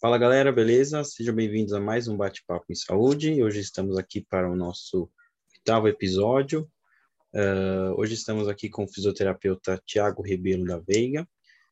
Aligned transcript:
Fala 0.00 0.16
galera, 0.16 0.50
beleza? 0.50 1.04
Sejam 1.04 1.34
bem-vindos 1.34 1.74
a 1.74 1.78
mais 1.78 2.08
um 2.08 2.16
Bate-Papo 2.16 2.64
em 2.70 2.74
Saúde. 2.74 3.42
Hoje 3.42 3.60
estamos 3.60 3.98
aqui 3.98 4.22
para 4.22 4.50
o 4.50 4.56
nosso 4.56 5.10
oitavo 5.54 5.88
episódio. 5.88 6.66
Uh, 7.34 7.92
hoje 7.98 8.14
estamos 8.14 8.48
aqui 8.48 8.70
com 8.70 8.84
o 8.84 8.88
fisioterapeuta 8.88 9.78
Tiago 9.84 10.22
Rebelo 10.22 10.64
da 10.64 10.78
Veiga, 10.78 11.28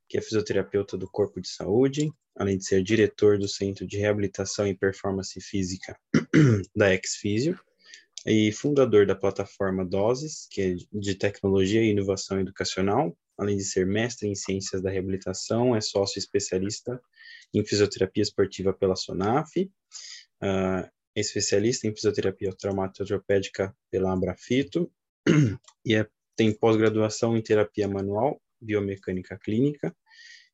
que 0.06 0.19
é 0.19 0.21
fisioterapeuta 0.21 0.99
do 0.99 1.11
Corpo 1.11 1.41
de 1.41 1.49
Saúde, 1.49 2.12
além 2.37 2.59
de 2.59 2.66
ser 2.66 2.82
diretor 2.82 3.38
do 3.38 3.48
Centro 3.48 3.86
de 3.86 3.96
Reabilitação 3.96 4.68
e 4.68 4.76
Performance 4.76 5.40
Física 5.40 5.98
da 6.76 6.95
Exfisio 6.95 7.58
e 8.26 8.52
fundador 8.52 9.06
da 9.06 9.14
plataforma 9.14 9.86
Doses, 9.86 10.46
que 10.50 10.60
é 10.60 10.74
de 10.92 11.14
tecnologia 11.14 11.82
e 11.82 11.92
inovação 11.92 12.38
educacional, 12.38 13.16
além 13.39 13.57
de 13.57 13.64
ser 13.64 13.86
mestre 13.86 14.29
em 14.29 14.34
ciências 14.34 14.82
da 14.82 14.91
reabilitação, 14.91 15.77
é 15.77 15.80
sócio 15.80 16.18
especialista 16.18 17.00
em 17.55 17.64
fisioterapia 17.64 18.23
esportiva 18.23 18.73
pela 18.73 18.97
SONAF, 18.97 19.62
uh, 20.42 20.91
é 21.16 21.20
especialista 21.20 21.87
em 21.87 21.95
fisioterapia 21.95 22.52
traumatortopédica 22.52 23.74
pela 23.91 24.12
Abrafito 24.12 24.91
e 25.84 25.95
é, 25.95 26.06
tem 26.37 26.52
pós-graduação 26.52 27.37
em 27.37 27.42
terapia 27.42 27.88
manual, 27.88 28.41
biomecânica 28.61 29.39
clínica 29.39 29.95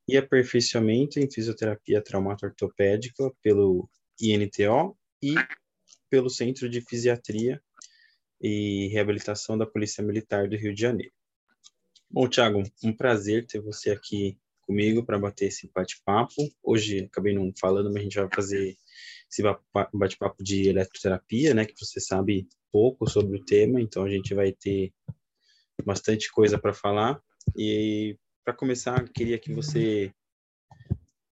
e 0.07 0.17
aperfeiçoamento 0.17 1.19
em 1.19 1.31
fisioterapia 1.31 2.03
traumatortopédica 2.03 3.31
pelo 3.43 3.89
INTO 4.21 4.97
e 5.23 5.35
pelo 6.11 6.31
Centro 6.31 6.69
de 6.69 6.81
Fisiatria 6.81 7.63
e 8.41 8.89
Reabilitação 8.89 9.57
da 9.57 9.67
Polícia 9.67 10.03
Militar 10.03 10.49
do 10.49 10.57
Rio 10.57 10.75
de 10.75 10.81
Janeiro. 10.81 11.13
Bom, 12.15 12.29
Thiago, 12.29 12.63
um 12.85 12.93
prazer 12.93 13.45
ter 13.45 13.61
você 13.61 13.91
aqui 13.91 14.39
comigo 14.63 15.05
para 15.05 15.19
bater 15.19 15.47
esse 15.47 15.69
bate-papo. 15.75 16.49
Hoje 16.63 17.07
acabei 17.07 17.35
não 17.35 17.53
falando, 17.61 17.87
mas 17.87 17.97
a 17.97 18.03
gente 18.05 18.21
vai 18.21 18.29
fazer 18.33 18.77
esse 19.29 19.43
bate-papo 19.93 20.41
de 20.41 20.69
eletroterapia, 20.69 21.53
né, 21.53 21.65
que 21.65 21.75
você 21.77 21.99
sabe 21.99 22.47
pouco 22.71 23.11
sobre 23.11 23.37
o 23.37 23.45
tema, 23.45 23.81
então 23.81 24.05
a 24.05 24.09
gente 24.09 24.33
vai 24.33 24.53
ter 24.53 24.93
bastante 25.85 26.31
coisa 26.31 26.57
para 26.57 26.73
falar. 26.73 27.21
E 27.59 28.17
para 28.45 28.55
começar, 28.55 29.09
queria 29.09 29.37
que 29.37 29.53
você 29.53 30.13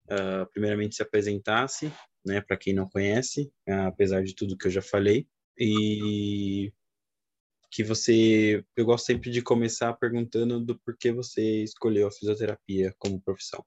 uh, 0.04 0.48
primeiramente 0.52 0.94
se 0.94 1.02
apresentasse, 1.02 1.92
né, 2.24 2.40
para 2.40 2.56
quem 2.56 2.72
não 2.72 2.88
conhece, 2.88 3.50
uh, 3.68 3.88
apesar 3.88 4.22
de 4.22 4.32
tudo 4.32 4.56
que 4.56 4.68
eu 4.68 4.70
já 4.70 4.82
falei, 4.82 5.26
e 5.58 6.72
que 7.70 7.84
você. 7.84 8.64
Eu 8.76 8.84
gosto 8.84 9.06
sempre 9.06 9.30
de 9.30 9.42
começar 9.42 9.92
perguntando 9.94 10.60
do 10.60 10.78
porquê 10.78 11.12
você 11.12 11.62
escolheu 11.62 12.08
a 12.08 12.10
fisioterapia 12.10 12.94
como 12.98 13.20
profissão. 13.20 13.64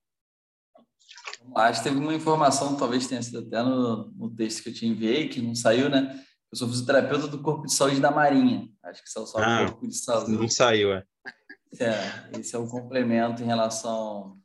Acho 1.55 1.81
que 1.81 1.89
teve 1.89 1.99
uma 1.99 2.13
informação, 2.13 2.77
talvez 2.77 3.07
tenha 3.07 3.21
sido 3.21 3.39
até 3.39 3.61
no, 3.63 4.11
no 4.11 4.29
texto 4.35 4.63
que 4.63 4.69
eu 4.69 4.73
te 4.73 4.85
enviei, 4.85 5.27
que 5.27 5.41
não 5.41 5.55
saiu, 5.55 5.89
né? 5.89 6.23
Eu 6.51 6.57
sou 6.57 6.67
fisioterapeuta 6.67 7.27
do 7.27 7.41
Corpo 7.41 7.65
de 7.65 7.73
Saúde 7.73 7.99
da 7.99 8.11
Marinha. 8.11 8.69
Acho 8.83 9.03
que 9.03 9.09
são 9.09 9.25
só 9.25 9.39
ah, 9.39 9.63
o 9.63 9.65
Corpo 9.71 9.87
de 9.87 9.95
Saúde. 9.95 10.31
Não 10.31 10.47
saiu, 10.47 10.93
é. 10.93 11.05
é. 11.79 12.39
Esse 12.39 12.55
é 12.55 12.59
um 12.59 12.67
complemento 12.67 13.41
em 13.41 13.45
relação 13.45 14.37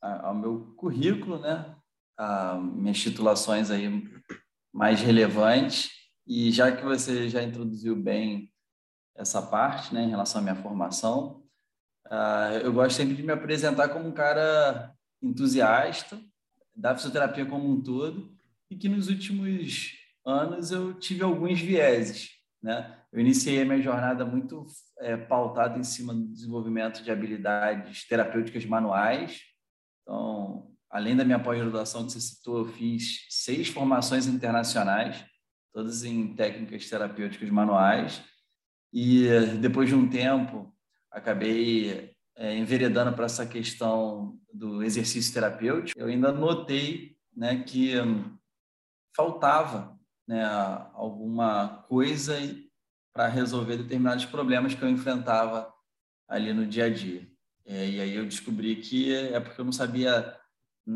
ao 0.00 0.34
meu 0.34 0.74
currículo, 0.76 1.38
né? 1.38 1.74
A 2.16 2.56
minhas 2.56 2.98
titulações 2.98 3.70
aí 3.70 3.88
mais 4.72 5.00
relevantes. 5.00 5.90
E 6.26 6.52
já 6.52 6.70
que 6.70 6.84
você 6.84 7.28
já 7.28 7.42
introduziu 7.42 7.96
bem 7.96 8.52
essa 9.18 9.42
parte, 9.42 9.92
né, 9.92 10.04
em 10.04 10.10
relação 10.10 10.40
à 10.40 10.42
minha 10.42 10.54
formação. 10.54 11.42
Uh, 12.06 12.62
eu 12.62 12.72
gosto 12.72 12.96
sempre 12.96 13.14
de 13.14 13.22
me 13.22 13.32
apresentar 13.32 13.88
como 13.88 14.08
um 14.08 14.12
cara 14.12 14.94
entusiasta 15.20 16.18
da 16.74 16.94
fisioterapia 16.94 17.44
como 17.44 17.68
um 17.68 17.82
todo 17.82 18.32
e 18.70 18.76
que 18.76 18.88
nos 18.88 19.08
últimos 19.08 19.92
anos 20.24 20.70
eu 20.70 20.94
tive 20.94 21.24
alguns 21.24 21.60
vieses, 21.60 22.30
né? 22.62 22.94
Eu 23.12 23.20
iniciei 23.20 23.60
a 23.60 23.64
minha 23.64 23.82
jornada 23.82 24.24
muito 24.24 24.66
é, 25.00 25.16
pautada 25.16 25.78
em 25.78 25.82
cima 25.82 26.14
do 26.14 26.28
desenvolvimento 26.28 27.02
de 27.02 27.10
habilidades 27.10 28.06
terapêuticas 28.06 28.64
manuais. 28.66 29.40
Então, 30.02 30.70
além 30.90 31.16
da 31.16 31.24
minha 31.24 31.42
pós-graduação 31.42 32.06
que 32.06 32.12
você 32.12 32.20
citou, 32.20 32.58
eu 32.58 32.66
fiz 32.66 33.26
seis 33.30 33.68
formações 33.68 34.26
internacionais, 34.26 35.24
todas 35.72 36.04
em 36.04 36.34
técnicas 36.34 36.88
terapêuticas 36.88 37.48
manuais 37.50 38.22
e 38.92 39.28
depois 39.60 39.88
de 39.88 39.94
um 39.94 40.08
tempo, 40.08 40.74
acabei 41.10 42.14
é, 42.36 42.56
enveredando 42.56 43.12
para 43.12 43.26
essa 43.26 43.46
questão 43.46 44.38
do 44.52 44.82
exercício 44.82 45.32
terapêutico. 45.32 46.00
Eu 46.00 46.06
ainda 46.06 46.32
notei 46.32 47.16
né, 47.36 47.62
que 47.62 47.94
faltava 49.14 49.98
né, 50.26 50.44
alguma 50.94 51.84
coisa 51.88 52.34
para 53.12 53.26
resolver 53.26 53.76
determinados 53.76 54.24
problemas 54.24 54.74
que 54.74 54.82
eu 54.82 54.88
enfrentava 54.88 55.72
ali 56.28 56.52
no 56.52 56.66
dia 56.66 56.84
a 56.84 56.90
dia. 56.90 57.28
É, 57.66 57.88
e 57.88 58.00
aí 58.00 58.14
eu 58.14 58.24
descobri 58.24 58.76
que 58.76 59.12
é 59.14 59.40
porque 59.40 59.60
eu 59.60 59.64
não 59.64 59.72
sabia 59.72 60.36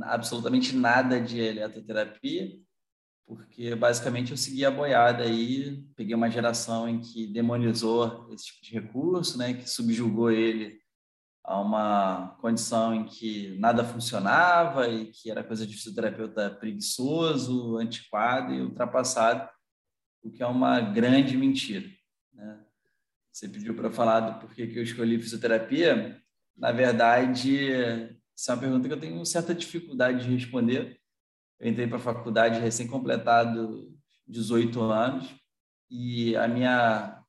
absolutamente 0.04 0.74
nada 0.74 1.20
de 1.20 1.38
eletroterapia 1.38 2.50
porque 3.26 3.74
basicamente 3.74 4.30
eu 4.30 4.36
segui 4.36 4.64
a 4.64 4.70
boiada 4.70 5.24
aí, 5.24 5.84
peguei 5.96 6.14
uma 6.14 6.30
geração 6.30 6.88
em 6.88 7.00
que 7.00 7.26
demonizou 7.26 8.28
esse 8.32 8.46
tipo 8.46 8.62
de 8.62 8.72
recurso, 8.72 9.38
né, 9.38 9.54
que 9.54 9.68
subjugou 9.68 10.30
ele 10.30 10.80
a 11.44 11.60
uma 11.60 12.36
condição 12.40 12.94
em 12.94 13.04
que 13.04 13.56
nada 13.58 13.84
funcionava 13.84 14.88
e 14.88 15.06
que 15.06 15.30
era 15.30 15.42
coisa 15.42 15.66
de 15.66 15.74
fisioterapeuta 15.74 16.50
preguiçoso, 16.50 17.76
antiquado 17.78 18.54
e 18.54 18.60
ultrapassado, 18.60 19.48
o 20.22 20.30
que 20.30 20.42
é 20.42 20.46
uma 20.46 20.80
grande 20.80 21.36
mentira. 21.36 21.88
Né? 22.32 22.64
Você 23.32 23.48
pediu 23.48 23.74
para 23.74 23.90
falar 23.90 24.20
do 24.20 24.40
porquê 24.40 24.68
que 24.68 24.78
eu 24.78 24.82
escolhi 24.84 25.18
fisioterapia. 25.18 26.20
Na 26.56 26.70
verdade, 26.70 27.72
essa 28.36 28.52
é 28.52 28.54
uma 28.54 28.60
pergunta 28.60 28.86
que 28.86 28.94
eu 28.94 29.00
tenho 29.00 29.24
certa 29.26 29.54
dificuldade 29.54 30.24
de 30.24 30.32
responder, 30.32 31.00
eu 31.62 31.70
entrei 31.70 31.86
para 31.86 31.96
a 31.96 32.00
faculdade 32.00 32.58
recém-completado 32.58 33.88
18 34.26 34.80
anos 34.80 35.32
e 35.88 36.34
a 36.34 36.48
minha 36.48 37.22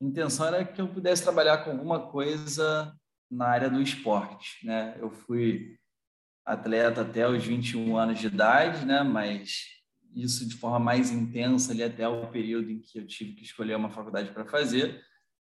intenção 0.00 0.46
era 0.46 0.64
que 0.64 0.80
eu 0.80 0.86
pudesse 0.86 1.24
trabalhar 1.24 1.58
com 1.64 1.72
alguma 1.72 2.08
coisa 2.08 2.94
na 3.28 3.48
área 3.48 3.68
do 3.68 3.82
esporte, 3.82 4.64
né? 4.64 4.96
Eu 5.00 5.10
fui 5.10 5.76
atleta 6.46 7.00
até 7.00 7.28
os 7.28 7.44
21 7.44 7.96
anos 7.96 8.20
de 8.20 8.28
idade, 8.28 8.86
né? 8.86 9.02
Mas 9.02 9.64
isso 10.14 10.48
de 10.48 10.54
forma 10.54 10.78
mais 10.78 11.10
intensa 11.10 11.72
ali 11.72 11.82
até 11.82 12.06
o 12.06 12.28
período 12.30 12.70
em 12.70 12.80
que 12.80 12.96
eu 12.96 13.06
tive 13.06 13.32
que 13.32 13.42
escolher 13.42 13.74
uma 13.74 13.90
faculdade 13.90 14.30
para 14.30 14.46
fazer. 14.46 15.00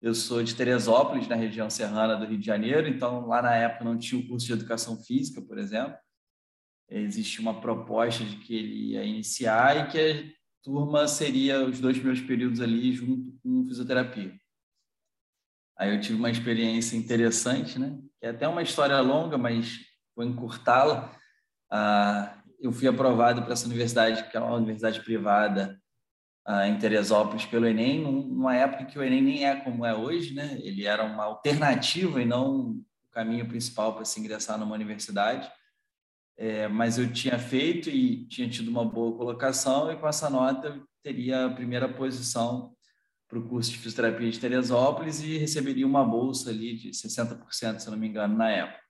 Eu 0.02 0.16
sou 0.16 0.42
de 0.42 0.56
Teresópolis, 0.56 1.28
na 1.28 1.36
região 1.36 1.70
serrana 1.70 2.16
do 2.16 2.26
Rio 2.26 2.40
de 2.40 2.46
Janeiro, 2.46 2.88
então 2.88 3.28
lá 3.28 3.44
na 3.44 3.54
época 3.54 3.86
não 3.86 3.96
tinha 3.96 4.20
o 4.20 4.28
curso 4.28 4.48
de 4.48 4.54
educação 4.54 4.98
física, 5.04 5.40
por 5.40 5.60
exemplo 5.60 5.96
existe 6.90 7.40
uma 7.40 7.60
proposta 7.60 8.24
de 8.24 8.38
que 8.38 8.56
ele 8.56 8.92
ia 8.92 9.04
iniciar 9.04 9.78
e 9.78 9.92
que 9.92 10.00
a 10.00 10.64
turma 10.64 11.08
seria 11.08 11.64
os 11.66 11.80
dois 11.80 11.98
primeiros 11.98 12.26
períodos 12.26 12.62
ali 12.62 12.94
junto 12.94 13.38
com 13.42 13.66
fisioterapia. 13.66 14.34
Aí 15.78 15.94
eu 15.94 16.00
tive 16.00 16.16
uma 16.16 16.30
experiência 16.30 16.96
interessante, 16.96 17.80
né? 17.80 17.98
Que 18.20 18.28
é 18.28 18.30
até 18.30 18.48
uma 18.48 18.62
história 18.62 19.00
longa, 19.00 19.38
mas 19.38 19.80
vou 20.16 20.26
encurtá-la. 20.26 21.18
Ah, 21.72 22.42
eu 22.60 22.72
fui 22.72 22.88
aprovado 22.88 23.42
para 23.42 23.54
essa 23.54 23.66
universidade, 23.66 24.30
que 24.30 24.38
é 24.38 24.40
uma 24.40 24.56
universidade 24.56 25.02
privada 25.02 25.82
ah, 26.46 26.68
em 26.68 26.78
Teresópolis, 26.78 27.46
pelo 27.46 27.66
Enem, 27.66 28.02
numa 28.02 28.56
época 28.56 28.86
que 28.86 29.00
o 29.00 29.04
Enem 29.04 29.22
nem 29.22 29.46
é 29.46 29.56
como 29.56 29.86
é 29.86 29.96
hoje, 29.96 30.34
né? 30.34 30.60
Ele 30.62 30.86
era 30.86 31.04
uma 31.04 31.24
alternativa 31.24 32.22
e 32.22 32.26
não 32.26 32.70
o 32.70 32.86
caminho 33.12 33.48
principal 33.48 33.96
para 33.96 34.06
se 34.06 34.20
ingressar 34.20 34.58
numa 34.60 34.76
universidade 34.76 35.52
é, 36.38 36.68
mas 36.68 36.98
eu 36.98 37.12
tinha 37.12 37.38
feito 37.38 37.90
e 37.90 38.26
tinha 38.28 38.50
tido 38.50 38.70
uma 38.70 38.86
boa 38.86 39.16
colocação, 39.16 39.92
e 39.92 39.96
com 39.96 40.08
essa 40.08 40.30
nota 40.30 40.68
eu 40.68 40.84
teria 41.04 41.46
a 41.46 41.50
primeira 41.50 41.88
posição 41.88 42.74
para 43.28 43.40
o 43.40 43.48
curso 43.48 43.72
de 43.72 43.78
fisioterapia 43.78 44.30
de 44.30 44.40
Teresópolis 44.40 45.22
e 45.22 45.38
receberia 45.38 45.88
uma 45.88 46.04
bolsa 46.04 46.50
ali 46.50 46.76
de 46.76 46.90
60%, 46.92 47.80
se 47.80 47.90
não 47.90 47.98
me 47.98 48.08
engano, 48.08 48.38
na 48.38 48.50
época. 48.50 48.84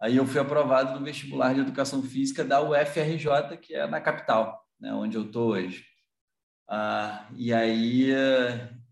Aí 0.00 0.16
eu 0.16 0.26
fui 0.26 0.40
aprovado 0.40 0.98
no 0.98 1.04
vestibular 1.04 1.54
de 1.54 1.60
educação 1.60 2.02
física 2.02 2.44
da 2.44 2.60
UFRJ, 2.60 3.56
que 3.60 3.74
é 3.74 3.86
na 3.86 4.00
capital, 4.00 4.64
né, 4.80 4.92
onde 4.92 5.16
eu 5.16 5.24
estou 5.24 5.50
hoje. 5.50 5.84
Ah, 6.68 7.28
e 7.34 7.52
aí 7.52 8.10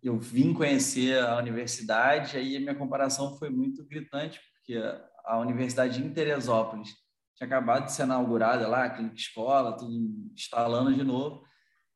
eu 0.02 0.18
vim 0.18 0.52
conhecer 0.52 1.18
a 1.22 1.36
universidade, 1.36 2.36
aí 2.36 2.56
a 2.56 2.60
minha 2.60 2.74
comparação 2.74 3.36
foi 3.38 3.50
muito 3.50 3.84
gritante, 3.86 4.40
porque 4.54 4.82
a 5.24 5.38
universidade 5.38 6.02
em 6.02 6.12
Teresópolis 6.12 7.05
tinha 7.36 7.46
acabado 7.46 7.84
de 7.84 7.92
ser 7.92 8.04
inaugurada 8.04 8.66
lá, 8.66 8.84
a 8.84 8.90
clínica 8.90 9.16
escola, 9.16 9.76
tudo 9.76 9.92
instalando 10.34 10.94
de 10.94 11.04
novo. 11.04 11.44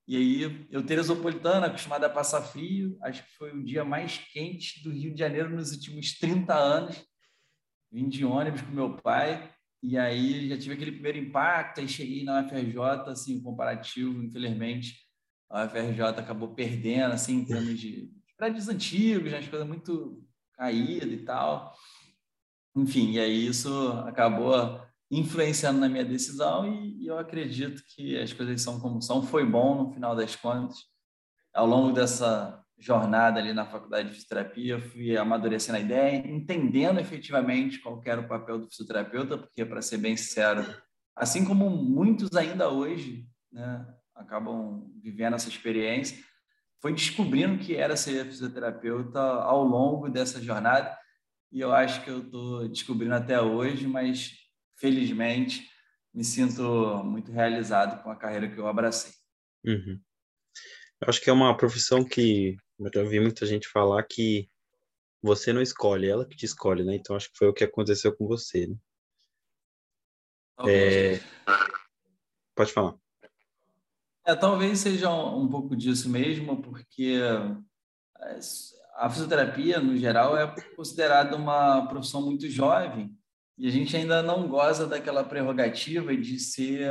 E 0.06 0.16
aí, 0.16 0.66
eu, 0.70 0.84
teresopolitana, 0.84 1.66
acostumada 1.66 2.06
a 2.06 2.10
passar 2.10 2.42
frio, 2.42 2.98
acho 3.02 3.25
que 3.25 3.31
foi 3.37 3.52
o 3.52 3.64
dia 3.64 3.84
mais 3.84 4.19
quente 4.19 4.82
do 4.82 4.90
Rio 4.90 5.14
de 5.14 5.20
Janeiro 5.20 5.48
nos 5.48 5.72
últimos 5.72 6.19
30 6.19 6.54
anos. 6.54 7.04
Vim 7.90 8.08
de 8.08 8.25
ônibus 8.25 8.60
com 8.60 8.72
meu 8.72 8.96
pai, 8.96 9.50
e 9.82 9.96
aí 9.96 10.48
já 10.48 10.58
tive 10.58 10.75
aquele 10.75 10.92
primeiro 10.92 11.19
impacto, 11.19 11.81
aí 11.81 11.88
cheguei 11.88 12.22
na 12.22 12.42
UFRJ, 12.42 12.78
assim, 13.06 13.42
comparativo, 13.42 14.22
infelizmente, 14.22 14.96
a 15.48 15.64
UFRJ 15.64 16.02
acabou 16.02 16.54
perdendo, 16.54 17.12
assim, 17.12 17.38
em 17.38 17.44
termos 17.44 17.81
de 17.81 18.10
prédios 18.37 18.69
antigos, 18.69 19.31
né, 19.31 19.38
as 19.38 19.48
coisas 19.48 19.66
muito 19.66 20.22
caídas 20.54 21.10
e 21.10 21.25
tal. 21.25 21.75
Enfim, 22.76 23.12
e 23.12 23.20
aí 23.20 23.46
isso 23.46 23.92
acabou 24.06 24.79
influenciando 25.10 25.80
na 25.80 25.88
minha 25.88 26.04
decisão 26.04 26.72
e, 26.72 27.02
e 27.02 27.06
eu 27.06 27.18
acredito 27.18 27.82
que 27.88 28.16
as 28.16 28.32
coisas 28.32 28.62
são 28.62 28.78
como 28.78 29.02
são. 29.02 29.22
Foi 29.22 29.44
bom 29.44 29.84
no 29.84 29.92
final 29.92 30.14
das 30.14 30.36
contas. 30.36 30.78
Ao 31.52 31.66
longo 31.66 31.92
dessa 31.92 32.62
jornada 32.78 33.38
ali 33.38 33.52
na 33.52 33.66
faculdade 33.66 34.08
de 34.08 34.14
fisioterapia, 34.14 34.80
fui 34.80 35.16
amadurecendo 35.16 35.78
a 35.78 35.80
ideia, 35.80 36.16
entendendo 36.26 36.98
efetivamente 36.98 37.78
qual 37.80 38.00
era 38.06 38.20
o 38.20 38.28
papel 38.28 38.58
do 38.58 38.68
fisioterapeuta, 38.68 39.36
porque, 39.36 39.64
para 39.64 39.82
ser 39.82 39.98
bem 39.98 40.16
sincero, 40.16 40.64
assim 41.14 41.44
como 41.44 41.68
muitos 41.68 42.34
ainda 42.34 42.70
hoje 42.70 43.26
né, 43.52 43.86
acabam 44.14 44.90
vivendo 45.02 45.34
essa 45.34 45.48
experiência, 45.48 46.16
foi 46.80 46.94
descobrindo 46.94 47.58
que 47.58 47.76
era 47.76 47.96
ser 47.96 48.24
fisioterapeuta 48.24 49.20
ao 49.20 49.62
longo 49.62 50.08
dessa 50.08 50.40
jornada, 50.40 50.96
e 51.52 51.60
eu 51.60 51.72
acho 51.74 52.02
que 52.02 52.10
eu 52.10 52.20
estou 52.20 52.68
descobrindo 52.68 53.14
até 53.14 53.40
hoje, 53.40 53.86
mas 53.86 54.32
felizmente 54.80 55.68
me 56.12 56.24
sinto 56.24 56.62
muito 57.04 57.30
realizado 57.30 58.02
com 58.02 58.10
a 58.10 58.16
carreira 58.16 58.50
que 58.50 58.58
eu 58.58 58.66
abracei. 58.66 59.12
Uhum. 59.64 60.00
Eu 61.00 61.08
acho 61.08 61.20
que 61.20 61.30
é 61.30 61.32
uma 61.32 61.56
profissão 61.56 62.04
que 62.04 62.56
eu 62.78 62.90
já 62.92 63.00
ouvi 63.02 63.20
muita 63.20 63.46
gente 63.46 63.68
falar 63.68 64.02
que 64.02 64.50
você 65.22 65.52
não 65.52 65.62
escolhe, 65.62 66.08
ela 66.08 66.26
que 66.26 66.36
te 66.36 66.46
escolhe, 66.46 66.82
né? 66.82 66.96
Então 66.96 67.14
acho 67.14 67.30
que 67.30 67.38
foi 67.38 67.48
o 67.48 67.52
que 67.52 67.62
aconteceu 67.62 68.16
com 68.16 68.26
você, 68.26 68.66
né? 68.66 68.76
É... 70.66 71.20
Pode 72.54 72.72
falar. 72.72 72.94
É, 74.26 74.34
talvez 74.34 74.78
seja 74.78 75.10
um, 75.10 75.42
um 75.42 75.48
pouco 75.48 75.76
disso 75.76 76.08
mesmo, 76.08 76.60
porque 76.60 77.18
a 78.96 79.08
fisioterapia, 79.08 79.80
no 79.80 79.96
geral, 79.96 80.36
é 80.36 80.46
considerada 80.74 81.36
uma 81.36 81.86
profissão 81.86 82.22
muito 82.22 82.48
jovem 82.48 83.16
e 83.60 83.68
a 83.68 83.70
gente 83.70 83.94
ainda 83.94 84.22
não 84.22 84.48
goza 84.48 84.86
daquela 84.86 85.22
prerrogativa 85.22 86.16
de 86.16 86.40
ser 86.40 86.88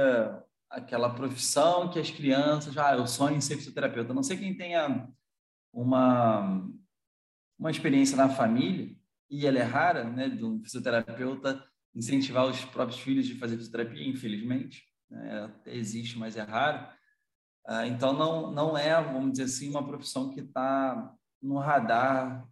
aquela 0.69 1.09
profissão 1.15 1.89
que 1.89 1.97
as 1.97 2.11
crianças, 2.11 2.77
ah, 2.77 2.95
eu 2.95 3.07
sonho 3.07 3.37
em 3.37 3.41
ser 3.41 3.57
fisioterapeuta. 3.57 4.13
Não 4.13 4.21
sei 4.21 4.37
quem 4.37 4.55
tenha 4.55 5.09
uma, 5.73 6.63
uma 7.57 7.71
experiência 7.71 8.15
na 8.15 8.29
família, 8.29 8.95
e 9.31 9.47
ela 9.47 9.57
é 9.57 9.63
rara, 9.63 10.03
né, 10.03 10.29
de 10.29 10.45
um 10.45 10.61
fisioterapeuta 10.61 11.65
incentivar 11.95 12.45
os 12.45 12.63
próprios 12.65 12.99
filhos 12.99 13.25
de 13.25 13.33
fazer 13.39 13.57
fisioterapia, 13.57 14.07
infelizmente. 14.07 14.83
Né, 15.09 15.45
até 15.45 15.75
existe, 15.75 16.19
mas 16.19 16.37
é 16.37 16.43
raro. 16.43 16.87
Ah, 17.65 17.87
então, 17.87 18.13
não, 18.13 18.51
não 18.51 18.77
é, 18.77 18.93
vamos 19.01 19.31
dizer 19.31 19.45
assim, 19.45 19.71
uma 19.71 19.87
profissão 19.87 20.29
que 20.29 20.41
está 20.41 21.15
no 21.41 21.57
radar 21.57 22.47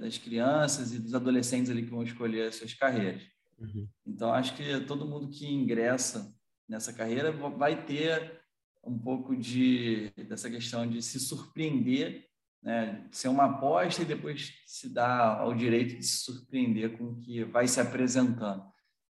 das 0.00 0.18
crianças 0.18 0.92
e 0.94 0.98
dos 0.98 1.14
adolescentes 1.14 1.70
ali 1.70 1.82
que 1.82 1.90
vão 1.90 2.02
escolher 2.02 2.48
as 2.48 2.56
suas 2.56 2.72
carreiras. 2.72 3.22
Uhum. 3.58 3.86
Então, 4.06 4.32
acho 4.32 4.56
que 4.56 4.80
todo 4.80 5.06
mundo 5.06 5.28
que 5.28 5.46
ingressa 5.46 6.34
nessa 6.68 6.92
carreira 6.92 7.30
vai 7.30 7.84
ter 7.84 8.40
um 8.82 8.98
pouco 8.98 9.36
de 9.36 10.10
dessa 10.28 10.50
questão 10.50 10.88
de 10.88 11.02
se 11.02 11.18
surpreender, 11.20 12.26
né? 12.62 13.06
ser 13.10 13.28
uma 13.28 13.44
aposta 13.44 14.02
e 14.02 14.06
depois 14.06 14.52
se 14.66 14.88
dar 14.88 15.40
ao 15.40 15.54
direito 15.54 15.96
de 15.96 16.02
se 16.02 16.24
surpreender 16.24 16.96
com 16.96 17.04
o 17.04 17.16
que 17.16 17.44
vai 17.44 17.66
se 17.66 17.80
apresentando. 17.80 18.64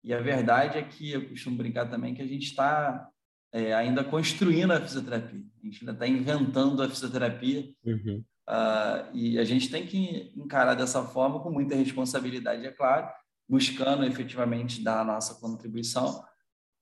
E 0.02 0.14
a 0.14 0.20
verdade 0.20 0.78
é 0.78 0.82
que 0.82 1.10
eu 1.10 1.28
costumo 1.28 1.56
brincar 1.56 1.88
também 1.90 2.14
que 2.14 2.22
a 2.22 2.26
gente 2.26 2.46
está 2.46 3.08
é, 3.52 3.74
ainda 3.74 4.02
construindo 4.02 4.72
a 4.72 4.80
fisioterapia, 4.80 5.44
a 5.62 5.66
gente 5.66 5.80
ainda 5.80 5.92
está 5.92 6.06
inventando 6.06 6.82
a 6.82 6.88
fisioterapia. 6.88 7.68
Uhum. 7.84 8.24
Uh, 8.50 9.14
e 9.14 9.38
a 9.38 9.44
gente 9.44 9.70
tem 9.70 9.86
que 9.86 10.32
encarar 10.36 10.74
dessa 10.74 11.04
forma 11.04 11.40
com 11.40 11.52
muita 11.52 11.76
responsabilidade, 11.76 12.66
é 12.66 12.72
claro, 12.72 13.08
buscando 13.48 14.04
efetivamente 14.04 14.82
dar 14.82 15.02
a 15.02 15.04
nossa 15.04 15.40
contribuição, 15.40 16.24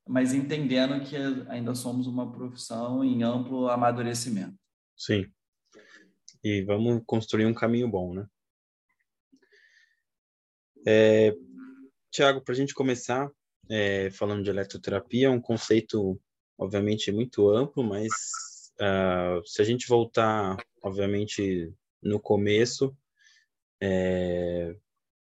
mas 0.06 0.32
entendendo 0.32 1.05
que 1.05 1.15
ainda 1.50 1.75
somos 1.75 2.06
uma 2.06 2.32
profissão 2.32 3.05
em 3.05 3.23
amplo 3.23 3.69
amadurecimento. 3.69 4.56
Sim. 4.97 5.31
E 6.43 6.62
vamos 6.62 7.03
construir 7.05 7.44
um 7.44 7.53
caminho 7.53 7.87
bom, 7.87 8.14
né? 8.14 8.26
É, 10.87 11.35
Tiago, 12.11 12.41
para 12.41 12.55
a 12.55 12.56
gente 12.56 12.73
começar 12.73 13.31
é, 13.69 14.11
falando 14.12 14.43
de 14.43 14.49
eletroterapia, 14.49 15.26
é 15.26 15.31
um 15.31 15.41
conceito, 15.41 16.19
obviamente, 16.56 17.12
muito 17.12 17.50
amplo, 17.50 17.85
mas 17.85 18.09
uh, 18.81 19.47
se 19.47 19.61
a 19.61 19.64
gente 19.64 19.87
voltar, 19.87 20.56
obviamente, 20.82 21.72
no 22.02 22.20
começo, 22.20 22.96
é, 23.80 24.75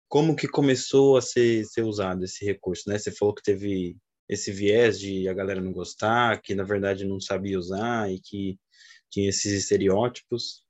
como 0.07 0.35
que 0.35 0.47
começou 0.47 1.17
a 1.17 1.21
ser, 1.21 1.65
ser 1.65 1.83
usado 1.83 2.23
esse 2.23 2.45
recurso, 2.45 2.89
né? 2.89 2.97
Você 2.97 3.11
falou 3.11 3.33
que 3.33 3.43
teve 3.43 3.97
esse 4.27 4.51
viés 4.51 4.99
de 4.99 5.27
a 5.27 5.33
galera 5.33 5.61
não 5.61 5.71
gostar, 5.71 6.41
que 6.41 6.55
na 6.55 6.63
verdade 6.63 7.05
não 7.05 7.19
sabia 7.19 7.57
usar 7.57 8.11
e 8.11 8.19
que 8.19 8.59
tinha 9.09 9.29
esses 9.29 9.51
estereótipos? 9.51 10.65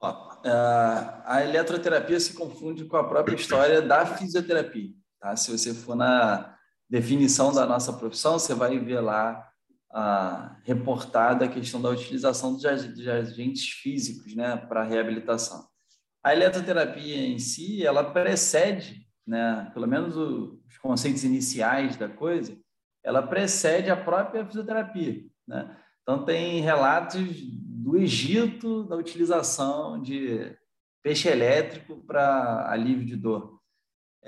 a 0.00 1.42
eletroterapia 1.42 2.20
se 2.20 2.32
confunde 2.32 2.84
com 2.84 2.96
a 2.96 3.02
própria 3.02 3.34
história 3.34 3.82
da 3.82 4.06
fisioterapia. 4.06 4.92
Tá? 5.18 5.34
Se 5.34 5.50
você 5.50 5.74
for 5.74 5.96
na 5.96 6.56
definição 6.88 7.52
da 7.52 7.66
nossa 7.66 7.92
profissão, 7.92 8.38
você 8.38 8.54
vai 8.54 8.78
ver 8.78 9.00
lá 9.00 9.47
reportada 10.64 11.44
a 11.44 11.48
questão 11.48 11.80
da 11.80 11.90
utilização 11.90 12.56
de 12.56 13.10
agentes 13.10 13.68
físicos 13.68 14.34
né, 14.34 14.56
para 14.56 14.84
reabilitação. 14.84 15.66
A 16.22 16.34
eletroterapia 16.34 17.16
em 17.16 17.38
si, 17.38 17.84
ela 17.84 18.04
precede 18.04 19.08
né, 19.28 19.70
pelo 19.74 19.86
menos 19.86 20.16
o, 20.16 20.58
os 20.66 20.78
conceitos 20.78 21.22
iniciais 21.22 21.96
da 21.96 22.08
coisa, 22.08 22.58
ela 23.04 23.22
precede 23.22 23.90
a 23.90 23.96
própria 23.96 24.44
fisioterapia. 24.46 25.22
Né? 25.46 25.76
Então, 26.02 26.24
tem 26.24 26.62
relatos 26.62 27.28
do 27.42 27.98
Egito 27.98 28.84
da 28.84 28.96
utilização 28.96 30.00
de 30.00 30.56
peixe 31.02 31.28
elétrico 31.28 32.02
para 32.06 32.70
alívio 32.70 33.04
de 33.04 33.16
dor. 33.16 33.57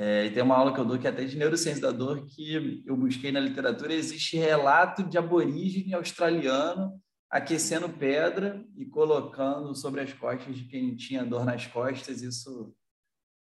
É, 0.03 0.25
e 0.25 0.31
tem 0.31 0.43
uma 0.43 0.57
aula 0.57 0.73
que 0.73 0.81
eu 0.81 0.85
dou 0.87 0.99
que 0.99 1.07
é 1.07 1.11
até 1.11 1.27
de 1.27 1.37
neurociência 1.37 1.83
da 1.83 1.91
dor 1.91 2.25
que 2.25 2.83
eu 2.87 2.97
busquei 2.97 3.31
na 3.31 3.39
literatura. 3.39 3.93
Existe 3.93 4.39
relato 4.39 5.03
de 5.03 5.19
aborígene 5.19 5.93
australiano 5.93 6.99
aquecendo 7.29 7.87
pedra 7.87 8.65
e 8.79 8.87
colocando 8.87 9.75
sobre 9.75 10.01
as 10.01 10.11
costas 10.15 10.57
de 10.57 10.65
quem 10.65 10.97
tinha 10.97 11.23
dor 11.23 11.45
nas 11.45 11.67
costas. 11.67 12.23
Isso 12.23 12.75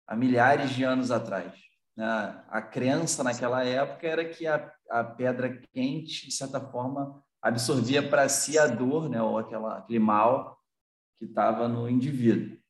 há 0.05 0.13
milhares 0.13 0.71
de 0.71 0.83
anos 0.83 1.09
atrás. 1.09 1.53
Né? 1.95 2.05
A 2.49 2.61
crença 2.61 3.23
naquela 3.23 3.63
época 3.63 4.05
era 4.05 4.25
que 4.25 4.45
a, 4.45 4.73
a 4.89 5.05
pedra 5.05 5.57
quente, 5.71 6.25
de 6.25 6.33
certa 6.33 6.59
forma, 6.59 7.23
absorvia 7.41 8.05
para 8.05 8.27
si 8.27 8.59
a 8.59 8.67
dor, 8.67 9.07
né? 9.07 9.21
ou 9.21 9.37
aquela, 9.37 9.77
aquele 9.77 9.99
mal 9.99 10.59
que 11.17 11.23
estava 11.23 11.69
no 11.69 11.89
indivíduo. 11.89 12.60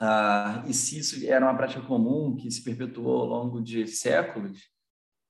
Ah, 0.00 0.64
e 0.66 0.74
se 0.74 0.98
isso 0.98 1.24
era 1.26 1.44
uma 1.44 1.56
prática 1.56 1.80
comum 1.82 2.36
que 2.36 2.50
se 2.50 2.62
perpetuou 2.62 3.20
ao 3.20 3.26
longo 3.26 3.62
de 3.62 3.86
séculos, 3.86 4.58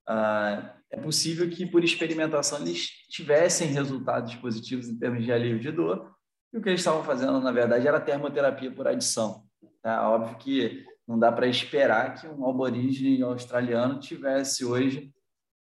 ah, 0.07 0.75
é 0.91 0.97
possível 0.97 1.49
que, 1.49 1.65
por 1.65 1.83
experimentação, 1.83 2.59
eles 2.61 2.87
tivessem 3.09 3.67
resultados 3.67 4.35
positivos 4.35 4.87
em 4.87 4.97
termos 4.97 5.23
de 5.23 5.31
alívio 5.31 5.59
de 5.59 5.71
dor, 5.71 6.15
e 6.53 6.57
o 6.57 6.61
que 6.61 6.69
eles 6.69 6.81
estavam 6.81 7.03
fazendo, 7.03 7.39
na 7.39 7.51
verdade, 7.51 7.87
era 7.87 7.99
termoterapia 7.99 8.71
por 8.71 8.87
adição. 8.87 9.43
Tá? 9.81 10.09
Óbvio 10.09 10.37
que 10.37 10.85
não 11.07 11.19
dá 11.19 11.31
para 11.31 11.47
esperar 11.47 12.15
que 12.15 12.27
um 12.27 12.49
aborígene 12.49 13.21
australiano 13.21 13.99
tivesse 13.99 14.65
hoje 14.65 15.11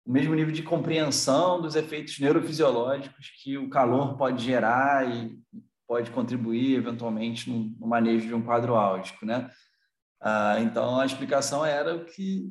o 0.05 0.11
mesmo 0.11 0.35
nível 0.35 0.53
de 0.53 0.63
compreensão 0.63 1.61
dos 1.61 1.77
efeitos 1.77 2.19
neurofisiológicos 2.19 3.31
que 3.43 3.59
o 3.59 3.69
calor 3.69 4.17
pode 4.17 4.43
gerar 4.43 5.07
e 5.07 5.39
pode 5.89 6.11
contribuir 6.11 6.77
eventualmente 6.77 7.51
no, 7.51 7.75
no 7.81 7.87
manejo 7.89 8.29
de 8.29 8.35
um 8.35 8.43
quadro 8.43 8.77
álgico, 8.77 9.25
né? 9.25 9.51
Ah, 10.21 10.61
então 10.61 11.01
a 11.01 11.07
explicação 11.07 11.65
era 11.65 11.97
o 11.97 12.05
que 12.05 12.47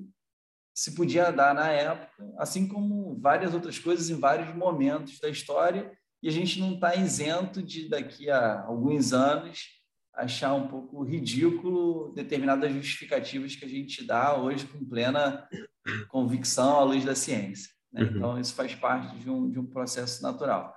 se 0.73 0.95
podia 0.95 1.31
dar 1.31 1.55
na 1.55 1.69
época, 1.69 2.33
assim 2.37 2.67
como 2.67 3.19
várias 3.19 3.53
outras 3.53 3.79
coisas 3.79 4.09
em 4.09 4.19
vários 4.19 4.53
momentos 4.55 5.19
da 5.19 5.29
história, 5.29 5.91
e 6.21 6.27
a 6.29 6.31
gente 6.31 6.59
não 6.59 6.73
está 6.73 6.95
isento 6.95 7.61
de 7.61 7.89
daqui 7.89 8.29
a 8.29 8.63
alguns 8.63 9.13
anos 9.13 9.77
achar 10.13 10.53
um 10.53 10.67
pouco 10.67 11.03
ridículo 11.03 12.11
determinadas 12.13 12.71
justificativas 12.73 13.55
que 13.55 13.65
a 13.65 13.67
gente 13.67 14.05
dá 14.05 14.35
hoje 14.35 14.65
com 14.65 14.83
plena 14.83 15.47
convicção 16.09 16.79
à 16.79 16.83
luz 16.83 17.05
da 17.05 17.15
ciência. 17.15 17.71
Né? 17.91 18.03
Uhum. 18.03 18.17
Então, 18.17 18.39
isso 18.39 18.53
faz 18.53 18.73
parte 18.75 19.17
de 19.17 19.29
um, 19.29 19.49
de 19.49 19.59
um 19.59 19.65
processo 19.65 20.21
natural. 20.21 20.76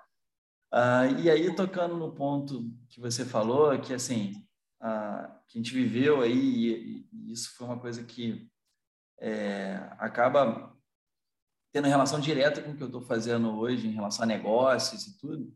Uh, 0.72 1.18
e 1.20 1.30
aí, 1.30 1.54
tocando 1.54 1.96
no 1.96 2.12
ponto 2.12 2.72
que 2.88 3.00
você 3.00 3.24
falou, 3.24 3.78
que 3.80 3.92
assim, 3.92 4.46
uh, 4.80 5.26
que 5.48 5.58
a 5.58 5.62
gente 5.62 5.74
viveu 5.74 6.20
aí, 6.20 6.32
e, 6.32 7.08
e, 7.12 7.32
isso 7.32 7.54
foi 7.56 7.66
uma 7.66 7.78
coisa 7.78 8.04
que 8.04 8.48
é, 9.20 9.74
acaba 9.98 10.74
tendo 11.72 11.88
relação 11.88 12.20
direta 12.20 12.62
com 12.62 12.70
o 12.72 12.76
que 12.76 12.82
eu 12.82 12.86
estou 12.86 13.02
fazendo 13.02 13.56
hoje 13.56 13.86
em 13.86 13.92
relação 13.92 14.24
a 14.24 14.26
negócios 14.26 15.06
e 15.06 15.18
tudo. 15.18 15.52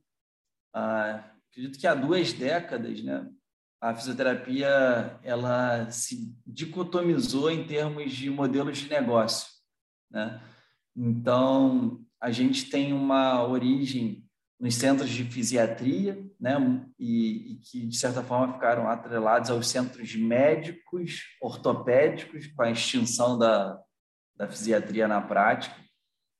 Ah, 0.72 1.24
acredito 1.50 1.78
que 1.78 1.86
há 1.86 1.94
duas 1.94 2.32
décadas, 2.32 3.02
né, 3.02 3.28
a 3.80 3.94
fisioterapia 3.94 5.18
ela 5.22 5.90
se 5.90 6.34
dicotomizou 6.46 7.50
em 7.50 7.66
termos 7.66 8.12
de 8.12 8.30
modelos 8.30 8.78
de 8.78 8.88
negócio, 8.88 9.48
né? 10.10 10.40
Então 10.96 12.04
a 12.20 12.30
gente 12.30 12.70
tem 12.70 12.92
uma 12.92 13.46
origem 13.46 14.23
nos 14.64 14.76
centros 14.76 15.10
de 15.10 15.24
fisiatria, 15.24 16.26
né, 16.40 16.56
e, 16.98 17.52
e, 17.52 17.56
que 17.56 17.86
de 17.86 17.98
certa 17.98 18.22
forma 18.22 18.54
ficaram 18.54 18.88
atrelados 18.88 19.50
aos 19.50 19.68
centros 19.68 20.16
médicos, 20.16 21.20
ortopédicos, 21.38 22.46
com 22.46 22.62
a 22.62 22.70
extinção 22.70 23.38
da, 23.38 23.78
da 24.34 24.48
fisiatria 24.48 25.06
na 25.06 25.20
prática. 25.20 25.76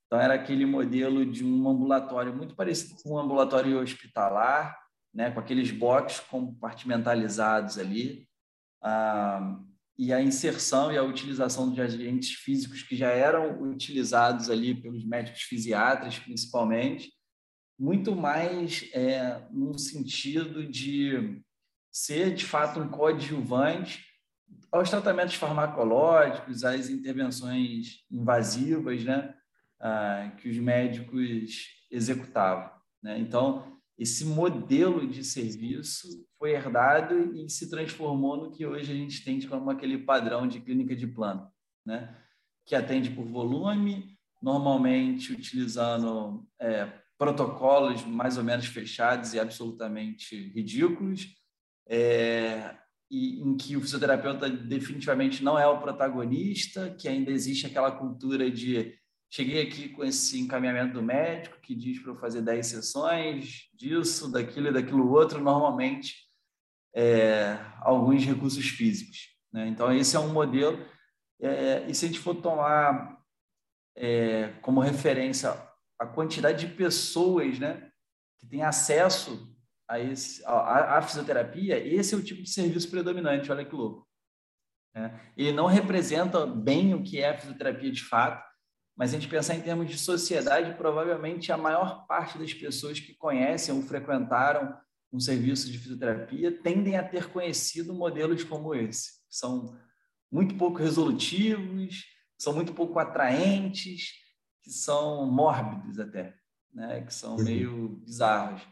Então 0.07 0.19
era 0.19 0.33
aquele 0.33 0.65
modelo 0.65 1.31
de 1.31 1.45
um 1.45 1.69
ambulatório 1.69 2.35
muito 2.35 2.57
parecido 2.57 2.95
com 3.03 3.13
um 3.13 3.19
ambulatório 3.19 3.79
hospitalar, 3.79 4.75
né, 5.13 5.31
com 5.31 5.41
aqueles 5.41 5.71
boxes 5.71 6.21
compartimentalizados 6.21 7.79
ali, 7.79 8.27
ah, 8.83 9.61
e 9.99 10.15
a 10.15 10.23
inserção 10.23 10.91
e 10.91 10.97
a 10.97 11.03
utilização 11.03 11.71
de 11.71 11.83
agentes 11.83 12.31
físicos 12.31 12.83
que 12.83 12.97
já 12.97 13.11
eram 13.11 13.61
utilizados 13.61 14.49
ali 14.49 14.75
pelos 14.75 15.05
médicos 15.05 15.43
fisiatras, 15.43 16.19
principalmente, 16.19 17.13
muito 17.85 18.17
mais 18.17 18.89
é, 18.95 19.47
no 19.51 19.79
sentido 19.79 20.67
de 20.67 21.39
ser, 21.93 22.35
de 22.35 22.47
fato, 22.47 22.81
um 22.81 22.89
coadjuvante 22.89 24.03
aos 24.73 24.89
tratamentos 24.89 25.35
farmacológicos, 25.35 26.65
às 26.65 26.89
intervenções 26.89 28.03
invasivas 28.11 29.05
né, 29.05 29.35
ah, 29.79 30.33
que 30.39 30.49
os 30.49 30.57
médicos 30.57 31.69
executavam. 31.91 32.71
Né? 33.03 33.19
Então, 33.19 33.79
esse 33.99 34.25
modelo 34.25 35.07
de 35.07 35.23
serviço 35.23 36.09
foi 36.39 36.53
herdado 36.53 37.37
e 37.37 37.51
se 37.51 37.69
transformou 37.69 38.39
no 38.39 38.51
que 38.51 38.65
hoje 38.65 38.91
a 38.91 38.97
gente 38.97 39.23
tem 39.23 39.39
como 39.47 39.71
aquele 39.71 39.99
padrão 39.99 40.49
de 40.49 40.59
clínica 40.59 40.97
de 40.97 41.07
plano, 41.07 41.53
né? 41.85 42.17
que 42.65 42.75
atende 42.75 43.11
por 43.11 43.27
volume, 43.27 44.17
normalmente 44.43 45.35
utilizando 45.35 46.49
é, 46.59 47.04
protocolos 47.25 48.05
mais 48.05 48.37
ou 48.37 48.45
menos 48.45 48.67
fechados 48.67 49.33
e 49.33 49.41
absolutamente 49.41 50.53
ridículos, 50.55 51.35
é, 51.89 52.77
e 53.11 53.41
em 53.41 53.57
que 53.57 53.77
o 53.77 53.81
fisioterapeuta 53.81 54.49
definitivamente 54.49 55.43
não 55.43 55.59
é 55.59 55.67
o 55.67 55.81
protagonista, 55.81 56.95
que 56.99 57.09
ainda 57.09 57.31
existe 57.31 57.67
aquela 57.67 57.91
cultura 57.91 58.51
de 58.51 58.99
Cheguei 59.37 59.63
aqui 59.63 59.89
com 59.89 60.05
esse 60.05 60.41
encaminhamento 60.41 60.95
do 60.95 61.03
médico 61.03 61.59
que 61.61 61.75
diz 61.75 61.99
para 61.99 62.13
eu 62.13 62.17
fazer 62.17 62.41
10 62.41 62.65
sessões 62.65 63.69
disso, 63.75 64.31
daquilo 64.31 64.69
e 64.69 64.73
daquilo 64.73 65.11
outro, 65.11 65.43
normalmente 65.43 66.15
é, 66.95 67.59
alguns 67.81 68.25
recursos 68.25 68.65
físicos. 68.65 69.31
Né? 69.53 69.67
Então, 69.67 69.93
esse 69.93 70.15
é 70.15 70.21
um 70.21 70.33
modelo. 70.33 70.79
É, 71.41 71.85
e 71.89 71.93
se 71.97 72.05
a 72.05 72.09
gente 72.09 72.21
for 72.21 72.37
tomar 72.37 73.19
é, 73.97 74.51
como 74.63 74.79
referência 74.79 75.53
a 76.05 76.07
quantidade 76.07 76.67
de 76.67 76.75
pessoas 76.75 77.59
né, 77.59 77.91
que 78.39 78.47
têm 78.47 78.63
acesso 78.63 79.55
a, 79.89 79.99
esse, 79.99 80.45
a, 80.45 80.99
a, 80.99 81.03
fisioterapia, 81.03 81.79
esse 81.79 82.15
é 82.15 82.19
o 82.19 82.23
tipo 82.23 82.43
de 82.43 82.51
serviço 82.51 82.91
predominante, 82.91 83.51
olha 83.51 83.65
que 83.65 83.75
louco. 83.75 84.09
Né? 84.95 85.21
Ele 85.37 85.53
não 85.53 85.67
representa 85.67 86.47
bem 86.47 86.95
o 86.95 87.03
que 87.03 87.21
é 87.21 87.31
a 87.31 87.39
fisioterapia 87.39 87.91
de 87.91 88.03
fato, 88.05 88.45
mas 88.97 89.11
a 89.11 89.19
gente 89.19 89.29
pensar 89.29 89.57
em 89.57 89.61
termos 89.61 89.89
de 89.89 89.99
sociedade, 89.99 90.77
provavelmente 90.77 91.51
a 91.51 91.57
maior 91.57 92.07
parte 92.07 92.39
das 92.39 92.55
pessoas 92.55 93.01
que 93.01 93.15
conhecem 93.15 93.75
ou 93.75 93.83
frequentaram 93.83 94.79
um 95.13 95.21
serviço 95.21 95.71
de 95.71 95.79
fisioterapia 95.79 96.51
tendem 96.63 96.97
a 96.97 97.03
ter 97.03 97.29
conhecido 97.29 97.95
modelos 97.95 98.43
como 98.45 98.75
esse, 98.75 99.13
são 99.29 99.79
muito 100.31 100.57
pouco 100.57 100.79
resolutivos, 100.79 102.05
são 102.37 102.53
muito 102.53 102.73
pouco 102.73 102.99
atraentes, 102.99 104.24
que 104.65 104.71
são 104.71 105.27
mórbidos 105.27 106.01
até, 106.01 106.35
né? 106.73 107.03
que 107.03 107.13
são 107.13 107.37
uhum. 107.37 107.45
meio 107.45 107.89
bizarros. 108.03 108.63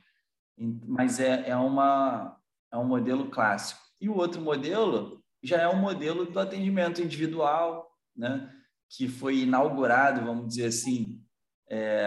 Mas 0.59 1.21
é, 1.21 1.51
é, 1.51 1.57
uma, 1.57 2.41
é 2.73 2.79
um 2.79 2.85
modelo 2.85 3.31
clássico. 3.31 3.81
E 4.01 4.09
o 4.09 4.17
outro 4.17 4.41
modelo 4.41 5.23
já 5.43 5.61
é 5.61 5.69
um 5.69 5.77
modelo 5.77 6.25
do 6.25 6.41
atendimento 6.41 7.03
individual, 7.03 7.95
né? 8.17 8.51
que 8.89 9.07
foi 9.07 9.41
inaugurado, 9.41 10.25
vamos 10.25 10.49
dizer 10.49 10.67
assim, 10.67 11.23
é, 11.69 12.07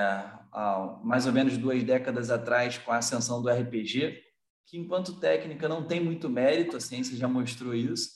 há 0.52 1.00
mais 1.04 1.28
ou 1.28 1.34
menos 1.34 1.58
duas 1.58 1.84
décadas 1.84 2.32
atrás, 2.32 2.78
com 2.80 2.92
a 2.92 2.98
ascensão 2.98 3.42
do 3.42 3.50
RPG, 3.50 4.24
que 4.66 4.78
enquanto 4.78 5.20
técnica 5.20 5.70
não 5.70 5.86
tem 5.86 6.04
muito 6.04 6.28
mérito, 6.28 6.78
a 6.78 6.80
ciência 6.80 7.16
já 7.16 7.28
mostrou 7.28 7.74
isso, 7.76 8.10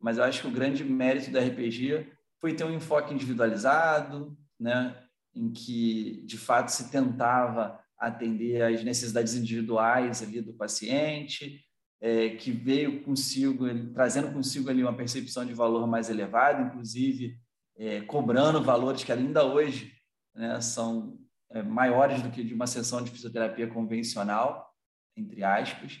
mas 0.00 0.18
eu 0.18 0.24
acho 0.24 0.40
que 0.40 0.48
o 0.48 0.52
grande 0.52 0.82
mérito 0.82 1.30
do 1.30 1.38
RPG 1.38 2.12
foi 2.40 2.54
ter 2.54 2.64
um 2.64 2.74
enfoque 2.74 3.14
individualizado, 3.14 4.36
né, 4.58 4.96
em 5.34 5.52
que 5.52 6.22
de 6.26 6.36
fato 6.38 6.68
se 6.68 6.90
tentava 6.90 7.80
atender 7.98 8.62
às 8.62 8.82
necessidades 8.82 9.34
individuais 9.34 10.22
ali 10.22 10.40
do 10.40 10.52
paciente, 10.54 11.64
é, 12.00 12.30
que 12.30 12.50
veio 12.50 13.02
consigo, 13.04 13.66
trazendo 13.92 14.32
consigo 14.32 14.68
ali 14.68 14.82
uma 14.82 14.96
percepção 14.96 15.46
de 15.46 15.54
valor 15.54 15.86
mais 15.86 16.10
elevada, 16.10 16.62
inclusive 16.62 17.38
é, 17.76 18.00
cobrando 18.00 18.62
valores 18.62 19.04
que 19.04 19.12
ainda 19.12 19.44
hoje 19.44 19.92
né, 20.34 20.60
são 20.60 21.18
é, 21.50 21.62
maiores 21.62 22.20
do 22.22 22.30
que 22.30 22.42
de 22.42 22.54
uma 22.54 22.66
sessão 22.66 23.02
de 23.02 23.10
fisioterapia 23.10 23.68
convencional, 23.68 24.68
entre 25.16 25.44
aspas, 25.44 26.00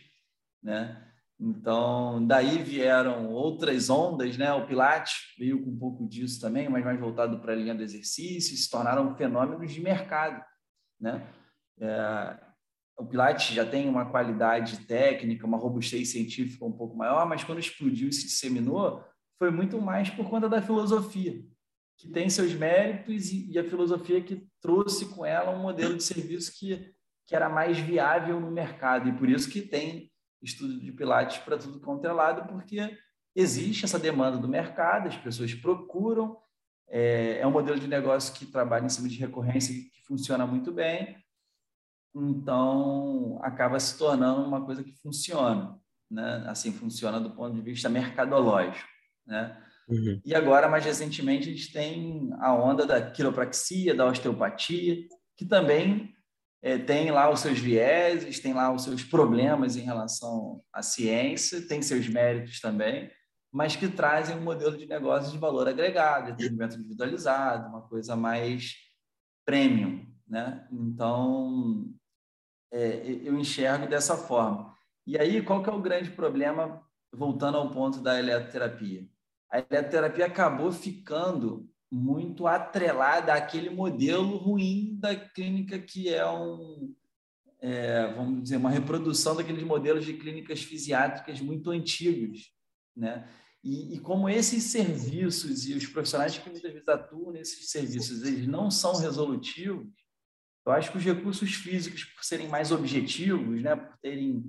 né? 0.62 1.11
Então, 1.44 2.24
daí 2.24 2.62
vieram 2.62 3.32
outras 3.32 3.90
ondas, 3.90 4.36
né? 4.36 4.52
O 4.52 4.64
Pilates 4.64 5.34
veio 5.36 5.60
com 5.60 5.70
um 5.70 5.76
pouco 5.76 6.06
disso 6.06 6.40
também, 6.40 6.68
mas 6.68 6.84
mais 6.84 7.00
voltado 7.00 7.40
para 7.40 7.52
a 7.52 7.56
linha 7.56 7.74
do 7.74 7.82
exercício, 7.82 8.56
se 8.56 8.70
tornaram 8.70 9.16
fenômenos 9.16 9.72
de 9.72 9.80
mercado, 9.80 10.40
né? 11.00 11.26
É, 11.80 12.38
o 12.96 13.04
Pilates 13.04 13.52
já 13.52 13.66
tem 13.66 13.88
uma 13.88 14.08
qualidade 14.08 14.86
técnica, 14.86 15.44
uma 15.44 15.58
robustez 15.58 16.12
científica 16.12 16.64
um 16.64 16.70
pouco 16.70 16.96
maior, 16.96 17.26
mas 17.26 17.42
quando 17.42 17.58
explodiu 17.58 18.08
e 18.08 18.12
se 18.12 18.26
disseminou, 18.26 19.04
foi 19.36 19.50
muito 19.50 19.80
mais 19.80 20.08
por 20.10 20.30
conta 20.30 20.48
da 20.48 20.62
filosofia 20.62 21.42
que 21.96 22.08
tem 22.08 22.30
seus 22.30 22.52
méritos 22.54 23.32
e, 23.32 23.50
e, 23.50 23.58
a 23.58 23.64
filosofia 23.64 24.22
que 24.22 24.46
trouxe 24.60 25.06
com 25.06 25.26
ela 25.26 25.50
um 25.50 25.60
modelo 25.60 25.96
de 25.96 26.04
serviço 26.04 26.52
que, 26.56 26.92
que 27.26 27.34
era 27.34 27.48
mais 27.48 27.78
viável 27.78 28.40
no 28.40 28.50
mercado. 28.50 29.08
E 29.08 29.12
por 29.12 29.28
isso 29.28 29.48
que 29.48 29.62
tem 29.62 30.11
estudo 30.42 30.78
de 30.78 30.92
Pilates 30.92 31.38
para 31.38 31.56
tudo 31.56 31.80
quanto 31.80 32.06
é 32.06 32.12
lado, 32.12 32.48
porque 32.48 32.96
existe 33.34 33.84
essa 33.84 33.98
demanda 33.98 34.36
do 34.36 34.48
mercado, 34.48 35.08
as 35.08 35.16
pessoas 35.16 35.54
procuram, 35.54 36.36
é, 36.88 37.38
é 37.38 37.46
um 37.46 37.50
modelo 37.50 37.78
de 37.78 37.88
negócio 37.88 38.34
que 38.34 38.46
trabalha 38.46 38.84
em 38.84 38.90
cima 38.90 39.08
de 39.08 39.16
recorrência 39.16 39.72
e 39.72 39.84
que 39.84 40.02
funciona 40.02 40.46
muito 40.46 40.72
bem, 40.72 41.16
então 42.14 43.38
acaba 43.42 43.80
se 43.80 43.96
tornando 43.96 44.46
uma 44.46 44.64
coisa 44.64 44.84
que 44.84 44.92
funciona, 45.00 45.78
né? 46.10 46.44
assim, 46.46 46.72
funciona 46.72 47.18
do 47.18 47.30
ponto 47.30 47.54
de 47.54 47.62
vista 47.62 47.88
mercadológico, 47.88 48.88
né? 49.26 49.56
Uhum. 49.88 50.20
E 50.24 50.34
agora, 50.34 50.68
mais 50.68 50.84
recentemente, 50.84 51.48
a 51.48 51.52
gente 51.52 51.72
tem 51.72 52.30
a 52.38 52.54
onda 52.54 52.86
da 52.86 53.10
quiropraxia, 53.10 53.94
da 53.94 54.06
osteopatia, 54.06 54.96
que 55.36 55.44
também 55.44 56.14
é, 56.62 56.78
tem 56.78 57.10
lá 57.10 57.30
os 57.30 57.40
seus 57.40 57.58
vieses, 57.58 58.40
tem 58.40 58.54
lá 58.54 58.72
os 58.72 58.84
seus 58.84 59.02
problemas 59.02 59.76
em 59.76 59.80
relação 59.80 60.62
à 60.72 60.82
ciência, 60.82 61.66
tem 61.66 61.82
seus 61.82 62.08
méritos 62.08 62.60
também, 62.60 63.10
mas 63.52 63.76
que 63.76 63.88
trazem 63.88 64.36
um 64.36 64.42
modelo 64.42 64.76
de 64.76 64.86
negócio 64.86 65.32
de 65.32 65.38
valor 65.38 65.68
agregado, 65.68 66.30
atendimento 66.30 66.76
individualizado, 66.76 67.68
uma 67.68 67.82
coisa 67.82 68.16
mais 68.16 68.74
premium. 69.44 70.06
Né? 70.26 70.66
Então, 70.70 71.92
é, 72.72 73.02
eu 73.22 73.38
enxergo 73.38 73.86
dessa 73.86 74.16
forma. 74.16 74.72
E 75.06 75.18
aí, 75.18 75.42
qual 75.42 75.62
que 75.62 75.68
é 75.68 75.72
o 75.72 75.82
grande 75.82 76.10
problema, 76.12 76.80
voltando 77.12 77.58
ao 77.58 77.70
ponto 77.70 78.00
da 78.00 78.18
eletroterapia? 78.18 79.06
a 79.52 79.58
eletroterapia 79.58 80.26
acabou 80.26 80.72
ficando 80.72 81.70
muito 81.92 82.46
atrelada 82.46 83.34
àquele 83.34 83.68
modelo 83.68 84.38
ruim 84.38 84.96
da 84.98 85.14
clínica 85.14 85.78
que 85.78 86.08
é 86.08 86.26
um, 86.26 86.94
é, 87.60 88.10
vamos 88.14 88.44
dizer, 88.44 88.56
uma 88.56 88.70
reprodução 88.70 89.36
daqueles 89.36 89.62
modelos 89.62 90.06
de 90.06 90.14
clínicas 90.14 90.62
fisiátricas 90.62 91.38
muito 91.42 91.70
antigos, 91.70 92.50
né? 92.96 93.28
E, 93.62 93.94
e, 93.94 94.00
como 94.00 94.28
esses 94.28 94.64
serviços 94.64 95.66
e 95.66 95.74
os 95.74 95.86
profissionais 95.86 96.36
que 96.36 96.50
muitas 96.50 96.72
vezes 96.72 96.88
atuam 96.88 97.30
nesses 97.30 97.70
serviços, 97.70 98.24
eles 98.24 98.48
não 98.48 98.72
são 98.72 98.96
resolutivos, 98.96 99.86
eu 100.66 100.72
acho 100.72 100.90
que 100.90 100.98
os 100.98 101.04
recursos 101.04 101.54
físicos, 101.54 102.02
por 102.04 102.24
serem 102.24 102.48
mais 102.48 102.72
objetivos, 102.72 103.62
né, 103.62 103.76
por 103.76 103.96
terem 103.98 104.42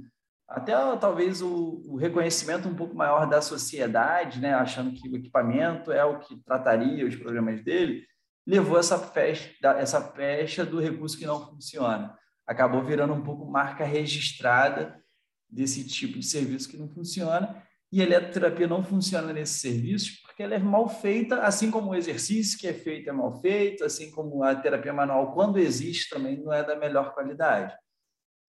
até 0.47 0.73
talvez 0.97 1.41
o, 1.41 1.81
o, 1.85 1.95
reconhecimento 1.95 2.67
um 2.67 2.75
pouco 2.75 2.95
maior 2.95 3.27
da 3.27 3.41
sociedade, 3.41 4.39
né, 4.39 4.53
achando 4.53 4.91
que 4.91 5.09
o 5.09 5.15
equipamento 5.15 5.91
é 5.91 6.03
o 6.03 6.19
que 6.19 6.35
trataria 6.43 7.07
os 7.07 7.15
problemas 7.15 7.63
dele, 7.63 8.05
levou 8.45 8.77
essa 8.77 8.99
festa, 8.99 9.69
essa 9.71 10.01
pecha 10.01 10.65
do 10.65 10.79
recurso 10.79 11.17
que 11.17 11.25
não 11.25 11.45
funciona. 11.45 12.17
Acabou 12.45 12.83
virando 12.83 13.13
um 13.13 13.23
pouco 13.23 13.49
marca 13.49 13.85
registrada 13.85 15.01
desse 15.49 15.87
tipo 15.87 16.19
de 16.19 16.25
serviço 16.25 16.69
que 16.69 16.77
não 16.77 16.89
funciona. 16.89 17.63
E 17.91 18.01
a 18.01 18.05
eletroterapia 18.05 18.67
não 18.67 18.83
funciona 18.83 19.31
nesses 19.31 19.61
serviços 19.61 20.19
porque 20.21 20.41
ela 20.41 20.55
é 20.55 20.59
mal 20.59 20.89
feita, 20.89 21.41
assim 21.41 21.69
como 21.69 21.91
o 21.91 21.95
exercício 21.95 22.57
que 22.57 22.67
é 22.67 22.73
feito 22.73 23.07
é 23.07 23.13
mal 23.13 23.39
feito, 23.39 23.85
assim 23.85 24.09
como 24.09 24.43
a 24.43 24.55
terapia 24.55 24.91
manual, 24.91 25.31
quando 25.31 25.59
existe, 25.59 26.09
também 26.09 26.35
não 26.43 26.51
é 26.51 26.63
da 26.63 26.75
melhor 26.75 27.13
qualidade. 27.13 27.71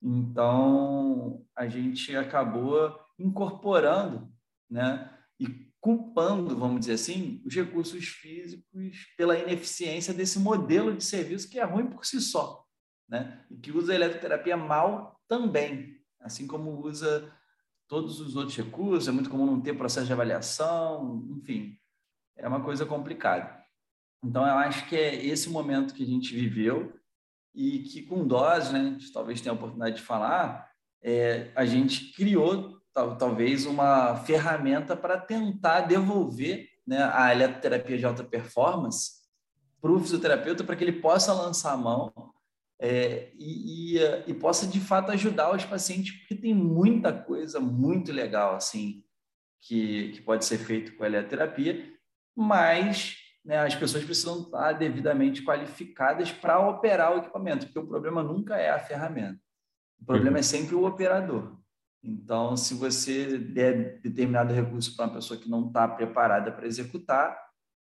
Então, 0.06 1.42
a 1.56 1.66
gente 1.66 2.14
acabou 2.14 2.94
incorporando 3.18 4.30
né, 4.68 5.10
e 5.40 5.46
culpando, 5.80 6.54
vamos 6.54 6.80
dizer 6.80 6.92
assim, 6.92 7.42
os 7.46 7.54
recursos 7.54 8.04
físicos 8.04 9.06
pela 9.16 9.38
ineficiência 9.38 10.12
desse 10.12 10.38
modelo 10.38 10.94
de 10.94 11.02
serviço 11.02 11.48
que 11.48 11.58
é 11.58 11.64
ruim 11.64 11.86
por 11.86 12.04
si 12.04 12.20
só, 12.20 12.66
né? 13.08 13.46
E 13.50 13.56
que 13.56 13.72
usa 13.72 13.92
a 13.92 13.94
eletroterapia 13.94 14.58
mal 14.58 15.18
também, 15.26 15.98
assim 16.20 16.46
como 16.46 16.84
usa 16.84 17.32
todos 17.88 18.20
os 18.20 18.36
outros 18.36 18.56
recursos, 18.56 19.08
é 19.08 19.12
muito 19.12 19.30
comum 19.30 19.46
não 19.46 19.60
ter 19.60 19.72
processo 19.72 20.06
de 20.06 20.12
avaliação, 20.12 21.26
enfim, 21.30 21.78
é 22.36 22.46
uma 22.46 22.62
coisa 22.62 22.84
complicada. 22.84 23.64
Então, 24.22 24.46
eu 24.46 24.54
acho 24.54 24.86
que 24.86 24.96
é 24.96 25.24
esse 25.24 25.48
momento 25.48 25.94
que 25.94 26.02
a 26.02 26.06
gente 26.06 26.34
viveu 26.34 26.92
e 27.54 27.80
que 27.80 28.02
com 28.02 28.26
dose, 28.26 28.72
né, 28.72 28.80
a 28.80 28.84
gente 28.84 29.12
talvez 29.12 29.40
tenha 29.40 29.52
a 29.52 29.56
oportunidade 29.56 29.96
de 29.96 30.02
falar, 30.02 30.68
é, 31.02 31.50
a 31.54 31.64
gente 31.64 32.12
criou 32.12 32.80
tal, 32.92 33.16
talvez 33.16 33.66
uma 33.66 34.16
ferramenta 34.16 34.96
para 34.96 35.18
tentar 35.18 35.82
devolver 35.82 36.68
né, 36.86 37.10
a 37.12 37.32
eletroterapia 37.32 37.98
de 37.98 38.04
alta 38.04 38.24
performance 38.24 39.22
para 39.80 39.92
o 39.92 40.00
fisioterapeuta 40.00 40.64
para 40.64 40.74
que 40.74 40.82
ele 40.82 41.00
possa 41.00 41.32
lançar 41.32 41.72
a 41.72 41.76
mão 41.76 42.12
é, 42.80 43.30
e, 43.38 43.98
e, 43.98 44.00
e, 44.26 44.34
possa 44.34 44.66
de 44.66 44.80
fato 44.80 45.10
ajudar 45.12 45.54
os 45.54 45.64
pacientes, 45.64 46.12
porque 46.18 46.34
tem 46.34 46.54
muita 46.54 47.12
coisa 47.12 47.60
muito 47.60 48.12
legal 48.12 48.56
assim 48.56 49.04
que, 49.62 50.12
que 50.12 50.22
pode 50.22 50.44
ser 50.44 50.58
feito 50.58 50.96
com 50.96 51.04
a 51.04 51.06
eletroterapia, 51.06 51.92
mas 52.36 53.16
né, 53.44 53.58
as 53.58 53.74
pessoas 53.74 54.04
precisam 54.04 54.42
estar 54.42 54.72
devidamente 54.72 55.42
qualificadas 55.42 56.32
para 56.32 56.58
operar 56.66 57.14
o 57.14 57.18
equipamento, 57.18 57.66
porque 57.66 57.78
o 57.78 57.86
problema 57.86 58.22
nunca 58.22 58.56
é 58.56 58.70
a 58.70 58.78
ferramenta. 58.78 59.38
O 60.00 60.04
problema 60.04 60.38
é 60.38 60.42
sempre 60.42 60.74
o 60.74 60.86
operador. 60.86 61.58
Então, 62.02 62.56
se 62.56 62.74
você 62.74 63.38
der 63.38 64.00
determinado 64.00 64.52
recurso 64.52 64.94
para 64.94 65.06
uma 65.06 65.14
pessoa 65.14 65.38
que 65.38 65.48
não 65.48 65.68
está 65.68 65.88
preparada 65.88 66.52
para 66.52 66.66
executar, 66.66 67.38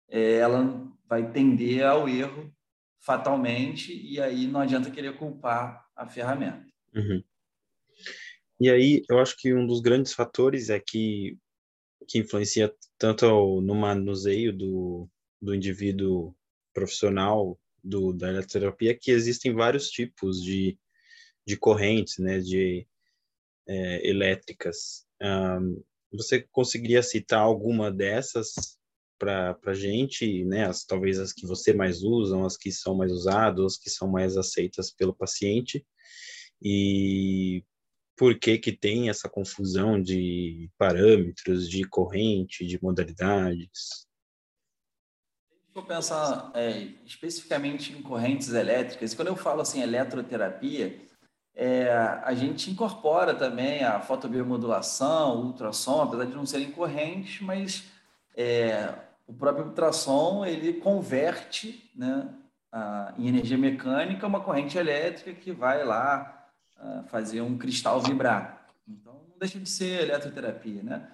é, 0.09 0.37
ela 0.37 0.89
vai 1.07 1.31
tender 1.31 1.85
ao 1.85 2.09
erro 2.09 2.53
fatalmente 3.01 3.93
e 3.93 4.21
aí 4.21 4.47
não 4.47 4.61
adianta 4.61 4.91
querer 4.91 5.17
culpar 5.17 5.87
a 5.95 6.07
ferramenta. 6.07 6.67
Uhum. 6.95 7.23
E 8.61 8.71
aí, 8.71 9.03
eu 9.09 9.19
acho 9.19 9.37
que 9.37 9.55
um 9.55 9.67
dos 9.67 9.81
grandes 9.81 10.13
fatores 10.13 10.71
é 10.71 10.79
que 10.79 11.39
que 12.09 12.19
influencia 12.19 12.75
tanto 12.99 13.61
no 13.61 13.75
manuseio 13.75 14.53
do, 14.53 15.09
do 15.41 15.55
indivíduo 15.55 16.35
profissional 16.73 17.59
do, 17.83 18.13
da 18.13 18.29
eletroterapia 18.29 18.95
que 18.95 19.11
existem 19.11 19.55
vários 19.55 19.91
tipos 19.91 20.43
de, 20.43 20.79
de 21.47 21.57
correntes, 21.57 22.19
né, 22.19 22.39
de 22.39 22.87
é, 23.67 24.09
elétricas. 24.09 25.07
Um, 25.23 25.83
você 26.13 26.47
conseguiria 26.51 27.03
citar 27.03 27.41
alguma 27.41 27.91
dessas 27.91 28.79
para 29.19 29.59
a 29.67 29.75
gente, 29.75 30.45
né, 30.45 30.67
as, 30.67 30.85
talvez 30.85 31.19
as 31.19 31.33
que 31.33 31.47
você 31.47 31.73
mais 31.73 32.03
usam, 32.03 32.45
as 32.45 32.57
que 32.57 32.73
são 32.73 32.95
mais 32.95 33.13
usadas, 33.13 33.65
as 33.65 33.77
que 33.77 33.91
são 33.91 34.09
mais 34.09 34.37
aceitas 34.37 34.91
pelo 34.91 35.15
paciente, 35.15 35.87
e 36.63 37.63
por 38.17 38.39
que 38.39 38.59
que 38.59 38.73
tem 38.73 39.09
essa 39.09 39.29
confusão 39.29 40.01
de 40.01 40.71
parâmetros, 40.77 41.69
de 41.69 41.85
corrente, 41.85 42.67
de 42.67 42.83
modalidades? 42.83 44.07
Vou 45.73 45.85
pensar 45.85 46.51
é, 46.55 46.89
especificamente 47.05 47.93
em 47.93 48.03
correntes 48.03 48.53
elétricas. 48.53 49.15
Quando 49.15 49.29
eu 49.29 49.37
falo 49.37 49.61
assim 49.61 49.81
eletroterapia, 49.81 51.01
é, 51.55 51.93
a 52.25 52.35
gente 52.35 52.71
incorpora 52.71 53.35
também 53.35 53.85
a 53.85 54.01
fotobiomodulação, 54.01 55.43
ultrassom, 55.43 56.03
apesar 56.03 56.25
de 56.25 56.35
não 56.35 56.45
serem 56.45 56.73
correntes, 56.73 57.41
mas 57.41 57.85
é, 58.37 58.95
o 59.27 59.33
próprio 59.33 59.67
ultrassom 59.67 60.45
ele 60.45 60.73
converte 60.75 61.89
né, 61.95 62.29
a, 62.73 63.15
em 63.17 63.29
energia 63.29 63.59
mecânica 63.59 64.27
uma 64.27 64.41
corrente 64.41 64.77
elétrica 64.77 65.33
que 65.33 65.53
vai 65.53 65.85
lá 65.85 66.49
a, 66.77 67.05
fazer 67.05 67.43
um 67.43 67.57
cristal 67.57 68.01
vibrar. 68.01 68.67
Então, 68.89 69.13
não 69.29 69.39
deixa 69.39 69.59
de 69.61 69.69
ser 69.69 70.03
eletroterapia, 70.03 70.83
né? 70.83 71.09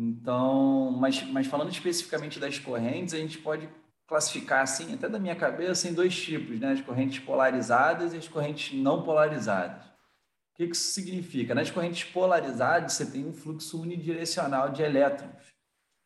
Então, 0.00 0.92
mas, 0.92 1.24
mas 1.24 1.48
falando 1.48 1.72
especificamente 1.72 2.38
das 2.38 2.56
correntes, 2.56 3.12
a 3.14 3.18
gente 3.18 3.36
pode 3.38 3.68
classificar 4.06 4.62
assim, 4.62 4.94
até 4.94 5.08
da 5.08 5.18
minha 5.18 5.34
cabeça, 5.34 5.88
em 5.88 5.92
dois 5.92 6.16
tipos, 6.16 6.60
né? 6.60 6.72
As 6.72 6.80
correntes 6.80 7.18
polarizadas 7.18 8.14
e 8.14 8.16
as 8.16 8.28
correntes 8.28 8.78
não 8.78 9.02
polarizadas. 9.02 9.84
O 9.84 10.54
que 10.54 10.64
isso 10.66 10.92
significa? 10.92 11.52
Nas 11.52 11.68
correntes 11.68 12.04
polarizadas, 12.04 12.92
você 12.92 13.06
tem 13.06 13.26
um 13.26 13.32
fluxo 13.32 13.82
unidirecional 13.82 14.70
de 14.70 14.82
elétrons 14.82 15.48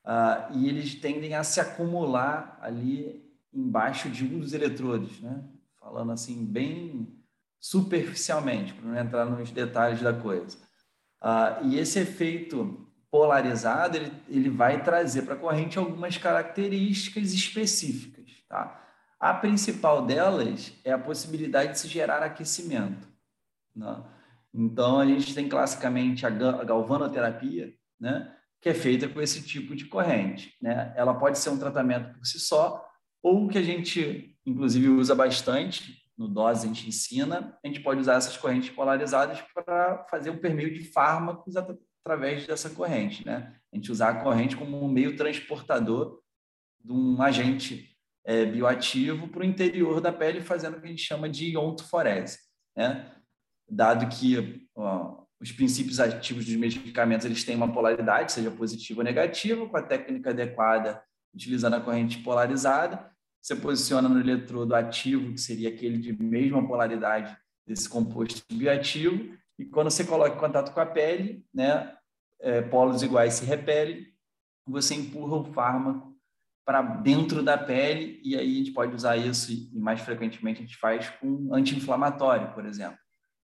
uh, 0.07 0.57
e 0.57 0.71
eles 0.71 0.95
tendem 0.95 1.35
a 1.35 1.45
se 1.45 1.61
acumular 1.61 2.59
ali 2.63 3.23
embaixo 3.53 4.09
de 4.09 4.25
um 4.25 4.39
dos 4.39 4.55
eletrodos, 4.55 5.21
né? 5.21 5.45
Falando 5.79 6.13
assim, 6.13 6.47
bem 6.47 7.15
superficialmente, 7.61 8.73
para 8.73 8.89
não 8.89 8.99
entrar 8.99 9.27
nos 9.27 9.51
detalhes 9.51 10.01
da 10.01 10.15
coisa. 10.15 10.57
Uh, 11.21 11.67
e 11.67 11.79
esse 11.79 11.99
efeito 11.99 12.82
polarizado, 13.13 13.99
ele, 13.99 14.13
ele 14.27 14.49
vai 14.49 14.83
trazer 14.83 15.23
para 15.23 15.35
a 15.35 15.39
corrente 15.39 15.79
algumas 15.79 16.17
características 16.17 17.35
específicas. 17.35 18.25
Tá? 18.49 18.83
A 19.21 19.35
principal 19.35 20.07
delas 20.07 20.73
é 20.83 20.93
a 20.93 20.99
possibilidade 20.99 21.73
de 21.73 21.79
se 21.79 21.89
gerar 21.89 22.23
aquecimento. 22.23 23.07
Né? 23.77 24.03
Então, 24.55 24.99
a 24.99 25.05
gente 25.05 25.35
tem 25.35 25.47
classicamente 25.47 26.25
a 26.25 26.31
galvanoterapia, 26.31 27.75
né? 28.01 28.35
que 28.63 28.71
é 28.71 28.75
feita 28.75 29.07
com 29.07 29.21
esse 29.21 29.43
tipo 29.43 29.77
de 29.77 29.85
corrente. 29.85 30.57
Né? 30.63 30.95
Ela 30.97 31.13
pode 31.13 31.39
ser 31.39 31.51
um 31.51 31.59
tratamento 31.59 32.15
por 32.15 32.25
si 32.25 32.41
só, 32.41 32.83
ou 33.23 33.47
que 33.47 33.59
a 33.59 33.63
gente, 33.63 34.35
inclusive, 34.47 34.89
usa 34.89 35.15
bastante, 35.15 36.03
no 36.17 36.29
dose 36.29 36.65
a 36.65 36.69
gente 36.69 36.89
ensina, 36.89 37.59
a 37.63 37.67
gente 37.67 37.81
pode 37.81 38.01
usar 38.01 38.15
essas 38.15 38.39
correntes 38.39 38.71
polarizadas 38.71 39.39
para 39.55 40.07
fazer 40.09 40.31
um 40.31 40.39
permeio 40.39 40.73
de 40.73 40.85
fármacos 40.85 41.57
através 42.05 42.47
dessa 42.47 42.71
corrente. 42.71 43.25
Né? 43.25 43.55
A 43.73 43.77
gente 43.77 43.91
usar 43.91 44.11
a 44.11 44.23
corrente 44.23 44.57
como 44.57 44.83
um 44.83 44.89
meio 44.89 45.17
transportador 45.17 46.21
de 46.85 46.93
um 46.93 47.21
agente 47.23 47.97
é, 48.25 48.45
bioativo 48.45 49.29
para 49.29 49.41
o 49.41 49.45
interior 49.45 50.01
da 50.01 50.13
pele, 50.13 50.41
fazendo 50.41 50.77
o 50.77 50.81
que 50.81 50.87
a 50.87 50.91
gente 50.91 51.03
chama 51.03 51.29
de 51.29 51.57
ontoforese. 51.57 52.39
Né? 52.77 53.13
Dado 53.69 54.09
que 54.09 54.69
ó, 54.75 55.25
os 55.41 55.53
princípios 55.53 56.01
ativos 56.01 56.45
dos 56.45 56.57
medicamentos 56.57 57.25
eles 57.25 57.45
têm 57.45 57.57
uma 57.57 57.73
polaridade, 57.73 58.33
seja 58.33 58.51
positiva 58.51 59.01
ou 59.01 59.05
negativa, 59.05 59.69
com 59.69 59.77
a 59.77 59.83
técnica 59.83 60.31
adequada, 60.31 61.03
utilizando 61.35 61.75
a 61.75 61.81
corrente 61.81 62.19
polarizada, 62.19 63.11
você 63.41 63.57
posiciona 63.57 64.09
no 64.09 64.21
eletrodo 64.21 64.75
ativo, 64.75 65.33
que 65.33 65.41
seria 65.41 65.69
aquele 65.69 65.99
de 65.99 66.13
mesma 66.13 66.65
polaridade 66.65 67.37
desse 67.67 67.89
composto 67.89 68.43
bioativo, 68.53 69.37
e 69.63 69.65
quando 69.67 69.93
você 69.93 70.03
coloca 70.03 70.35
em 70.35 70.41
contato 70.41 70.75
com 70.75 70.81
a 70.81 70.87
pele, 70.87 71.47
né, 71.55 71.97
é, 72.41 72.63
polos 72.63 73.01
iguais 73.01 73.35
se 73.35 73.45
repelem, 73.45 74.09
você 74.67 74.93
empurra 74.93 75.37
o 75.37 75.45
fármaco 75.53 76.13
para 76.65 76.83
dentro 76.83 77.45
da 77.45 77.57
pele, 77.57 78.21
e 78.25 78.37
aí 78.37 78.55
a 78.55 78.59
gente 78.59 78.73
pode 78.73 78.93
usar 78.93 79.17
isso, 79.17 79.53
e 79.53 79.79
mais 79.79 80.01
frequentemente 80.01 80.59
a 80.59 80.67
gente 80.67 80.77
faz 80.77 81.09
com 81.09 81.55
anti-inflamatório, 81.55 82.53
por 82.53 82.67
exemplo. 82.67 82.99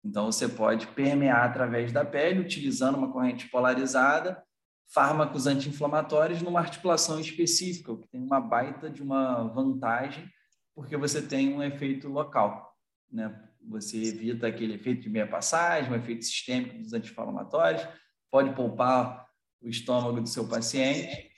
Então, 0.05 0.31
você 0.31 0.49
pode 0.49 0.87
permear 0.89 1.45
através 1.45 1.91
da 1.91 2.05
pele, 2.05 2.39
utilizando 2.39 2.97
uma 2.97 3.11
corrente 3.11 3.49
polarizada, 3.49 4.41
fármacos 4.87 5.49
anti-inflamatórios 5.49 6.41
numa 6.41 6.61
articulação 6.61 7.19
específica, 7.19 7.91
o 7.91 7.99
que 7.99 8.09
tem 8.09 8.23
uma 8.23 8.41
baita 8.41 8.89
de 8.89 9.03
uma 9.03 9.43
vantagem, 9.49 10.31
porque 10.73 10.97
você 10.97 11.21
tem 11.21 11.53
um 11.53 11.63
efeito 11.65 12.09
local. 12.09 12.73
Né? 13.11 13.46
Você 13.69 14.03
evita 14.03 14.47
aquele 14.47 14.75
efeito 14.75 15.03
de 15.03 15.09
meia 15.09 15.27
passagem, 15.27 15.91
um 15.91 15.97
efeito 15.97 16.25
sistêmico 16.25 16.79
dos 16.79 16.93
anti-inflamatórios, 16.93 17.87
pode 18.31 18.55
poupar 18.55 19.27
o 19.61 19.69
estômago 19.69 20.21
do 20.21 20.29
seu 20.29 20.49
paciente 20.49 21.31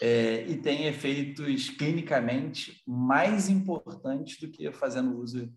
é, 0.00 0.42
e 0.48 0.56
tem 0.56 0.86
efeitos 0.86 1.70
clinicamente 1.70 2.82
mais 2.86 3.48
importantes 3.48 4.38
do 4.38 4.50
que 4.50 4.70
fazendo 4.72 5.18
uso 5.18 5.52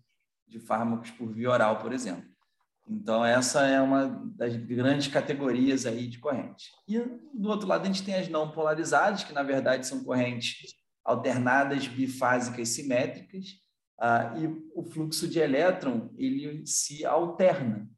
de 0.46 0.58
fármacos 0.58 1.10
por 1.10 1.32
via 1.32 1.50
oral, 1.50 1.78
por 1.78 1.92
exemplo. 1.92 2.28
Então, 2.88 3.22
essa 3.22 3.66
é 3.66 3.80
uma 3.80 4.06
das 4.34 4.56
grandes 4.56 5.08
categorias 5.08 5.84
aí 5.84 6.06
de 6.06 6.18
corrente. 6.18 6.70
E, 6.88 6.98
do 7.34 7.50
outro 7.50 7.68
lado, 7.68 7.82
a 7.82 7.86
gente 7.86 8.02
tem 8.02 8.14
as 8.14 8.28
não 8.28 8.50
polarizadas, 8.50 9.24
que, 9.24 9.32
na 9.34 9.42
verdade, 9.42 9.86
são 9.86 10.02
correntes 10.02 10.74
alternadas, 11.04 11.86
bifásicas, 11.86 12.70
simétricas, 12.70 13.44
ah, 13.98 14.34
e 14.38 14.46
o 14.74 14.82
fluxo 14.82 15.26
de 15.26 15.38
elétron 15.38 16.10
ele 16.16 16.66
se 16.66 17.04
alterna 17.04 17.88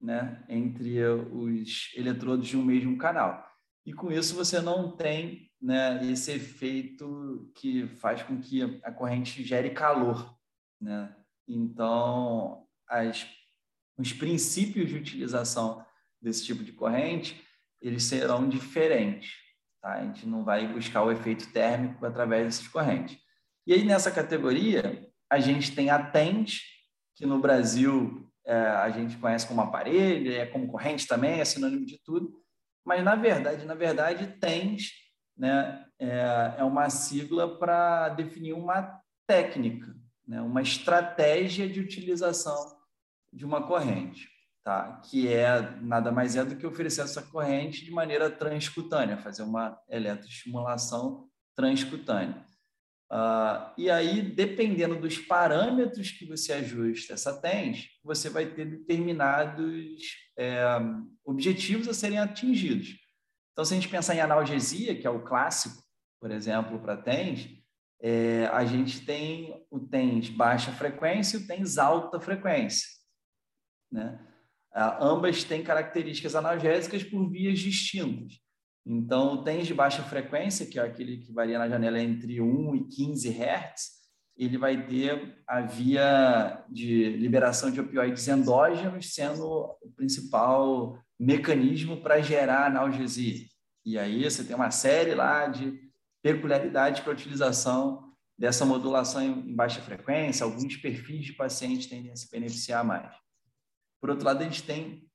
né, 0.00 0.44
entre 0.48 1.02
os 1.06 1.92
eletrodos 1.96 2.46
de 2.46 2.56
um 2.56 2.64
mesmo 2.64 2.96
canal. 2.98 3.46
E, 3.84 3.92
com 3.92 4.12
isso, 4.12 4.34
você 4.34 4.60
não 4.60 4.94
tem 4.94 5.50
né, 5.60 6.04
esse 6.10 6.32
efeito 6.32 7.50
que 7.54 7.88
faz 7.88 8.22
com 8.22 8.38
que 8.40 8.62
a 8.84 8.92
corrente 8.92 9.42
gere 9.42 9.70
calor. 9.70 10.36
Né? 10.80 11.16
Então, 11.48 12.66
as 12.86 13.26
os 13.98 14.12
princípios 14.12 14.88
de 14.88 14.96
utilização 14.96 15.84
desse 16.22 16.44
tipo 16.44 16.62
de 16.62 16.72
corrente, 16.72 17.44
eles 17.82 18.04
serão 18.04 18.48
diferentes. 18.48 19.32
Tá? 19.82 19.94
A 19.94 20.04
gente 20.04 20.24
não 20.24 20.44
vai 20.44 20.72
buscar 20.72 21.02
o 21.02 21.10
efeito 21.10 21.52
térmico 21.52 22.06
através 22.06 22.44
dessas 22.44 22.68
correntes. 22.68 23.18
E 23.66 23.72
aí, 23.74 23.84
nessa 23.84 24.10
categoria, 24.10 25.07
a 25.30 25.38
gente 25.38 25.74
tem 25.74 25.90
a 25.90 26.02
TENS, 26.02 26.60
que 27.14 27.26
no 27.26 27.38
Brasil 27.38 28.28
é, 28.46 28.54
a 28.54 28.90
gente 28.90 29.16
conhece 29.18 29.46
como 29.46 29.60
aparelho, 29.60 30.32
é 30.32 30.46
como 30.46 30.68
corrente 30.68 31.06
também, 31.06 31.40
é 31.40 31.44
sinônimo 31.44 31.84
de 31.84 31.98
tudo. 32.02 32.32
Mas, 32.84 33.04
na 33.04 33.14
verdade, 33.14 33.66
na 33.66 33.74
verdade, 33.74 34.38
TENS 34.38 34.92
né, 35.36 35.84
é, 35.98 36.54
é 36.58 36.64
uma 36.64 36.88
sigla 36.88 37.58
para 37.58 38.08
definir 38.10 38.54
uma 38.54 39.00
técnica, 39.26 39.94
né, 40.26 40.40
uma 40.40 40.62
estratégia 40.62 41.68
de 41.68 41.80
utilização 41.80 42.78
de 43.32 43.44
uma 43.44 43.66
corrente, 43.66 44.28
tá? 44.64 45.00
que 45.04 45.28
é 45.28 45.60
nada 45.82 46.10
mais 46.10 46.34
é 46.34 46.44
do 46.44 46.56
que 46.56 46.66
oferecer 46.66 47.02
essa 47.02 47.22
corrente 47.22 47.84
de 47.84 47.90
maneira 47.90 48.30
transcutânea, 48.30 49.18
fazer 49.18 49.42
uma 49.42 49.78
eletroestimulação 49.88 51.28
transcutânea. 51.54 52.47
Uh, 53.10 53.72
e 53.78 53.90
aí, 53.90 54.20
dependendo 54.20 55.00
dos 55.00 55.18
parâmetros 55.18 56.10
que 56.10 56.26
você 56.26 56.52
ajusta 56.52 57.14
essa 57.14 57.40
TENS, 57.40 57.88
você 58.04 58.28
vai 58.28 58.46
ter 58.46 58.66
determinados 58.66 60.02
é, 60.36 60.62
objetivos 61.24 61.88
a 61.88 61.94
serem 61.94 62.18
atingidos. 62.18 62.96
Então, 63.52 63.64
se 63.64 63.72
a 63.72 63.76
gente 63.76 63.88
pensar 63.88 64.14
em 64.14 64.20
analgesia, 64.20 64.94
que 64.94 65.06
é 65.06 65.10
o 65.10 65.24
clássico, 65.24 65.82
por 66.20 66.30
exemplo, 66.30 66.78
para 66.80 66.96
TENS, 66.96 67.48
é, 68.00 68.46
a 68.52 68.64
gente 68.64 69.04
tem 69.04 69.66
o 69.70 69.80
TENS 69.80 70.28
baixa 70.28 70.70
frequência 70.72 71.38
e 71.38 71.42
o 71.42 71.46
TENS 71.46 71.78
alta 71.78 72.20
frequência. 72.20 72.86
Né? 73.90 74.18
Ah, 74.72 74.98
ambas 75.04 75.42
têm 75.44 75.64
características 75.64 76.34
analgésicas 76.34 77.02
por 77.02 77.28
vias 77.30 77.58
distintas. 77.58 78.38
Então, 78.90 79.44
TENS 79.44 79.66
de 79.66 79.74
baixa 79.74 80.02
frequência, 80.02 80.64
que 80.64 80.78
é 80.78 80.82
aquele 80.82 81.18
que 81.18 81.30
varia 81.30 81.58
na 81.58 81.68
janela 81.68 82.00
entre 82.00 82.40
1 82.40 82.74
e 82.74 82.84
15 82.88 83.28
Hz, 83.28 83.98
ele 84.34 84.56
vai 84.56 84.86
ter 84.86 85.42
a 85.46 85.60
via 85.60 86.64
de 86.70 87.10
liberação 87.10 87.70
de 87.70 87.80
opioides 87.80 88.26
endógenos 88.26 89.12
sendo 89.12 89.44
o 89.44 89.92
principal 89.94 90.98
mecanismo 91.20 92.00
para 92.00 92.22
gerar 92.22 92.64
analgesia. 92.64 93.44
E 93.84 93.98
aí 93.98 94.24
você 94.24 94.42
tem 94.42 94.56
uma 94.56 94.70
série 94.70 95.14
lá 95.14 95.48
de 95.48 95.78
peculiaridades 96.22 97.00
para 97.00 97.12
a 97.12 97.14
utilização 97.14 98.14
dessa 98.38 98.64
modulação 98.64 99.20
em 99.20 99.54
baixa 99.54 99.82
frequência, 99.82 100.44
alguns 100.44 100.76
perfis 100.78 101.26
de 101.26 101.32
pacientes 101.34 101.88
tendem 101.88 102.10
a 102.10 102.16
se 102.16 102.30
beneficiar 102.30 102.82
mais. 102.82 103.12
Por 104.00 104.08
outro 104.08 104.24
lado, 104.24 104.40
a 104.40 104.44
gente 104.44 104.62
tem 104.62 105.07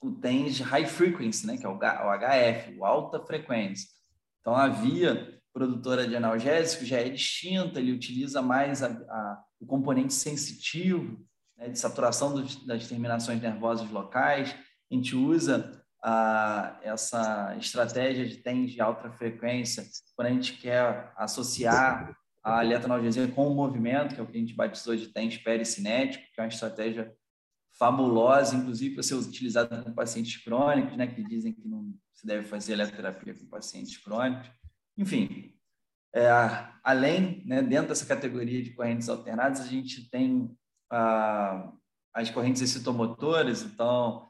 o 0.00 0.12
TENS 0.12 0.60
high 0.60 0.86
frequency, 0.86 1.46
né, 1.46 1.56
que 1.56 1.66
é 1.66 1.68
o 1.68 1.78
HF, 1.78 2.78
o 2.78 2.84
alta 2.84 3.20
frequência. 3.20 3.88
Então, 4.40 4.54
a 4.54 4.68
via 4.68 5.36
produtora 5.52 6.06
de 6.06 6.14
analgésico 6.14 6.84
já 6.84 7.00
é 7.00 7.08
distinta, 7.08 7.80
ele 7.80 7.92
utiliza 7.92 8.42
mais 8.42 8.82
a, 8.82 8.88
a, 8.88 9.42
o 9.58 9.66
componente 9.66 10.12
sensitivo, 10.12 11.18
né, 11.56 11.68
de 11.68 11.78
saturação 11.78 12.34
das 12.66 12.86
terminações 12.86 13.40
nervosas 13.40 13.90
locais. 13.90 14.54
A 14.90 14.94
gente 14.94 15.16
usa 15.16 15.82
a, 16.02 16.78
essa 16.82 17.56
estratégia 17.58 18.26
de 18.26 18.36
TENS 18.36 18.72
de 18.72 18.80
alta 18.80 19.10
frequência 19.10 19.82
quando 20.14 20.28
a 20.28 20.30
gente 20.30 20.52
quer 20.54 21.12
associar 21.16 22.14
a 22.42 22.60
letanalgesia 22.60 23.26
com 23.28 23.48
o 23.48 23.54
movimento, 23.54 24.14
que 24.14 24.20
é 24.20 24.22
o 24.22 24.26
que 24.26 24.36
a 24.36 24.40
gente 24.40 24.54
batizou 24.54 24.94
de 24.94 25.08
TENS 25.08 25.38
pericinético, 25.38 26.24
que 26.32 26.40
é 26.40 26.44
uma 26.44 26.48
estratégia 26.48 27.12
fabulosa, 27.78 28.56
inclusive 28.56 28.94
para 28.94 29.02
ser 29.02 29.14
utilizada 29.14 29.82
com 29.82 29.92
pacientes 29.92 30.42
crônicos, 30.42 30.96
né, 30.96 31.06
que 31.06 31.22
dizem 31.22 31.52
que 31.52 31.68
não 31.68 31.94
se 32.12 32.26
deve 32.26 32.46
fazer 32.46 32.72
eletroterapia 32.72 33.34
com 33.34 33.46
pacientes 33.46 33.96
crônicos. 33.98 34.48
Enfim, 34.96 35.54
é, 36.14 36.30
além, 36.82 37.42
né, 37.44 37.62
dentro 37.62 37.88
dessa 37.88 38.06
categoria 38.06 38.62
de 38.62 38.70
correntes 38.70 39.08
alternadas, 39.08 39.60
a 39.60 39.66
gente 39.66 40.08
tem 40.08 40.56
ah, 40.90 41.70
as 42.14 42.30
correntes 42.30 42.62
excitomotoras, 42.62 43.62
então 43.62 44.26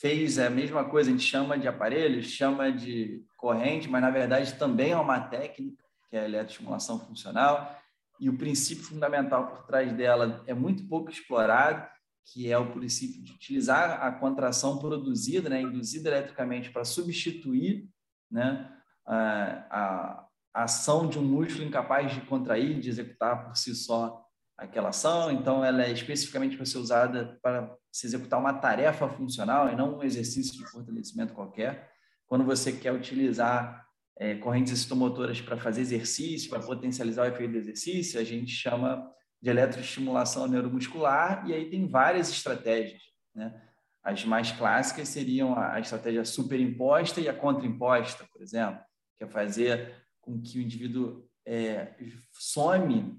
fez 0.00 0.38
a 0.38 0.50
mesma 0.50 0.84
coisa, 0.84 1.10
a 1.10 1.12
gente 1.12 1.24
chama 1.24 1.56
de 1.56 1.68
aparelho, 1.68 2.22
chama 2.22 2.72
de 2.72 3.24
corrente, 3.36 3.88
mas 3.88 4.02
na 4.02 4.10
verdade 4.10 4.54
também 4.54 4.90
é 4.90 4.96
uma 4.96 5.20
técnica, 5.20 5.84
que 6.08 6.16
é 6.16 6.22
a 6.22 6.24
eletroestimulação 6.24 6.98
funcional, 6.98 7.80
e 8.18 8.28
o 8.28 8.36
princípio 8.36 8.84
fundamental 8.84 9.46
por 9.46 9.64
trás 9.66 9.92
dela 9.92 10.42
é 10.46 10.54
muito 10.54 10.86
pouco 10.88 11.10
explorado, 11.10 11.88
que 12.26 12.50
é 12.50 12.56
o 12.58 12.72
princípio 12.72 13.22
de 13.22 13.32
utilizar 13.32 14.02
a 14.02 14.12
contração 14.12 14.78
produzida, 14.78 15.48
né, 15.48 15.60
induzida 15.62 16.10
eletricamente 16.10 16.70
para 16.70 16.84
substituir 16.84 17.88
né, 18.30 18.70
a, 19.06 20.26
a 20.52 20.62
ação 20.62 21.08
de 21.08 21.18
um 21.18 21.24
músculo 21.24 21.64
incapaz 21.64 22.12
de 22.12 22.20
contrair, 22.22 22.78
de 22.80 22.88
executar 22.88 23.44
por 23.44 23.56
si 23.56 23.74
só 23.74 24.24
aquela 24.56 24.90
ação. 24.90 25.32
Então, 25.32 25.64
ela 25.64 25.82
é 25.82 25.90
especificamente 25.90 26.56
para 26.56 26.66
ser 26.66 26.78
usada 26.78 27.38
para 27.42 27.74
se 27.90 28.06
executar 28.06 28.38
uma 28.38 28.54
tarefa 28.54 29.08
funcional 29.08 29.68
e 29.70 29.76
não 29.76 29.98
um 29.98 30.02
exercício 30.02 30.56
de 30.56 30.64
fortalecimento 30.70 31.34
qualquer. 31.34 31.90
Quando 32.26 32.44
você 32.44 32.72
quer 32.72 32.92
utilizar 32.92 33.84
é, 34.18 34.34
correntes 34.36 34.72
excitomotoras 34.72 35.40
para 35.40 35.56
fazer 35.56 35.80
exercício, 35.80 36.50
para 36.50 36.60
potencializar 36.60 37.24
o 37.24 37.26
efeito 37.26 37.52
do 37.52 37.58
exercício, 37.58 38.20
a 38.20 38.24
gente 38.24 38.52
chama 38.52 39.10
de 39.40 39.50
eletroestimulação 39.50 40.46
neuromuscular, 40.46 41.48
e 41.48 41.54
aí 41.54 41.70
tem 41.70 41.88
várias 41.88 42.30
estratégias. 42.30 43.02
Né? 43.34 43.60
As 44.02 44.24
mais 44.24 44.52
clássicas 44.52 45.08
seriam 45.08 45.58
a 45.58 45.78
estratégia 45.80 46.24
superimposta 46.24 47.20
e 47.20 47.28
a 47.28 47.34
contraimposta, 47.34 48.26
por 48.32 48.42
exemplo, 48.42 48.80
que 49.16 49.24
é 49.24 49.26
fazer 49.26 49.94
com 50.20 50.40
que 50.40 50.58
o 50.58 50.62
indivíduo 50.62 51.28
é, 51.46 51.94
some 52.32 53.18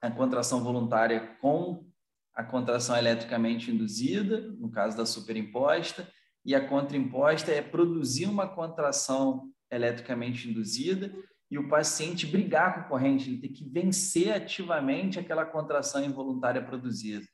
a 0.00 0.10
contração 0.10 0.64
voluntária 0.64 1.36
com 1.40 1.86
a 2.34 2.42
contração 2.42 2.96
eletricamente 2.96 3.70
induzida, 3.70 4.40
no 4.40 4.70
caso 4.70 4.96
da 4.96 5.04
superimposta, 5.04 6.08
e 6.44 6.54
a 6.54 6.66
contraimposta 6.66 7.52
é 7.52 7.60
produzir 7.60 8.26
uma 8.26 8.48
contração 8.48 9.50
eletricamente 9.70 10.48
induzida 10.48 11.12
e 11.50 11.58
o 11.58 11.68
paciente 11.68 12.26
brigar 12.26 12.74
com 12.74 12.80
a 12.80 12.84
corrente, 12.84 13.28
ele 13.28 13.40
tem 13.40 13.52
que 13.52 13.68
vencer 13.68 14.32
ativamente 14.32 15.18
aquela 15.18 15.44
contração 15.44 16.04
involuntária 16.04 16.62
produzida. 16.62 17.26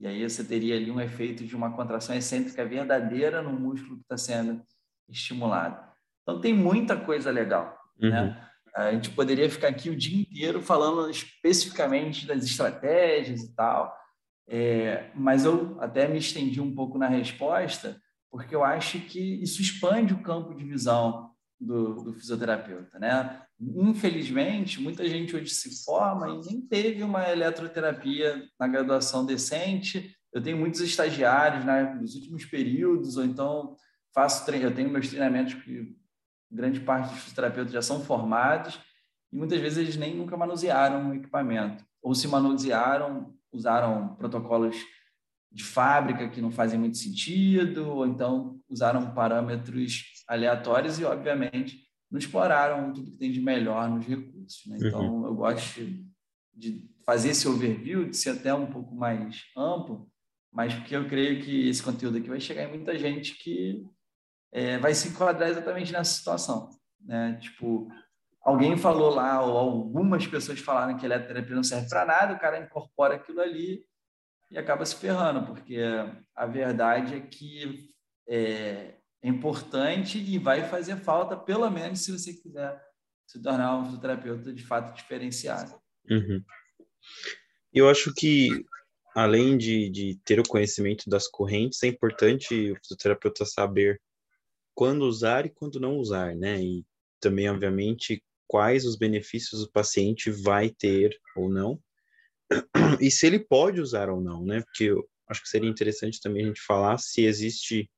E 0.00 0.06
aí 0.06 0.28
você 0.28 0.44
teria 0.44 0.76
ali 0.76 0.90
um 0.90 1.00
efeito 1.00 1.44
de 1.44 1.56
uma 1.56 1.74
contração 1.74 2.14
excêntrica 2.14 2.64
verdadeira 2.64 3.42
no 3.42 3.52
músculo 3.52 3.96
que 3.96 4.02
está 4.02 4.16
sendo 4.16 4.62
estimulado. 5.08 5.84
Então 6.22 6.40
tem 6.40 6.54
muita 6.54 6.96
coisa 6.96 7.32
legal. 7.32 7.76
Né? 7.98 8.08
Uhum. 8.08 8.26
Né? 8.26 8.48
A 8.76 8.92
gente 8.92 9.10
poderia 9.10 9.50
ficar 9.50 9.68
aqui 9.68 9.90
o 9.90 9.96
dia 9.96 10.20
inteiro 10.20 10.62
falando 10.62 11.10
especificamente 11.10 12.26
das 12.26 12.44
estratégias 12.44 13.42
e 13.42 13.54
tal, 13.56 13.92
é, 14.46 15.10
mas 15.16 15.44
eu 15.44 15.76
até 15.80 16.06
me 16.06 16.18
estendi 16.18 16.60
um 16.60 16.72
pouco 16.72 16.96
na 16.96 17.08
resposta, 17.08 18.00
porque 18.30 18.54
eu 18.54 18.62
acho 18.62 19.00
que 19.00 19.42
isso 19.42 19.60
expande 19.60 20.14
o 20.14 20.22
campo 20.22 20.54
de 20.54 20.64
visão 20.64 21.32
do, 21.60 22.04
do 22.04 22.14
fisioterapeuta, 22.14 22.98
né? 23.00 23.42
Infelizmente, 23.60 24.80
muita 24.80 25.08
gente 25.08 25.34
hoje 25.34 25.50
se 25.50 25.84
forma 25.84 26.28
e 26.28 26.46
nem 26.46 26.60
teve 26.60 27.02
uma 27.02 27.28
eletroterapia 27.28 28.44
na 28.58 28.68
graduação 28.68 29.26
decente. 29.26 30.14
Eu 30.32 30.42
tenho 30.42 30.56
muitos 30.56 30.80
estagiários 30.80 31.64
né, 31.64 31.94
nos 31.94 32.14
últimos 32.14 32.44
períodos, 32.44 33.16
ou 33.16 33.24
então 33.24 33.76
faço 34.14 34.46
treino, 34.46 34.66
eu 34.66 34.74
tenho 34.74 34.90
meus 34.90 35.08
treinamentos 35.08 35.54
que 35.54 35.96
grande 36.50 36.80
parte 36.80 37.10
dos 37.10 37.20
fisioterapeutas 37.20 37.72
já 37.72 37.82
são 37.82 38.02
formados 38.02 38.80
e 39.32 39.36
muitas 39.36 39.60
vezes 39.60 39.78
eles 39.78 39.96
nem 39.96 40.14
nunca 40.14 40.36
manusearam 40.36 41.10
o 41.10 41.14
equipamento 41.14 41.84
ou 42.02 42.14
se 42.14 42.26
manusearam, 42.28 43.34
usaram 43.52 44.14
protocolos 44.16 44.76
de 45.50 45.64
fábrica 45.64 46.28
que 46.28 46.40
não 46.40 46.50
fazem 46.50 46.78
muito 46.78 46.98
sentido, 46.98 47.88
ou 47.88 48.06
então 48.06 48.60
usaram 48.68 49.14
parâmetros 49.14 50.04
aleatórios 50.28 50.98
e, 50.98 51.04
obviamente, 51.04 51.87
não 52.10 52.18
exploraram 52.18 52.92
tudo 52.92 53.10
que 53.10 53.18
tem 53.18 53.30
de 53.30 53.40
melhor 53.40 53.88
nos 53.90 54.06
recursos. 54.06 54.66
Né? 54.66 54.78
Então, 54.80 55.20
uhum. 55.20 55.26
eu 55.26 55.34
gosto 55.34 55.80
de 56.54 56.88
fazer 57.04 57.30
esse 57.30 57.46
overview, 57.46 58.08
de 58.08 58.16
ser 58.16 58.30
até 58.30 58.52
um 58.52 58.66
pouco 58.66 58.94
mais 58.94 59.44
amplo, 59.56 60.10
mas 60.52 60.74
porque 60.74 60.96
eu 60.96 61.08
creio 61.08 61.42
que 61.42 61.68
esse 61.68 61.82
conteúdo 61.82 62.18
aqui 62.18 62.28
vai 62.28 62.40
chegar 62.40 62.64
em 62.64 62.68
muita 62.68 62.98
gente 62.98 63.34
que 63.36 63.86
é, 64.52 64.78
vai 64.78 64.94
se 64.94 65.08
enquadrar 65.08 65.48
exatamente 65.48 65.92
nessa 65.92 66.12
situação, 66.12 66.70
né? 67.00 67.38
Tipo, 67.40 67.88
alguém 68.42 68.76
falou 68.76 69.10
lá, 69.14 69.42
ou 69.44 69.56
algumas 69.56 70.26
pessoas 70.26 70.58
falaram 70.58 70.96
que 70.96 71.04
a 71.04 71.08
eletroterapia 71.08 71.54
não 71.54 71.62
serve 71.62 71.88
para 71.88 72.06
nada, 72.06 72.34
o 72.34 72.38
cara 72.38 72.58
incorpora 72.58 73.16
aquilo 73.16 73.40
ali 73.40 73.84
e 74.50 74.58
acaba 74.58 74.84
se 74.84 74.96
ferrando, 74.96 75.46
porque 75.46 75.78
a 76.34 76.46
verdade 76.46 77.14
é 77.14 77.20
que 77.20 77.90
é, 78.26 78.97
é 79.22 79.28
importante 79.28 80.18
e 80.18 80.38
vai 80.38 80.68
fazer 80.68 80.96
falta, 80.96 81.36
pelo 81.36 81.68
menos 81.70 82.00
se 82.00 82.12
você 82.12 82.32
quiser 82.32 82.80
se 83.26 83.40
tornar 83.42 83.78
um 83.78 83.84
fisioterapeuta 83.84 84.52
de 84.52 84.64
fato 84.64 84.94
diferenciado. 84.96 85.74
Uhum. 86.10 86.42
Eu 87.72 87.88
acho 87.88 88.14
que, 88.14 88.64
além 89.14 89.58
de, 89.58 89.90
de 89.90 90.20
ter 90.24 90.40
o 90.40 90.48
conhecimento 90.48 91.08
das 91.10 91.28
correntes, 91.28 91.82
é 91.82 91.88
importante 91.88 92.72
o 92.72 92.76
fisioterapeuta 92.76 93.44
saber 93.44 94.00
quando 94.74 95.02
usar 95.02 95.44
e 95.44 95.50
quando 95.50 95.80
não 95.80 95.96
usar, 95.96 96.34
né? 96.34 96.62
E 96.62 96.86
também, 97.20 97.50
obviamente, 97.50 98.22
quais 98.46 98.86
os 98.86 98.96
benefícios 98.96 99.62
o 99.62 99.70
paciente 99.70 100.30
vai 100.30 100.70
ter 100.70 101.20
ou 101.36 101.50
não, 101.50 101.78
e 103.00 103.10
se 103.10 103.26
ele 103.26 103.38
pode 103.38 103.80
usar 103.80 104.08
ou 104.08 104.20
não, 104.20 104.44
né? 104.44 104.62
Porque 104.62 104.84
eu 104.84 105.06
acho 105.28 105.42
que 105.42 105.48
seria 105.48 105.68
interessante 105.68 106.20
também 106.20 106.44
a 106.44 106.46
gente 106.46 106.60
falar 106.62 106.98
se 106.98 107.24
existe, 107.24 107.90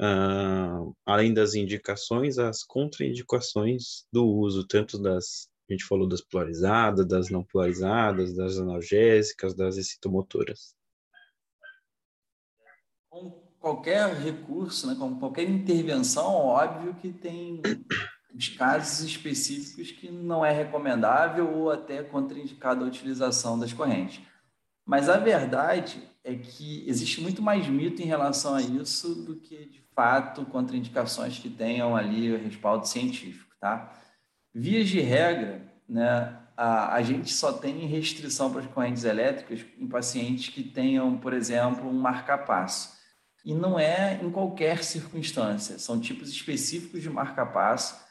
uh, 0.00 0.94
além 1.04 1.32
das 1.32 1.54
indicações, 1.54 2.38
as 2.38 2.62
contraindicações 2.62 4.06
do 4.12 4.26
uso, 4.26 4.66
tanto 4.66 5.00
das, 5.00 5.48
a 5.68 5.72
gente 5.72 5.84
falou 5.84 6.08
das 6.08 6.20
polarizadas, 6.20 7.06
das 7.06 7.30
não 7.30 7.42
polarizadas, 7.44 8.34
das 8.34 8.58
analgésicas, 8.58 9.54
das 9.54 9.76
excitomotoras. 9.76 10.74
Com 13.08 13.30
qualquer 13.58 14.14
recurso, 14.14 14.86
né, 14.86 14.94
com 14.94 15.18
qualquer 15.18 15.48
intervenção, 15.48 16.26
óbvio 16.26 16.94
que 16.94 17.12
tem 17.12 17.60
os 18.34 18.48
casos 18.50 19.04
específicos 19.06 19.90
que 19.90 20.10
não 20.10 20.44
é 20.44 20.52
recomendável 20.52 21.50
ou 21.50 21.70
até 21.70 22.02
contraindicado 22.02 22.84
a 22.84 22.88
utilização 22.88 23.58
das 23.58 23.72
correntes. 23.72 24.20
Mas 24.86 25.08
a 25.08 25.16
verdade 25.18 26.08
é 26.22 26.34
que 26.34 26.84
existe 26.88 27.20
muito 27.20 27.42
mais 27.42 27.66
mito 27.66 28.00
em 28.00 28.06
relação 28.06 28.54
a 28.54 28.62
isso 28.62 29.14
do 29.24 29.36
que, 29.36 29.66
de 29.66 29.82
fato, 29.94 30.46
contraindicações 30.46 31.38
que 31.38 31.50
tenham 31.50 31.96
ali 31.96 32.32
o 32.32 32.38
respaldo 32.38 32.86
científico, 32.86 33.52
tá? 33.60 33.92
Vias 34.54 34.88
de 34.88 35.00
regra, 35.00 35.62
né, 35.88 36.38
a, 36.56 36.94
a 36.94 37.02
gente 37.02 37.32
só 37.32 37.52
tem 37.52 37.86
restrição 37.86 38.50
para 38.50 38.60
as 38.60 38.66
correntes 38.68 39.04
elétricas 39.04 39.64
em 39.78 39.86
pacientes 39.86 40.48
que 40.48 40.62
tenham, 40.62 41.18
por 41.18 41.32
exemplo, 41.32 41.88
um 41.88 41.92
marca-passo. 41.92 42.96
E 43.44 43.54
não 43.54 43.78
é 43.78 44.20
em 44.22 44.30
qualquer 44.30 44.82
circunstância, 44.82 45.78
são 45.78 46.00
tipos 46.00 46.30
específicos 46.30 47.02
de 47.02 47.10
marca-passo 47.10 48.06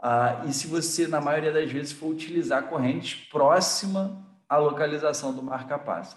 ah, 0.00 0.44
e 0.46 0.52
se 0.52 0.66
você, 0.66 1.06
na 1.06 1.20
maioria 1.20 1.52
das 1.52 1.70
vezes, 1.70 1.92
for 1.92 2.08
utilizar 2.08 2.68
correntes 2.68 3.14
próxima 3.30 4.25
à 4.48 4.56
localização 4.56 5.34
do 5.34 5.42
marca-passo. 5.42 6.16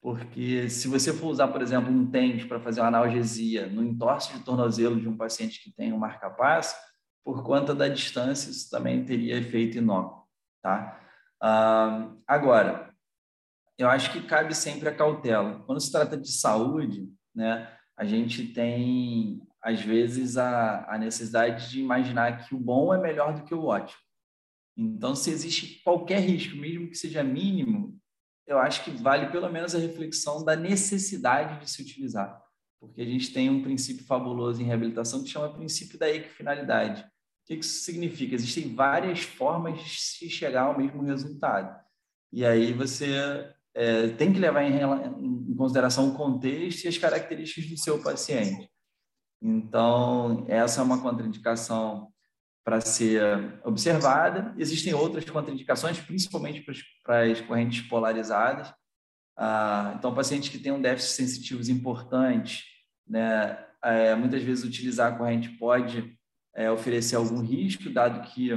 Porque 0.00 0.68
se 0.68 0.86
você 0.86 1.12
for 1.12 1.28
usar, 1.28 1.48
por 1.48 1.62
exemplo, 1.62 1.90
um 1.90 2.10
TENS 2.10 2.44
para 2.44 2.60
fazer 2.60 2.80
uma 2.80 2.88
analgesia 2.88 3.66
no 3.66 3.82
entorse 3.82 4.32
de 4.32 4.44
tornozelo 4.44 5.00
de 5.00 5.08
um 5.08 5.16
paciente 5.16 5.62
que 5.62 5.72
tem 5.72 5.92
um 5.92 5.98
marca-passo, 5.98 6.76
por 7.24 7.42
conta 7.42 7.74
da 7.74 7.88
distância, 7.88 8.50
isso 8.50 8.68
também 8.70 9.04
teria 9.04 9.38
efeito 9.38 9.78
inócuo. 9.78 10.24
Tá? 10.62 11.00
Ah, 11.40 12.10
agora, 12.26 12.94
eu 13.78 13.88
acho 13.88 14.12
que 14.12 14.22
cabe 14.22 14.54
sempre 14.54 14.88
a 14.88 14.94
cautela. 14.94 15.62
Quando 15.66 15.80
se 15.80 15.90
trata 15.90 16.18
de 16.18 16.30
saúde, 16.30 17.08
né, 17.34 17.70
a 17.96 18.04
gente 18.04 18.48
tem 18.48 19.42
às 19.64 19.80
vezes, 19.80 20.36
a, 20.36 20.84
a 20.86 20.98
necessidade 20.98 21.70
de 21.70 21.80
imaginar 21.80 22.44
que 22.44 22.54
o 22.54 22.60
bom 22.60 22.92
é 22.92 22.98
melhor 22.98 23.32
do 23.32 23.44
que 23.44 23.54
o 23.54 23.64
ótimo. 23.64 23.98
Então, 24.76 25.14
se 25.14 25.30
existe 25.30 25.82
qualquer 25.82 26.20
risco, 26.20 26.56
mesmo 26.56 26.88
que 26.88 26.96
seja 26.96 27.22
mínimo, 27.22 27.98
eu 28.46 28.58
acho 28.58 28.84
que 28.84 28.90
vale 28.90 29.30
pelo 29.30 29.50
menos 29.50 29.74
a 29.74 29.78
reflexão 29.78 30.44
da 30.44 30.56
necessidade 30.56 31.60
de 31.60 31.70
se 31.70 31.80
utilizar. 31.80 32.42
Porque 32.80 33.00
a 33.00 33.04
gente 33.04 33.32
tem 33.32 33.48
um 33.48 33.62
princípio 33.62 34.04
fabuloso 34.04 34.60
em 34.60 34.66
reabilitação 34.66 35.22
que 35.22 35.30
chama 35.30 35.52
princípio 35.52 35.98
da 35.98 36.10
equifinalidade. 36.10 37.02
O 37.02 37.46
que 37.46 37.54
isso 37.54 37.84
significa? 37.84 38.34
Existem 38.34 38.74
várias 38.74 39.20
formas 39.20 39.82
de 39.82 39.88
se 39.88 40.28
chegar 40.28 40.64
ao 40.64 40.76
mesmo 40.76 41.02
resultado. 41.02 41.82
E 42.32 42.44
aí 42.44 42.72
você 42.72 43.54
é, 43.74 44.08
tem 44.08 44.32
que 44.32 44.38
levar 44.38 44.62
em, 44.62 44.80
em 45.50 45.54
consideração 45.54 46.08
o 46.08 46.16
contexto 46.16 46.84
e 46.84 46.88
as 46.88 46.98
características 46.98 47.70
do 47.70 47.78
seu 47.78 48.02
paciente. 48.02 48.68
Então, 49.40 50.44
essa 50.48 50.80
é 50.80 50.84
uma 50.84 51.02
contraindicação 51.02 52.12
para 52.64 52.80
ser 52.80 53.60
observada. 53.62 54.54
Existem 54.56 54.94
outras 54.94 55.28
contraindicações, 55.28 56.00
principalmente 56.00 56.64
para 57.04 57.22
as 57.22 57.40
correntes 57.42 57.82
polarizadas. 57.82 58.72
Ah, 59.36 59.94
então, 59.98 60.14
pacientes 60.14 60.48
que 60.48 60.58
têm 60.58 60.72
um 60.72 60.80
déficit 60.80 61.12
sensitivo 61.12 61.70
importante, 61.70 62.64
né, 63.06 63.58
é, 63.82 64.14
muitas 64.14 64.42
vezes 64.42 64.64
utilizar 64.64 65.12
a 65.12 65.16
corrente 65.16 65.50
pode 65.50 66.16
é, 66.54 66.70
oferecer 66.70 67.16
algum 67.16 67.40
risco, 67.40 67.90
dado 67.90 68.26
que 68.30 68.52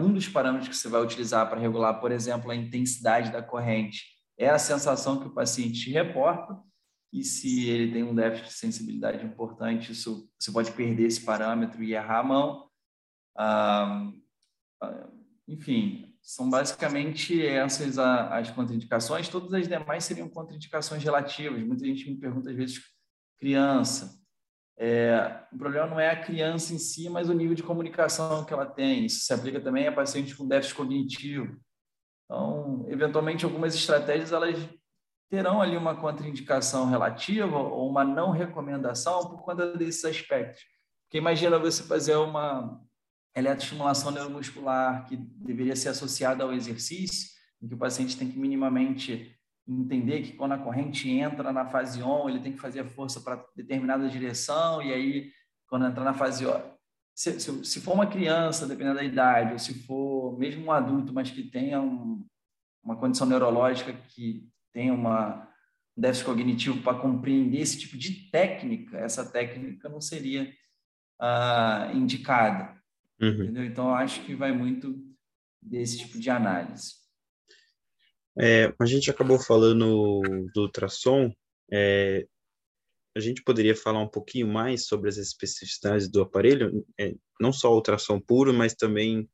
um 0.00 0.12
dos 0.12 0.28
parâmetros 0.28 0.68
que 0.68 0.76
você 0.76 0.88
vai 0.88 1.02
utilizar 1.02 1.48
para 1.48 1.58
regular, 1.58 2.00
por 2.00 2.12
exemplo, 2.12 2.50
a 2.50 2.54
intensidade 2.54 3.32
da 3.32 3.42
corrente 3.42 4.04
é 4.38 4.48
a 4.48 4.58
sensação 4.58 5.18
que 5.18 5.26
o 5.26 5.34
paciente 5.34 5.90
reporta, 5.90 6.56
e 7.12 7.24
se 7.24 7.68
ele 7.68 7.92
tem 7.92 8.02
um 8.02 8.14
déficit 8.14 8.48
de 8.48 8.54
sensibilidade 8.54 9.24
importante, 9.24 9.92
isso, 9.92 10.30
você 10.38 10.52
pode 10.52 10.70
perder 10.72 11.06
esse 11.06 11.22
parâmetro 11.22 11.82
e 11.82 11.94
errar 11.94 12.20
a 12.20 12.22
mão. 12.22 12.67
Ah, 13.38 14.10
enfim, 15.46 16.12
são 16.20 16.50
basicamente 16.50 17.40
essas 17.46 17.98
as 17.98 18.50
contraindicações. 18.50 19.28
Todas 19.28 19.54
as 19.54 19.68
demais 19.68 20.04
seriam 20.04 20.28
contraindicações 20.28 21.02
relativas. 21.04 21.62
Muita 21.62 21.86
gente 21.86 22.10
me 22.10 22.18
pergunta, 22.18 22.50
às 22.50 22.56
vezes, 22.56 22.82
criança. 23.38 24.18
É, 24.76 25.42
o 25.52 25.56
problema 25.56 25.86
não 25.86 26.00
é 26.00 26.10
a 26.10 26.20
criança 26.20 26.74
em 26.74 26.78
si, 26.78 27.08
mas 27.08 27.28
o 27.28 27.32
nível 27.32 27.54
de 27.54 27.62
comunicação 27.62 28.44
que 28.44 28.52
ela 28.52 28.66
tem. 28.66 29.06
Isso 29.06 29.24
se 29.24 29.32
aplica 29.32 29.60
também 29.60 29.86
a 29.86 29.92
pacientes 29.92 30.34
com 30.34 30.46
déficit 30.46 30.76
cognitivo. 30.76 31.56
Então, 32.24 32.84
eventualmente, 32.88 33.44
algumas 33.44 33.74
estratégias 33.74 34.32
elas 34.32 34.58
terão 35.30 35.60
ali 35.60 35.76
uma 35.76 35.96
contraindicação 35.96 36.88
relativa 36.88 37.56
ou 37.56 37.88
uma 37.88 38.04
não 38.04 38.30
recomendação 38.30 39.28
por 39.30 39.42
conta 39.42 39.76
desses 39.76 40.04
aspectos. 40.04 40.62
Porque 41.04 41.18
imagina 41.18 41.58
você 41.58 41.82
fazer 41.82 42.16
uma 42.16 42.80
eletroestimulação 43.38 44.10
neuromuscular 44.10 45.06
que 45.06 45.16
deveria 45.16 45.76
ser 45.76 45.90
associada 45.90 46.44
ao 46.44 46.52
exercício, 46.52 47.30
em 47.62 47.68
que 47.68 47.74
o 47.74 47.78
paciente 47.78 48.16
tem 48.16 48.30
que 48.30 48.38
minimamente 48.38 49.34
entender 49.66 50.22
que 50.22 50.32
quando 50.32 50.52
a 50.52 50.58
corrente 50.58 51.10
entra 51.10 51.52
na 51.52 51.66
fase 51.66 52.02
on, 52.02 52.28
ele 52.28 52.40
tem 52.40 52.52
que 52.52 52.60
fazer 52.60 52.84
força 52.84 53.20
para 53.20 53.44
determinada 53.54 54.08
direção, 54.08 54.82
e 54.82 54.92
aí, 54.92 55.32
quando 55.68 55.86
entrar 55.86 56.04
na 56.04 56.14
fase 56.14 56.46
on, 56.46 56.60
se, 57.14 57.38
se, 57.40 57.64
se, 57.64 57.80
for 57.80 57.94
uma 57.94 58.06
criança, 58.06 58.66
dependendo 58.66 58.96
da 58.96 59.04
idade, 59.04 59.52
ou 59.52 59.58
se 59.58 59.74
for 59.84 60.38
mesmo 60.38 60.66
um 60.66 60.72
adulto, 60.72 61.12
mas 61.12 61.30
que 61.30 61.42
tenha 61.42 61.80
um, 61.80 62.24
uma 62.82 62.96
condição 62.96 63.26
neurológica 63.26 63.92
que 63.92 64.48
tem 64.72 64.90
uma 64.90 65.48
um 65.96 66.00
déficit 66.00 66.26
cognitivo 66.26 66.80
para 66.80 66.96
compreender 66.96 67.60
esse 67.60 67.76
tipo 67.76 67.98
de 67.98 68.30
técnica, 68.30 68.98
essa 68.98 69.28
técnica 69.28 69.88
não 69.88 70.00
seria 70.00 70.48
ah, 71.20 71.90
indicada. 71.92 72.77
Uhum. 73.20 73.44
Entendeu? 73.44 73.64
Então, 73.64 73.94
acho 73.94 74.24
que 74.24 74.34
vai 74.34 74.52
muito 74.52 74.96
desse 75.60 75.98
tipo 75.98 76.18
de 76.18 76.30
análise. 76.30 76.94
É, 78.40 78.72
a 78.80 78.86
gente 78.86 79.10
acabou 79.10 79.38
falando 79.38 80.48
do 80.54 80.62
ultrassom. 80.62 81.32
É, 81.72 82.26
a 83.16 83.20
gente 83.20 83.42
poderia 83.42 83.74
falar 83.74 84.00
um 84.00 84.08
pouquinho 84.08 84.46
mais 84.46 84.86
sobre 84.86 85.08
as 85.08 85.16
especificidades 85.16 86.08
do 86.08 86.22
aparelho, 86.22 86.86
é, 86.98 87.14
não 87.40 87.52
só 87.52 87.72
o 87.72 87.74
ultrassom 87.74 88.20
puro, 88.20 88.54
mas 88.54 88.74
também 88.74 89.28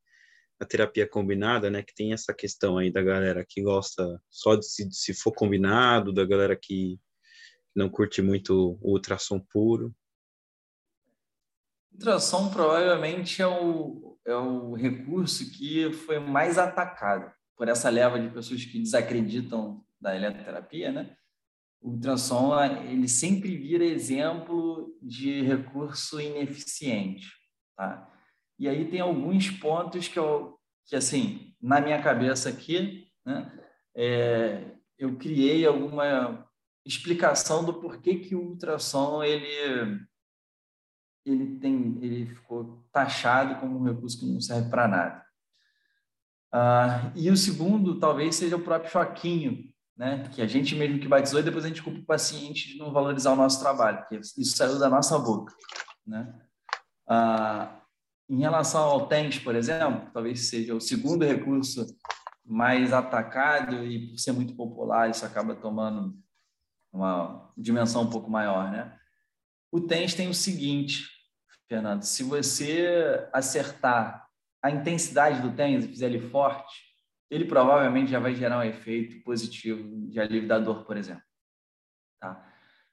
a 0.59 0.65
terapia 0.65 1.07
combinada, 1.07 1.71
né? 1.71 1.83
Que 1.83 1.95
tem 1.95 2.13
essa 2.13 2.33
questão 2.33 2.79
aí 2.79 2.91
da 2.91 3.03
galera 3.03 3.45
que 3.47 3.63
gosta 3.63 4.21
só 4.31 4.57
de 4.57 4.67
se, 4.67 4.89
se 4.91 5.13
for 5.13 5.33
combinado, 5.33 6.13
da 6.13 6.25
galera 6.25 6.57
que 6.57 6.99
não 7.75 7.91
curte 7.91 8.23
muito 8.23 8.79
o 8.81 8.93
ultrassom 8.93 9.39
puro. 9.39 9.95
Ultrassom 11.95 12.51
provavelmente 12.51 13.41
é 13.41 13.47
o, 13.47 14.19
é 14.27 14.35
o 14.35 14.75
recurso 14.75 15.51
que 15.53 15.93
foi 15.93 16.19
mais 16.19 16.59
atacado 16.59 17.33
por 17.57 17.69
essa 17.69 17.89
leva 17.89 18.21
de 18.21 18.29
pessoas 18.31 18.65
que 18.65 18.81
desacreditam 18.81 19.85
da 20.01 20.15
eletroterapia, 20.15 20.91
né? 20.91 21.17
O 21.81 21.91
ultrassom 21.91 22.59
ele 22.65 23.07
sempre 23.09 23.57
vira 23.57 23.85
exemplo 23.85 24.93
de 25.01 25.43
recurso 25.43 26.21
ineficiente, 26.21 27.29
tá? 27.77 28.11
E 28.59 28.69
aí 28.69 28.91
tem 28.91 29.01
alguns 29.01 29.51
pontos 29.51 30.09
que 30.09 30.19
eu, 30.19 30.59
que 30.87 30.97
assim, 30.97 31.55
na 31.61 31.81
minha 31.81 32.03
cabeça 32.03 32.49
aqui, 32.49 33.07
né, 33.25 33.53
é, 33.95 34.73
eu 34.99 35.17
criei 35.17 35.67
alguma 35.67 36.49
explicação 36.85 37.65
do 37.65 37.81
porquê 37.81 38.17
que 38.17 38.35
o 38.35 38.51
ultrassom 38.51 39.23
ele 39.23 40.01
ele 41.25 41.59
tem 41.59 41.99
ele 42.03 42.27
ficou 42.27 42.85
taxado 42.93 43.61
como 43.61 43.79
um 43.79 43.85
recurso 43.85 44.19
que 44.19 44.27
não 44.27 44.41
serve 44.41 44.69
para 44.71 44.89
nada. 44.89 45.25
Ah, 46.53 47.13
e 47.17 47.31
o 47.31 47.37
segundo 47.37 47.99
talvez 47.99 48.37
seja 48.37 48.57
o 48.57 48.63
próprio 48.63 48.91
choquinho, 48.91 49.65
né? 49.97 50.29
Que 50.33 50.43
a 50.43 50.47
gente 50.47 50.75
mesmo 50.77 51.01
que 51.01 51.09
batizou 51.09 51.41
e 51.41 51.43
depois 51.43 51.65
a 51.65 51.69
gente 51.69 51.83
culpa 51.83 51.99
o 51.99 52.07
paciente 52.07 52.69
de 52.69 52.79
não 52.79 52.93
valorizar 52.93 53.33
o 53.33 53.37
nosso 53.37 53.61
trabalho, 53.61 53.99
porque 53.99 54.17
isso 54.17 54.57
saiu 54.57 54.79
da 54.79 54.89
nossa 54.89 55.19
boca, 55.19 55.53
né? 56.07 56.33
Ah, 57.09 57.81
em 58.29 58.41
relação 58.41 58.83
ao 58.83 59.09
TENS, 59.09 59.39
por 59.39 59.55
exemplo, 59.55 60.11
talvez 60.13 60.49
seja 60.49 60.75
o 60.75 60.81
segundo 60.81 61.25
recurso 61.25 61.85
mais 62.45 62.93
atacado 62.93 63.85
e 63.85 64.11
por 64.11 64.19
ser 64.19 64.33
muito 64.33 64.55
popular 64.55 65.11
isso 65.11 65.25
acaba 65.25 65.55
tomando 65.55 66.15
uma 66.93 67.53
dimensão 67.57 68.03
um 68.03 68.11
pouco 68.11 68.31
maior, 68.31 68.71
né? 68.71 68.97
O 69.73 69.81
TENS 69.81 70.15
tem 70.15 70.29
o 70.29 70.35
seguinte, 70.35 71.14
Fernando, 71.69 72.03
se 72.03 72.23
você 72.23 73.29
acertar 73.33 74.29
a 74.63 74.71
intensidade 74.71 75.41
do 75.41 75.55
TENS 75.55 75.85
e 75.85 75.89
fizer 75.89 76.07
ele 76.07 76.21
forte, 76.31 76.95
ele 77.31 77.45
provavelmente 77.45 78.11
já 78.11 78.19
vai 78.19 78.35
gerar 78.35 78.59
um 78.59 78.63
efeito 78.63 79.23
positivo 79.25 80.09
de 80.09 80.21
alívio 80.21 80.49
da 80.49 80.59
dor, 80.59 80.85
por 80.85 80.97
exemplo. 80.97 81.23
Tá? 82.21 82.51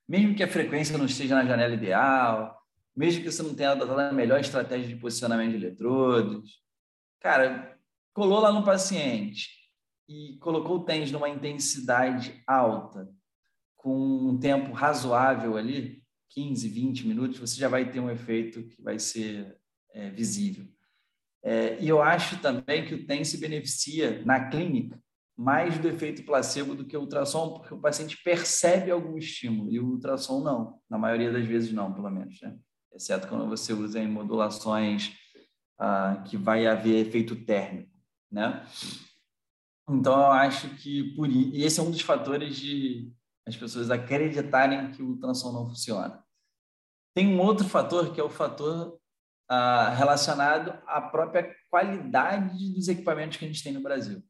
Mesmo 0.08 0.36
que 0.36 0.44
a 0.44 0.48
frequência 0.48 0.98
não 0.98 1.06
esteja 1.06 1.36
na 1.36 1.46
janela 1.46 1.74
ideal, 1.74 2.62
mesmo 2.96 3.24
que 3.24 3.32
você 3.32 3.44
não 3.44 3.56
tenha 3.56 3.72
adotado 3.72 4.00
a 4.00 4.12
melhor 4.12 4.40
estratégia 4.40 4.88
de 4.88 4.96
posicionamento 4.96 5.52
de 5.52 5.66
eletrodos, 5.66 6.62
cara, 7.20 7.78
colou 8.14 8.40
lá 8.40 8.52
no 8.52 8.64
paciente 8.64 9.50
e 10.08 10.38
colocou 10.40 10.78
o 10.78 10.84
tênis 10.84 11.12
numa 11.12 11.30
intensidade 11.30 12.44
alta, 12.46 13.08
com 13.78 13.96
um 14.30 14.40
tempo 14.40 14.74
razoável 14.74 15.56
ali, 15.56 16.01
15, 16.34 16.67
20 16.67 17.08
minutos, 17.08 17.39
você 17.39 17.60
já 17.60 17.67
vai 17.67 17.89
ter 17.89 18.00
um 18.00 18.10
efeito 18.10 18.63
que 18.63 18.82
vai 18.82 19.00
ser 19.00 19.58
é, 19.94 20.10
visível. 20.10 20.65
É, 21.44 21.82
e 21.82 21.88
eu 21.88 22.02
acho 22.02 22.39
também 22.39 22.86
que 22.86 22.94
o 22.94 23.06
TEM 23.06 23.24
se 23.24 23.38
beneficia 23.38 24.24
na 24.26 24.50
clínica 24.50 25.02
mais 25.36 25.80
do 25.80 25.88
efeito 25.88 26.24
placebo 26.24 26.76
do 26.76 26.86
que 26.86 26.96
o 26.96 27.02
ultrassom, 27.02 27.54
porque 27.54 27.74
o 27.74 27.80
paciente 27.80 28.22
percebe 28.24 28.91
algum 28.91 29.17
estímulo 29.17 29.72
e 29.72 29.80
o 29.80 29.88
ultrassom 29.88 30.41
não, 30.41 30.80
na 30.89 30.98
maioria 30.98 31.32
das 31.32 31.46
vezes 31.46 31.72
não, 31.72 31.91
pelo 31.91 32.10
menos, 32.12 32.39
né? 32.41 32.56
exceto 32.94 33.28
quando 33.28 33.48
você 33.48 33.74
usa 33.74 34.00
em 34.00 34.08
modulações 34.08 35.13
ah, 35.80 36.24
que 36.28 36.38
vai 36.38 36.67
haver 36.67 37.08
efeito 37.08 37.36
térmico, 37.36 37.89
né? 38.32 38.65
Então 39.89 40.13
eu 40.13 40.32
acho 40.32 40.70
que 40.76 41.15
por 41.15 41.30
e 41.30 41.63
esse 41.63 41.80
é 41.80 41.84
um 41.84 41.91
dos 41.91 42.02
fatores 42.02 42.56
de 42.56 43.12
as 43.48 43.56
pessoas 43.56 43.90
acreditarem 43.90 44.92
que 44.92 45.02
o 45.02 45.10
ultrassom 45.10 45.52
não 45.52 45.68
funciona. 45.68 46.24
Tem 47.14 47.28
um 47.28 47.40
outro 47.40 47.68
fator 47.68 48.14
que 48.14 48.22
é 48.22 48.24
o 48.24 48.30
fator 48.30 49.00
ah, 49.50 49.90
relacionado 49.90 50.72
à 50.88 51.02
própria 51.02 51.54
qualidade 51.70 52.74
dos 52.74 52.88
equipamentos 52.88 53.38
que 53.38 53.46
a 53.46 53.48
gente 53.48 53.64
tem 53.64 53.74
no 53.74 53.82
Brasil 53.82 54.24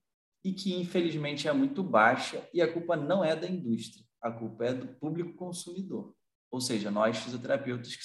e 0.44 0.54
que 0.54 0.74
infelizmente 0.74 1.48
é 1.48 1.54
muito 1.54 1.84
baixa 1.84 2.48
e 2.54 2.62
a 2.62 2.72
culpa 2.72 2.96
não 2.96 3.24
é 3.24 3.36
da 3.36 3.48
indústria, 3.48 4.04
a 4.22 4.32
culpa 4.32 4.66
é 4.66 4.74
do 4.74 4.88
público 4.96 5.36
consumidor, 5.36 6.16
ou 6.50 6.60
seja, 6.60 6.90
nós 6.90 7.18
fisioterapeutas 7.18 7.96
que, 7.96 8.02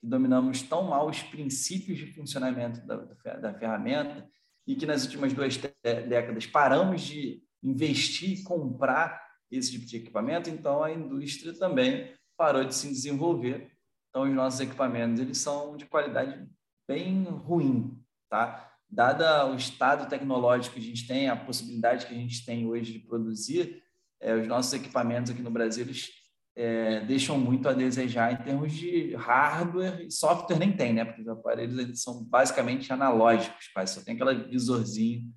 que 0.00 0.06
dominamos 0.06 0.62
tão 0.62 0.84
mal 0.84 1.08
os 1.08 1.20
princípios 1.22 1.98
de 1.98 2.14
funcionamento 2.14 2.86
da, 2.86 2.96
da 3.36 3.54
ferramenta 3.54 4.28
e 4.64 4.76
que 4.76 4.86
nas 4.86 5.04
últimas 5.04 5.32
duas 5.32 5.56
décadas 5.82 6.46
paramos 6.46 7.00
de 7.02 7.42
investir 7.62 8.44
comprar 8.44 9.27
esse 9.50 9.72
tipo 9.72 9.86
de 9.86 9.96
equipamento, 9.96 10.50
então 10.50 10.82
a 10.82 10.92
indústria 10.92 11.52
também 11.52 12.12
parou 12.36 12.64
de 12.64 12.74
se 12.74 12.88
desenvolver 12.88 13.72
então, 14.18 14.28
os 14.28 14.34
nossos 14.34 14.60
equipamentos 14.60 15.20
eles 15.20 15.38
são 15.38 15.76
de 15.76 15.86
qualidade 15.86 16.44
bem 16.88 17.24
ruim, 17.24 18.02
tá? 18.28 18.72
Dada 18.90 19.46
o 19.46 19.54
estado 19.54 20.08
tecnológico 20.08 20.74
que 20.74 20.80
a 20.80 20.84
gente 20.84 21.06
tem, 21.06 21.28
a 21.28 21.36
possibilidade 21.36 22.06
que 22.06 22.14
a 22.14 22.16
gente 22.16 22.44
tem 22.44 22.66
hoje 22.66 22.94
de 22.94 22.98
produzir, 23.00 23.82
é, 24.20 24.34
os 24.34 24.48
nossos 24.48 24.72
equipamentos 24.72 25.30
aqui 25.30 25.42
no 25.42 25.50
Brasil 25.50 25.84
eles 25.84 26.08
é, 26.56 27.00
deixam 27.04 27.38
muito 27.38 27.68
a 27.68 27.72
desejar 27.72 28.32
em 28.32 28.42
termos 28.42 28.72
de 28.72 29.14
hardware 29.14 30.00
e 30.00 30.10
software 30.10 30.58
nem 30.58 30.74
tem, 30.74 30.94
né? 30.94 31.04
Porque 31.04 31.20
os 31.20 31.28
aparelhos 31.28 31.78
eles 31.78 32.02
são 32.02 32.24
basicamente 32.24 32.92
analógicos, 32.92 33.68
quase 33.68 33.94
só 33.94 34.00
tem 34.00 34.14
aquela 34.14 34.34
visorzinho 34.34 35.30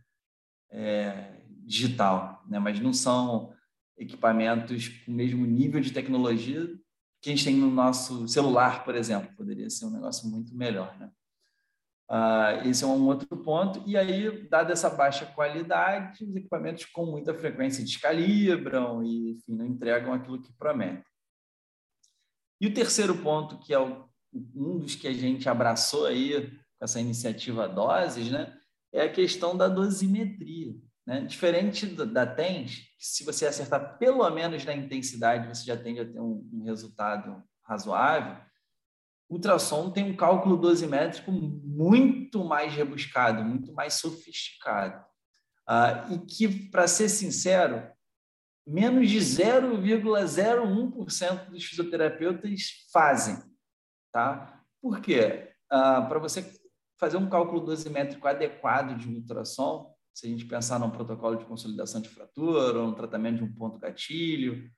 é, 0.72 1.44
digital, 1.66 2.42
né? 2.48 2.58
Mas 2.58 2.80
não 2.80 2.94
são 2.94 3.54
equipamentos 3.98 4.88
com 4.88 5.12
o 5.12 5.16
mesmo 5.16 5.46
nível 5.46 5.80
de 5.80 5.92
tecnologia 5.92 6.68
que 7.22 7.30
a 7.30 7.36
gente 7.36 7.46
tem 7.46 7.56
no 7.56 7.70
nosso 7.70 8.28
celular, 8.28 8.84
por 8.84 8.96
exemplo. 8.96 9.36
Poderia 9.36 9.70
ser 9.70 9.86
um 9.86 9.92
negócio 9.92 10.28
muito 10.28 10.56
melhor, 10.56 10.98
né? 11.00 11.12
Uh, 12.10 12.68
esse 12.68 12.84
é 12.84 12.88
um 12.88 13.08
outro 13.08 13.38
ponto. 13.38 13.82
E 13.88 13.96
aí, 13.96 14.46
dada 14.50 14.74
essa 14.74 14.90
baixa 14.90 15.26
qualidade, 15.26 16.26
os 16.26 16.36
equipamentos 16.36 16.86
com 16.86 17.06
muita 17.06 17.34
frequência 17.34 17.86
descalibram 17.86 19.02
e, 19.02 19.32
enfim, 19.32 19.56
não 19.56 19.66
entregam 19.66 20.14
aquilo 20.14 20.42
que 20.42 20.52
prometem. 20.54 21.06
E 22.60 22.68
o 22.68 22.74
terceiro 22.74 23.18
ponto, 23.18 23.58
que 23.60 23.74
é 23.74 23.80
o, 23.80 24.10
um 24.34 24.80
dos 24.80 24.96
que 24.96 25.08
a 25.08 25.14
gente 25.14 25.48
abraçou 25.48 26.06
aí 26.06 26.52
com 26.78 26.84
essa 26.84 27.00
iniciativa 27.00 27.70
Doses, 27.70 28.30
né, 28.30 28.58
é 28.92 29.04
a 29.04 29.12
questão 29.12 29.56
da 29.56 29.70
dosimetria. 29.70 30.76
Né? 31.06 31.22
Diferente 31.22 31.86
da 31.88 32.26
TENS, 32.26 32.88
se 33.00 33.24
você 33.24 33.46
acertar 33.48 33.98
pelo 33.98 34.30
menos 34.30 34.66
na 34.66 34.74
intensidade, 34.74 35.48
você 35.48 35.66
já 35.66 35.76
tende 35.76 36.00
a 36.00 36.06
ter 36.06 36.20
um, 36.20 36.48
um 36.54 36.64
resultado 36.64 37.44
razoável, 37.64 38.38
ultrassom 39.30 39.90
tem 39.90 40.04
um 40.04 40.16
cálculo 40.16 40.58
dosimétrico 40.58 41.32
muito 41.32 42.44
mais 42.44 42.72
rebuscado, 42.74 43.44
muito 43.44 43.74
mais 43.74 43.96
sofisticado. 43.96 45.04
Ah, 45.68 46.08
e 46.12 46.20
que, 46.20 46.70
para 46.70 46.88
ser 46.88 47.08
sincero, 47.08 47.88
menos 48.68 49.10
de 49.10 49.20
0,01% 49.20 51.50
dos 51.50 51.64
fisioterapeutas 51.64 52.62
fazem. 52.92 53.42
Tá? 54.12 54.62
Por 54.82 55.00
quê? 55.00 55.54
Ah, 55.70 56.02
para 56.02 56.20
você 56.20 56.44
fazer 57.00 57.16
um 57.18 57.30
cálculo 57.30 57.62
dosimétrico 57.62 58.28
adequado 58.28 58.98
de 58.98 59.08
ultrassom, 59.08 59.91
se 60.14 60.28
a 60.28 60.30
gente 60.30 60.46
pensar 60.46 60.80
num 60.80 60.90
protocolo 60.90 61.38
de 61.38 61.46
consolidação 61.46 62.02
de 62.02 62.10
fratura, 62.10 62.80
ou 62.80 62.88
no 62.88 62.96
tratamento 62.96 63.38
de 63.38 63.44
um 63.44 63.54
ponto 63.54 63.80
gatilho, 63.80 64.70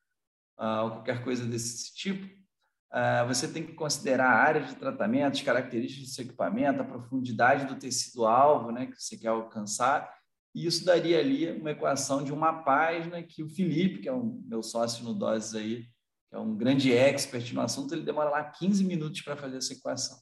uh, 0.59 0.83
ou 0.83 0.91
qualquer 0.91 1.23
coisa 1.23 1.45
desse 1.45 1.93
tipo, 1.95 2.25
uh, 2.25 3.27
você 3.27 3.47
tem 3.47 3.65
que 3.65 3.73
considerar 3.73 4.29
a 4.29 4.41
área 4.41 4.61
de 4.61 4.75
tratamento, 4.75 5.33
as 5.33 5.41
características 5.41 6.07
do 6.07 6.13
seu 6.13 6.25
equipamento, 6.25 6.81
a 6.81 6.85
profundidade 6.85 7.65
do 7.65 7.79
tecido-alvo 7.79 8.71
né, 8.71 8.85
que 8.85 9.01
você 9.01 9.17
quer 9.17 9.29
alcançar, 9.29 10.13
e 10.55 10.67
isso 10.67 10.85
daria 10.85 11.19
ali 11.19 11.51
uma 11.51 11.71
equação 11.71 12.23
de 12.23 12.31
uma 12.31 12.61
página 12.61 13.23
que 13.23 13.41
o 13.41 13.49
Felipe, 13.49 14.01
que 14.01 14.09
é 14.09 14.13
o 14.13 14.39
meu 14.45 14.61
sócio 14.61 15.03
no 15.03 15.15
Doses 15.15 15.55
aí, 15.55 15.83
que 16.29 16.35
é 16.35 16.37
um 16.37 16.55
grande 16.55 16.93
expert 16.93 17.51
no 17.53 17.61
assunto, 17.61 17.93
ele 17.93 18.03
demora 18.03 18.29
lá 18.29 18.43
15 18.43 18.83
minutos 18.83 19.21
para 19.21 19.35
fazer 19.35 19.57
essa 19.57 19.73
equação. 19.73 20.17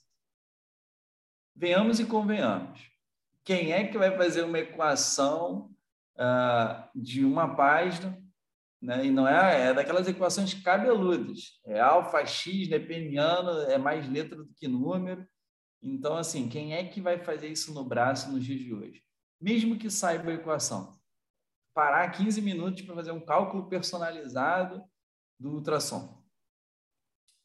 Venhamos 1.54 2.00
e 2.00 2.06
convenhamos 2.06 2.91
quem 3.44 3.72
é 3.72 3.88
que 3.88 3.98
vai 3.98 4.16
fazer 4.16 4.44
uma 4.44 4.60
equação 4.60 5.72
uh, 6.16 6.90
de 6.96 7.26
uma 7.26 7.56
página, 7.56 8.22
né? 8.82 9.06
e 9.06 9.12
não 9.12 9.28
é, 9.28 9.70
é 9.70 9.74
daquelas 9.74 10.08
equações 10.08 10.54
cabeludas, 10.54 11.60
é 11.66 11.80
alfa, 11.80 12.26
x, 12.26 12.68
nepeniano, 12.70 13.52
é 13.64 13.78
mais 13.78 14.08
letra 14.10 14.36
do 14.36 14.54
que 14.56 14.68
número. 14.68 15.28
Então, 15.82 16.16
assim, 16.16 16.48
quem 16.48 16.74
é 16.74 16.84
que 16.88 17.02
vai 17.02 17.18
fazer 17.18 17.48
isso 17.48 17.74
no 17.74 17.84
braço 17.84 18.32
nos 18.32 18.44
dias 18.44 18.60
de 18.60 18.74
hoje? 18.74 19.02
Mesmo 19.40 19.78
que 19.78 19.90
saiba 19.90 20.30
a 20.30 20.36
equação. 20.36 21.00
Parar 21.74 22.12
15 22.12 22.42
minutos 22.42 22.84
para 22.84 22.96
fazer 22.96 23.12
um 23.12 23.20
cálculo 23.20 23.68
personalizado 23.68 24.84
do 25.40 25.54
ultrassom. 25.54 26.22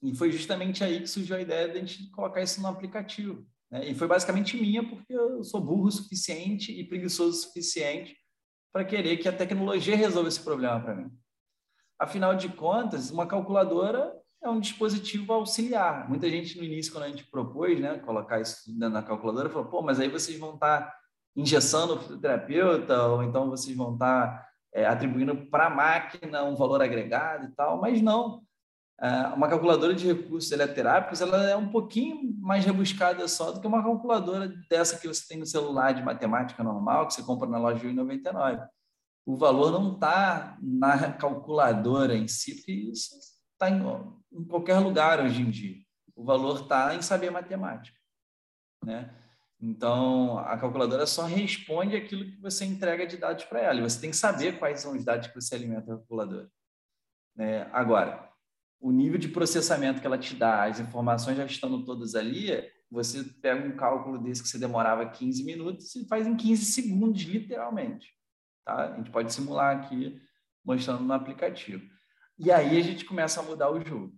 E 0.02 0.14
foi 0.14 0.30
justamente 0.30 0.84
aí 0.84 1.00
que 1.00 1.06
surgiu 1.06 1.36
a 1.36 1.40
ideia 1.40 1.68
de 1.68 1.78
a 1.78 1.80
gente 1.80 2.10
colocar 2.10 2.42
isso 2.42 2.60
no 2.60 2.68
aplicativo. 2.68 3.46
Né? 3.70 3.90
E 3.90 3.94
foi 3.94 4.06
basicamente 4.06 4.56
minha, 4.56 4.86
porque 4.88 5.12
eu 5.12 5.42
sou 5.44 5.60
burro 5.60 5.86
o 5.86 5.92
suficiente 5.92 6.72
e 6.72 6.84
preguiçoso 6.84 7.30
o 7.30 7.42
suficiente 7.42 8.16
para 8.72 8.84
querer 8.84 9.16
que 9.16 9.28
a 9.28 9.36
tecnologia 9.36 9.96
resolva 9.96 10.28
esse 10.28 10.40
problema 10.40 10.80
para 10.80 10.94
mim. 10.94 11.10
Afinal 11.98 12.36
de 12.36 12.48
contas, 12.50 13.10
uma 13.10 13.26
calculadora 13.26 14.12
é 14.42 14.48
um 14.48 14.60
dispositivo 14.60 15.32
auxiliar. 15.32 16.08
Muita 16.08 16.28
gente 16.28 16.56
no 16.58 16.64
início, 16.64 16.92
quando 16.92 17.04
a 17.04 17.08
gente 17.08 17.26
propôs 17.30 17.80
né, 17.80 17.98
colocar 17.98 18.40
isso 18.40 18.56
na 18.76 19.02
calculadora, 19.02 19.48
falou: 19.48 19.68
pô, 19.68 19.82
mas 19.82 19.98
aí 19.98 20.08
vocês 20.08 20.38
vão 20.38 20.54
estar 20.54 20.82
tá 20.82 20.94
engessando 21.34 21.94
o 21.94 21.98
fisioterapeuta, 21.98 23.02
ou 23.06 23.22
então 23.22 23.48
vocês 23.48 23.76
vão 23.76 23.94
estar 23.94 24.28
tá, 24.28 24.48
é, 24.74 24.86
atribuindo 24.86 25.48
para 25.50 25.66
a 25.66 25.70
máquina 25.70 26.44
um 26.44 26.54
valor 26.54 26.82
agregado 26.82 27.46
e 27.46 27.54
tal. 27.54 27.80
Mas 27.80 28.00
não. 28.02 28.42
É, 28.98 29.08
uma 29.28 29.48
calculadora 29.48 29.94
de 29.94 30.06
recursos 30.06 30.50
eleterápicos 30.50 31.20
ela 31.20 31.50
é 31.50 31.54
um 31.54 31.68
pouquinho 31.68 32.34
mais 32.38 32.64
rebuscada 32.64 33.28
só 33.28 33.52
do 33.52 33.60
que 33.60 33.66
uma 33.66 33.82
calculadora 33.82 34.48
dessa 34.70 34.98
que 34.98 35.06
você 35.06 35.26
tem 35.28 35.38
no 35.38 35.44
celular 35.44 35.92
de 35.92 36.02
matemática 36.02 36.62
normal, 36.62 37.06
que 37.06 37.12
você 37.12 37.22
compra 37.22 37.46
na 37.46 37.58
loja 37.58 37.80
de 37.80 37.88
1,99. 37.88 38.66
o 39.26 39.36
valor 39.36 39.70
não 39.70 39.94
está 39.94 40.56
na 40.62 41.12
calculadora 41.12 42.16
em 42.16 42.26
si, 42.26 42.54
porque 42.54 42.72
isso 42.72 43.14
está 43.52 43.68
em, 43.68 43.82
em, 44.32 44.44
qualquer 44.44 44.78
lugar 44.78 45.20
hoje 45.20 45.42
em 45.42 45.50
dia. 45.50 45.76
O 46.14 46.24
valor 46.24 46.62
está 46.62 46.94
em 46.94 47.02
saber 47.02 47.30
matemática. 47.30 47.98
Né? 48.82 49.14
Então, 49.60 50.38
a 50.38 50.56
calculadora 50.56 51.06
só 51.06 51.24
responde 51.24 51.96
aquilo 51.96 52.24
que 52.24 52.40
você 52.40 52.64
entrega 52.64 53.06
de 53.06 53.18
dados 53.18 53.44
para 53.44 53.60
ela. 53.60 53.78
E 53.78 53.82
você 53.82 54.00
tem 54.00 54.10
que 54.10 54.16
saber 54.16 54.58
quais 54.58 54.80
são 54.80 54.94
os 54.94 55.04
dados 55.04 55.26
que 55.26 55.34
você 55.34 55.54
alimenta 55.54 55.92
a 55.92 55.96
calculadora. 55.96 56.50
Né? 57.34 57.68
Agora, 57.72 58.30
o 58.80 58.92
nível 58.92 59.18
de 59.18 59.28
processamento 59.28 60.00
que 60.00 60.06
ela 60.06 60.18
te 60.18 60.34
dá, 60.34 60.64
as 60.64 60.80
informações 60.80 61.36
já 61.36 61.44
estando 61.44 61.84
todas 61.84 62.14
ali, 62.14 62.50
você 62.90 63.24
pega 63.42 63.66
um 63.66 63.76
cálculo 63.76 64.18
desse 64.18 64.42
que 64.42 64.48
você 64.48 64.58
demorava 64.58 65.08
15 65.08 65.44
minutos 65.44 65.94
e 65.96 66.06
faz 66.06 66.26
em 66.26 66.36
15 66.36 66.64
segundos, 66.66 67.22
literalmente. 67.22 68.08
Tá? 68.64 68.92
A 68.92 68.96
gente 68.96 69.10
pode 69.10 69.32
simular 69.32 69.76
aqui, 69.76 70.20
mostrando 70.64 71.02
no 71.02 71.12
aplicativo. 71.12 71.82
E 72.38 72.52
aí 72.52 72.78
a 72.78 72.82
gente 72.82 73.04
começa 73.04 73.40
a 73.40 73.42
mudar 73.42 73.70
o 73.70 73.84
jogo. 73.84 74.12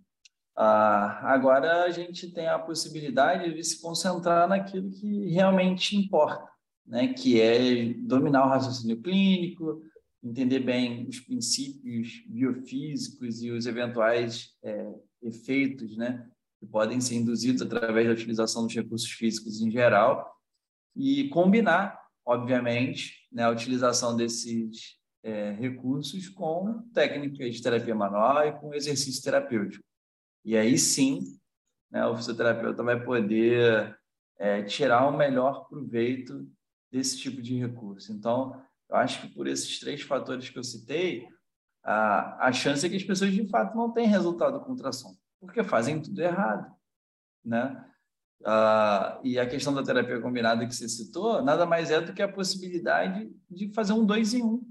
Ah, 0.55 1.33
agora 1.33 1.83
a 1.83 1.89
gente 1.89 2.31
tem 2.33 2.47
a 2.47 2.59
possibilidade 2.59 3.53
de 3.53 3.63
se 3.63 3.81
concentrar 3.81 4.47
naquilo 4.47 4.91
que 4.91 5.29
realmente 5.29 5.95
importa, 5.95 6.51
né? 6.85 7.13
que 7.13 7.39
é 7.39 7.93
dominar 7.93 8.45
o 8.45 8.49
raciocínio 8.49 9.01
clínico, 9.01 9.81
entender 10.23 10.59
bem 10.59 11.07
os 11.07 11.19
princípios 11.19 12.23
biofísicos 12.27 13.41
e 13.41 13.51
os 13.51 13.65
eventuais 13.65 14.53
é, 14.63 14.93
efeitos 15.21 15.95
né? 15.95 16.29
que 16.59 16.65
podem 16.65 16.99
ser 16.99 17.15
induzidos 17.15 17.61
através 17.61 18.07
da 18.07 18.13
utilização 18.13 18.65
dos 18.65 18.75
recursos 18.75 19.09
físicos 19.09 19.61
em 19.61 19.71
geral 19.71 20.35
e 20.95 21.29
combinar, 21.29 21.97
obviamente, 22.25 23.13
né, 23.31 23.43
a 23.43 23.49
utilização 23.49 24.15
desses 24.15 24.97
é, 25.23 25.51
recursos 25.51 26.27
com 26.27 26.83
técnicas 26.93 27.55
de 27.55 27.61
terapia 27.61 27.95
manual 27.95 28.45
e 28.45 28.51
com 28.59 28.73
exercício 28.73 29.23
terapêutico. 29.23 29.83
E 30.43 30.57
aí 30.57 30.77
sim, 30.77 31.21
né, 31.89 32.05
o 32.05 32.15
fisioterapeuta 32.15 32.83
vai 32.83 33.01
poder 33.01 33.97
é, 34.37 34.63
tirar 34.63 35.07
o 35.07 35.17
melhor 35.17 35.67
proveito 35.69 36.49
desse 36.91 37.17
tipo 37.17 37.41
de 37.41 37.57
recurso. 37.57 38.11
Então, 38.11 38.61
eu 38.89 38.95
acho 38.95 39.21
que 39.21 39.33
por 39.33 39.47
esses 39.47 39.79
três 39.79 40.01
fatores 40.01 40.49
que 40.49 40.57
eu 40.57 40.63
citei, 40.63 41.27
a, 41.83 42.47
a 42.47 42.51
chance 42.51 42.85
é 42.85 42.89
que 42.89 42.95
as 42.95 43.03
pessoas 43.03 43.31
de 43.31 43.47
fato 43.47 43.75
não 43.75 43.91
tenham 43.91 44.09
resultado 44.09 44.59
com 44.61 44.71
ultrassom, 44.71 45.15
porque 45.39 45.63
fazem 45.63 46.01
tudo 46.01 46.19
errado, 46.21 46.73
né? 47.43 47.85
E 49.23 49.37
a 49.37 49.47
questão 49.47 49.73
da 49.73 49.83
terapia 49.83 50.21
combinada 50.21 50.65
que 50.65 50.73
você 50.73 50.87
citou, 50.87 51.43
nada 51.43 51.65
mais 51.65 51.91
é 51.91 51.99
do 51.99 52.13
que 52.13 52.21
a 52.21 52.31
possibilidade 52.31 53.29
de 53.49 53.73
fazer 53.73 53.93
um 53.93 54.05
dois 54.05 54.33
em 54.33 54.41
um. 54.41 54.61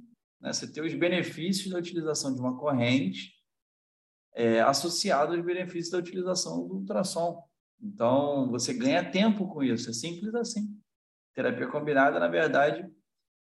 Né? 0.40 0.52
Você 0.52 0.70
ter 0.70 0.80
os 0.80 0.94
benefícios 0.94 1.70
da 1.70 1.78
utilização 1.78 2.34
de 2.34 2.40
uma 2.40 2.56
corrente 2.56 3.34
é, 4.34 4.60
associado 4.60 5.34
aos 5.34 5.44
benefícios 5.44 5.90
da 5.90 5.98
utilização 5.98 6.66
do 6.66 6.76
ultrassom. 6.76 7.42
Então, 7.80 8.50
você 8.50 8.72
ganha 8.72 9.08
tempo 9.10 9.46
com 9.48 9.62
isso, 9.62 9.90
é 9.90 9.92
simples 9.92 10.34
assim. 10.34 10.74
Terapia 11.34 11.68
combinada, 11.68 12.18
na 12.18 12.28
verdade, 12.28 12.88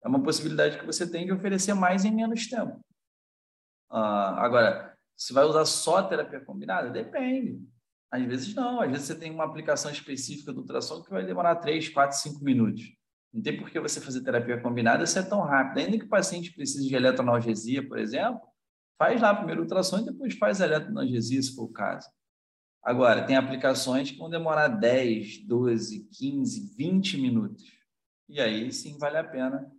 é 0.07 0.09
uma 0.09 0.23
possibilidade 0.23 0.79
que 0.79 0.85
você 0.85 1.09
tem 1.09 1.25
de 1.25 1.33
oferecer 1.33 1.73
mais 1.73 2.05
em 2.05 2.15
menos 2.15 2.47
tempo. 2.47 2.79
Ah, 3.89 4.41
agora, 4.41 4.97
se 5.17 5.33
vai 5.33 5.43
usar 5.43 5.65
só 5.65 6.01
terapia 6.01 6.39
combinada? 6.39 6.89
Depende. 6.89 7.61
Às 8.09 8.23
vezes 8.23 8.55
não, 8.55 8.79
às 8.79 8.89
vezes 8.89 9.05
você 9.05 9.15
tem 9.15 9.31
uma 9.31 9.43
aplicação 9.43 9.91
específica 9.91 10.53
do 10.53 10.61
ultrassom 10.61 11.03
que 11.03 11.09
vai 11.09 11.25
demorar 11.25 11.57
3, 11.57 11.89
4, 11.89 12.17
5 12.17 12.41
minutos. 12.41 12.83
Não 13.33 13.41
tem 13.41 13.57
por 13.57 13.69
que 13.69 13.81
você 13.81 13.99
fazer 13.99 14.23
terapia 14.23 14.61
combinada 14.61 15.05
se 15.05 15.19
é 15.19 15.23
tão 15.23 15.41
rápido. 15.41 15.79
Ainda 15.79 15.99
que 15.99 16.05
o 16.05 16.09
paciente 16.09 16.53
precise 16.53 16.87
de 16.87 16.95
eletroanalgesia, 16.95 17.85
por 17.85 17.99
exemplo, 17.99 18.41
faz 18.97 19.21
lá 19.21 19.35
primeiro 19.35 19.63
ultrassom 19.63 19.99
e 19.99 20.05
depois 20.05 20.37
faz 20.37 20.61
a 20.61 20.65
eletroanalgesia, 20.65 21.41
se 21.41 21.53
for 21.53 21.63
o 21.63 21.73
caso. 21.73 22.07
Agora, 22.81 23.25
tem 23.25 23.35
aplicações 23.35 24.09
que 24.09 24.17
vão 24.17 24.29
demorar 24.29 24.69
10, 24.69 25.45
12, 25.45 26.07
15, 26.17 26.75
20 26.77 27.17
minutos. 27.17 27.65
E 28.29 28.39
aí 28.39 28.71
sim 28.71 28.97
vale 28.97 29.17
a 29.17 29.23
pena 29.25 29.69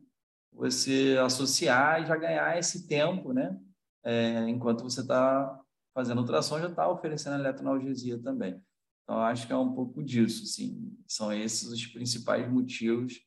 você 0.59 1.17
associar 1.25 2.03
e 2.03 2.07
já 2.07 2.17
ganhar 2.17 2.59
esse 2.59 2.89
tempo, 2.89 3.33
né? 3.33 3.57
É, 4.05 4.49
enquanto 4.49 4.83
você 4.83 5.01
está 5.01 5.61
fazendo 5.95 6.21
ultrassom, 6.21 6.59
já 6.59 6.69
está 6.69 6.91
oferecendo 6.91 7.37
eletroanalgesia 7.37 8.19
também. 8.19 8.61
Então, 9.05 9.21
acho 9.21 9.47
que 9.47 9.53
é 9.53 9.57
um 9.57 9.73
pouco 9.73 10.03
disso, 10.03 10.45
sim. 10.47 10.99
São 11.07 11.33
esses 11.33 11.69
os 11.69 11.87
principais 11.87 12.51
motivos 12.51 13.21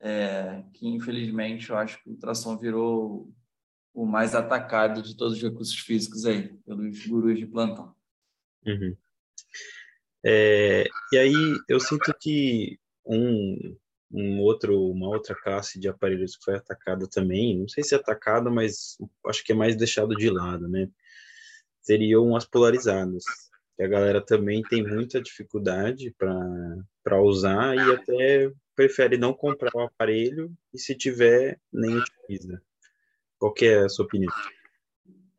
é, 0.00 0.64
que, 0.72 0.88
infelizmente, 0.88 1.68
eu 1.68 1.76
acho 1.76 2.02
que 2.02 2.08
o 2.08 2.12
ultrassom 2.12 2.56
virou 2.56 3.30
o 3.92 4.06
mais 4.06 4.34
atacado 4.34 5.02
de 5.02 5.16
todos 5.16 5.34
os 5.34 5.42
recursos 5.42 5.78
físicos 5.78 6.24
aí, 6.24 6.48
pelos 6.64 7.06
gurus 7.06 7.38
de 7.38 7.46
plantão. 7.46 7.94
Uhum. 8.66 8.96
É, 10.24 10.84
e 11.12 11.18
aí, 11.18 11.58
eu 11.68 11.78
sinto 11.78 12.14
que 12.18 12.78
um, 13.04 13.76
um 14.10 14.40
outro, 14.40 14.90
uma 14.90 15.08
outra 15.08 15.34
classe 15.34 15.78
de 15.78 15.88
aparelhos 15.88 16.36
que 16.36 16.44
foi 16.44 16.56
atacada 16.56 17.06
também, 17.06 17.58
não 17.58 17.68
sei 17.68 17.84
se 17.84 17.94
é 17.94 17.98
atacada, 17.98 18.50
mas 18.50 18.96
acho 19.26 19.44
que 19.44 19.52
é 19.52 19.54
mais 19.54 19.76
deixado 19.76 20.14
de 20.16 20.30
lado, 20.30 20.68
né? 20.68 20.88
Seriam 21.82 22.34
as 22.34 22.44
polarizadas, 22.44 23.24
que 23.76 23.82
a 23.82 23.88
galera 23.88 24.20
também 24.24 24.62
tem 24.62 24.86
muita 24.86 25.20
dificuldade 25.20 26.14
para 26.18 27.22
usar 27.22 27.76
e 27.76 27.92
até 27.92 28.50
prefere 28.74 29.18
não 29.18 29.34
comprar 29.34 29.74
o 29.74 29.80
aparelho 29.80 30.52
e 30.72 30.78
se 30.78 30.94
tiver, 30.94 31.60
nem 31.72 31.96
utiliza. 31.96 32.62
Qual 33.38 33.54
é 33.60 33.84
a 33.84 33.88
sua 33.88 34.04
opinião? 34.04 34.32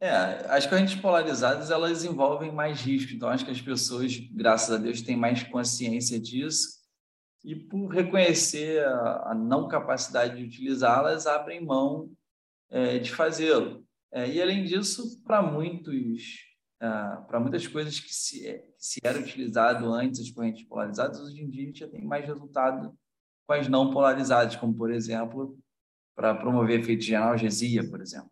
É, 0.01 0.09
as 0.47 0.65
correntes 0.65 0.95
polarizadas 0.95 1.71
elas 1.71 2.05
envolvem 2.05 2.51
mais 2.53 2.79
risco, 2.79 3.13
então 3.13 3.27
acho 3.27 3.43
que 3.43 3.51
as 3.51 3.61
pessoas, 3.61 4.17
graças 4.31 4.73
a 4.73 4.77
Deus, 4.77 5.01
têm 5.01 5.17
mais 5.17 5.43
consciência 5.43 6.17
disso 6.19 6.78
e 7.43 7.55
por 7.55 7.87
reconhecer 7.87 8.85
a, 8.85 9.31
a 9.31 9.35
não 9.35 9.67
capacidade 9.67 10.37
de 10.37 10.43
utilizá-las, 10.43 11.25
abrem 11.25 11.63
mão 11.63 12.11
é, 12.69 12.99
de 12.99 13.11
fazê-lo. 13.11 13.85
É, 14.11 14.27
e 14.27 14.41
além 14.41 14.63
disso, 14.65 15.21
para 15.23 15.41
muitos, 15.41 16.45
é, 16.81 16.87
para 17.27 17.39
muitas 17.39 17.67
coisas 17.67 17.99
que 17.99 18.13
se, 18.13 18.41
que 18.41 18.85
se 18.85 18.99
era 19.03 19.19
utilizado 19.19 19.91
antes 19.93 20.19
as 20.19 20.31
correntes 20.31 20.67
polarizadas, 20.67 21.19
hoje 21.19 21.41
em 21.41 21.49
dia 21.49 21.63
a 21.63 21.65
gente 21.67 21.79
já 21.79 21.87
tem 21.87 22.03
mais 22.03 22.25
resultado 22.25 22.97
com 23.47 23.53
as 23.53 23.67
não 23.67 23.91
polarizadas, 23.91 24.55
como 24.55 24.73
por 24.73 24.91
exemplo 24.91 25.57
para 26.15 26.35
promover 26.35 26.81
efeitos 26.81 27.05
de 27.05 27.15
analgesia, 27.15 27.89
por 27.89 28.01
exemplo, 28.01 28.29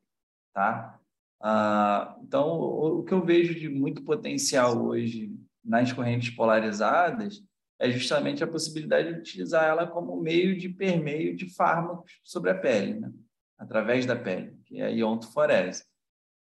tá? 0.53 0.99
Ah, 1.39 2.17
então, 2.21 2.49
o, 2.49 2.99
o 2.99 3.03
que 3.03 3.13
eu 3.13 3.23
vejo 3.23 3.55
de 3.55 3.69
muito 3.69 4.03
potencial 4.03 4.83
hoje 4.83 5.33
nas 5.63 5.93
correntes 5.93 6.35
polarizadas 6.35 7.41
é 7.79 7.89
justamente 7.89 8.43
a 8.43 8.47
possibilidade 8.47 9.13
de 9.13 9.19
utilizar 9.19 9.63
ela 9.65 9.87
como 9.87 10.19
meio 10.19 10.57
de 10.57 10.69
permeio 10.69 11.35
de 11.35 11.53
fármacos 11.53 12.19
sobre 12.23 12.49
a 12.51 12.55
pele, 12.55 12.99
né? 12.99 13.11
através 13.57 14.05
da 14.05 14.15
pele, 14.15 14.57
que 14.65 14.79
é 14.79 14.85
a 14.85 14.89
iontoforese. 14.89 15.83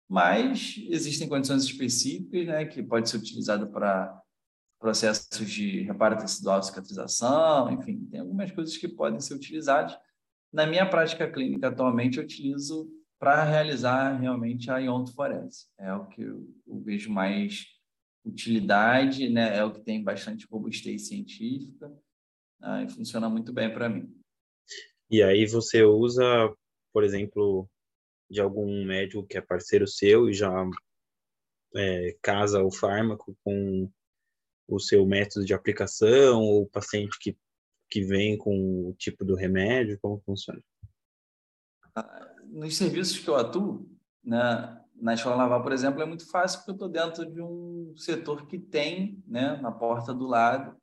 Mas 0.09 0.75
existem 0.89 1.27
condições 1.27 1.63
específicas, 1.63 2.45
né, 2.45 2.65
que 2.65 2.83
pode 2.83 3.09
ser 3.09 3.17
utilizado 3.17 3.69
para 3.69 4.21
processos 4.79 5.49
de 5.49 5.83
reparo 5.83 6.17
tecidual, 6.17 6.61
cicatrização, 6.61 7.71
enfim, 7.71 8.05
tem 8.11 8.19
algumas 8.19 8.51
coisas 8.51 8.75
que 8.75 8.87
podem 8.87 9.19
ser 9.19 9.35
utilizadas 9.35 9.97
na 10.51 10.65
minha 10.67 10.85
prática 10.85 11.29
clínica 11.31 11.69
atualmente, 11.69 12.17
eu 12.17 12.23
utilizo 12.23 12.89
para 13.17 13.43
realizar 13.43 14.17
realmente 14.19 14.69
a 14.69 14.79
iontoforese. 14.79 15.67
É 15.79 15.93
o 15.93 16.07
que 16.07 16.21
eu, 16.21 16.45
eu, 16.67 16.81
vejo 16.81 17.09
mais 17.11 17.65
utilidade, 18.25 19.29
né? 19.29 19.57
é 19.57 19.63
o 19.63 19.71
que 19.71 19.81
tem 19.81 20.03
bastante 20.03 20.47
robustez 20.49 21.07
científica 21.07 21.91
né? 22.59 22.85
e 22.85 22.89
funciona 22.89 23.29
muito 23.29 23.51
bem 23.51 23.73
para 23.73 23.89
mim. 23.89 24.13
E 25.09 25.21
aí 25.21 25.45
você 25.45 25.83
usa, 25.83 26.23
por 26.93 27.03
exemplo, 27.03 27.69
de 28.29 28.39
algum 28.39 28.85
médico 28.85 29.25
que 29.25 29.37
é 29.37 29.41
parceiro 29.41 29.87
seu 29.87 30.29
e 30.29 30.33
já 30.33 30.51
é, 31.75 32.17
casa 32.21 32.63
o 32.63 32.71
fármaco 32.71 33.35
com 33.43 33.91
o 34.67 34.79
seu 34.79 35.05
método 35.05 35.45
de 35.45 35.53
aplicação, 35.53 36.41
ou 36.41 36.63
o 36.63 36.69
paciente 36.69 37.17
que 37.19 37.35
que 37.91 38.01
vem 38.01 38.37
com 38.37 38.87
o 38.87 38.93
tipo 38.93 39.25
do 39.25 39.35
remédio? 39.35 39.99
Como 40.01 40.23
funciona? 40.25 40.63
Ah, 41.93 42.35
nos 42.45 42.77
serviços 42.77 43.19
que 43.19 43.27
eu 43.27 43.35
atuo, 43.35 43.85
né, 44.23 44.81
na 45.01 45.15
escola 45.15 45.35
naval, 45.35 45.63
por 45.63 45.71
exemplo, 45.71 46.01
é 46.01 46.05
muito 46.05 46.29
fácil 46.29 46.59
porque 46.59 46.71
eu 46.71 46.75
estou 46.75 46.89
dentro 46.89 47.25
de 47.25 47.41
um 47.41 47.91
setor 47.97 48.45
que 48.45 48.59
tem, 48.59 49.21
né, 49.27 49.57
na 49.57 49.71
porta 49.71 50.13
do 50.13 50.27
lado, 50.27 50.77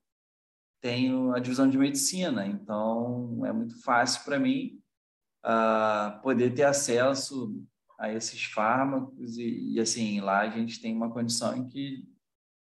tenho 0.80 1.32
a 1.32 1.38
divisão 1.38 1.68
de 1.68 1.78
medicina, 1.78 2.44
então 2.44 3.40
é 3.46 3.52
muito 3.52 3.80
fácil 3.82 4.24
para 4.24 4.38
mim 4.38 4.80
uh, 5.44 6.20
poder 6.20 6.52
ter 6.52 6.64
acesso 6.64 7.64
a 7.98 8.12
esses 8.12 8.44
fármacos 8.44 9.38
e, 9.38 9.74
e, 9.74 9.80
assim 9.80 10.20
lá 10.20 10.40
a 10.40 10.50
gente 10.50 10.80
tem 10.80 10.94
uma 10.94 11.10
condição 11.10 11.56
em 11.56 11.66
que 11.66 12.04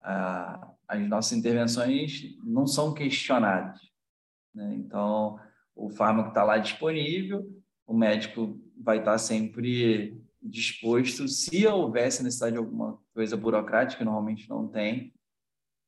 uh, 0.01 0.75
as 0.87 1.07
nossas 1.07 1.37
intervenções 1.37 2.37
não 2.43 2.67
são 2.67 2.93
questionadas, 2.93 3.79
né? 4.53 4.75
Então, 4.75 5.39
o 5.75 5.89
fármaco 5.89 6.29
está 6.29 6.43
lá 6.43 6.57
disponível, 6.57 7.45
o 7.85 7.93
médico 7.93 8.59
vai 8.77 8.99
estar 8.99 9.17
sempre 9.17 10.24
disposto, 10.47 11.27
se 11.27 11.65
houvesse 11.65 12.23
necessidade 12.23 12.53
de 12.53 12.59
alguma 12.59 12.99
coisa 13.13 13.35
burocrática, 13.35 13.99
que 13.99 14.05
normalmente 14.05 14.49
não 14.49 14.67
tem, 14.67 15.13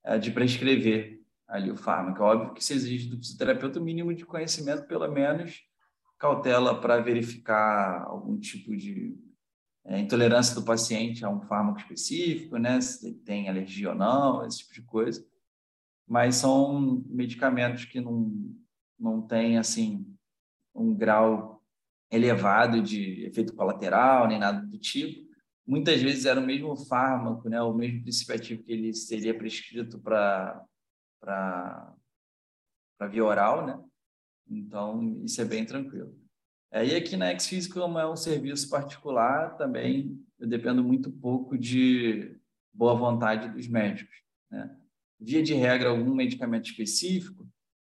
é, 0.04 0.18
de 0.18 0.32
prescrever 0.32 1.22
ali 1.48 1.72
o 1.72 1.78
fármaco. 1.78 2.22
É 2.22 2.26
óbvio 2.26 2.54
que 2.54 2.64
se 2.64 2.74
exige 2.74 3.10
do 3.10 3.18
fisioterapeuta 3.18 3.80
o 3.80 3.84
mínimo 3.84 4.14
de 4.14 4.26
conhecimento, 4.26 4.88
pelo 4.88 5.10
menos 5.12 5.62
cautela 6.18 6.80
para 6.80 7.00
verificar 7.00 8.04
algum 8.04 8.40
tipo 8.40 8.76
de 8.76 9.16
é, 9.86 10.00
intolerância 10.00 10.56
do 10.56 10.64
paciente 10.64 11.24
a 11.24 11.30
um 11.30 11.42
fármaco 11.42 11.80
específico, 11.80 12.58
né? 12.58 12.82
se 12.82 13.14
tem 13.20 13.48
alergia 13.48 13.90
ou 13.90 13.96
não, 13.96 14.46
esse 14.46 14.60
tipo 14.60 14.74
de 14.74 14.82
coisa. 14.82 15.26
Mas 16.08 16.36
são 16.36 17.04
medicamentos 17.08 17.86
que 17.86 18.02
não, 18.02 18.32
não 19.00 19.22
têm 19.22 19.58
assim, 19.58 20.06
um 20.74 20.94
grau 20.94 21.57
elevado 22.12 22.82
de 22.82 23.26
efeito 23.26 23.54
colateral, 23.54 24.28
nem 24.28 24.40
nada 24.40 24.66
do 24.66 24.78
tipo. 24.78 25.28
Muitas 25.66 26.02
vezes 26.02 26.26
era 26.26 26.40
o 26.40 26.46
mesmo 26.46 26.76
fármaco, 26.76 27.50
né? 27.50 27.62
o 27.62 27.74
mesmo 27.74 28.02
princípio 28.02 28.36
ativo 28.36 28.64
que 28.64 28.72
ele 28.72 28.94
seria 28.94 29.38
prescrito 29.38 30.00
para 30.00 30.66
via 33.10 33.26
oral, 33.26 33.66
né? 33.66 33.84
Então, 34.50 35.22
isso 35.26 35.42
é 35.42 35.46
bem 35.46 35.66
tranquilo. 35.66 36.18
É, 36.72 36.86
e 36.86 36.96
aqui 36.96 37.16
na 37.16 37.28
X-Física, 37.32 37.80
como 37.80 38.00
é 38.00 38.10
um 38.10 38.16
serviço 38.16 38.70
particular, 38.70 39.56
também 39.58 40.22
eu 40.40 40.48
dependo 40.48 40.84
muito 40.84 41.12
pouco 41.12 41.58
de 41.58 42.38
boa 42.74 42.94
vontade 42.94 43.50
dos 43.50 43.68
médicos. 43.68 44.16
Né? 44.52 44.78
Via 45.20 45.42
de 45.42 45.54
regra, 45.54 45.90
algum 45.90 46.14
medicamento 46.14 46.70
específico, 46.70 47.47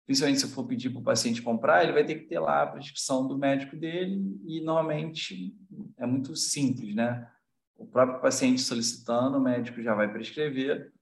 principalmente 0.06 0.40
se 0.40 0.46
eu 0.46 0.50
for 0.50 0.64
pedir 0.64 0.90
para 0.90 1.00
o 1.00 1.04
paciente 1.04 1.42
comprar, 1.42 1.82
ele 1.82 1.92
vai 1.92 2.04
ter 2.04 2.16
que 2.16 2.26
ter 2.26 2.38
lá 2.38 2.62
a 2.62 2.66
prescrição 2.66 3.26
do 3.26 3.38
médico 3.38 3.76
dele 3.76 4.40
e, 4.46 4.60
normalmente, 4.60 5.54
é 5.96 6.06
muito 6.06 6.36
simples, 6.36 6.94
né? 6.94 7.28
O 7.76 7.86
próprio 7.86 8.20
paciente 8.20 8.60
solicitando, 8.60 9.38
o 9.38 9.42
médico 9.42 9.82
já 9.82 9.94
vai 9.94 10.12
prescrever. 10.12 10.92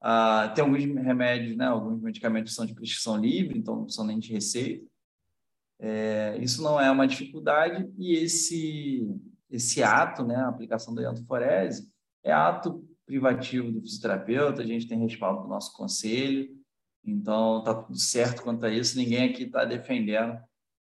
Ah, 0.00 0.52
tem 0.54 0.64
alguns 0.64 0.84
remédios, 0.84 1.56
né? 1.56 1.66
Alguns 1.66 2.00
medicamentos 2.00 2.54
são 2.54 2.64
de 2.64 2.74
prescrição 2.74 3.16
livre, 3.16 3.58
então 3.58 3.76
não 3.76 3.88
são 3.88 4.06
nem 4.06 4.18
de 4.18 4.32
receita. 4.32 4.86
É, 5.78 6.38
isso 6.40 6.62
não 6.62 6.80
é 6.80 6.90
uma 6.90 7.06
dificuldade 7.06 7.90
e 7.98 8.14
esse 8.14 9.06
esse 9.50 9.82
ato, 9.82 10.24
né, 10.24 10.34
a 10.36 10.48
aplicação 10.48 10.94
da 10.94 11.02
iodoforese, 11.02 11.88
é 12.24 12.32
ato 12.32 12.84
privativo 13.06 13.70
do 13.70 13.80
fisioterapeuta, 13.80 14.62
a 14.62 14.66
gente 14.66 14.88
tem 14.88 14.98
respaldo 14.98 15.42
do 15.42 15.48
nosso 15.48 15.72
conselho, 15.72 16.48
então 17.06 17.60
está 17.60 17.74
tudo 17.74 17.98
certo 17.98 18.42
quanto 18.42 18.66
a 18.66 18.70
isso, 18.70 18.98
ninguém 18.98 19.30
aqui 19.30 19.44
está 19.44 19.64
defendendo 19.64 20.38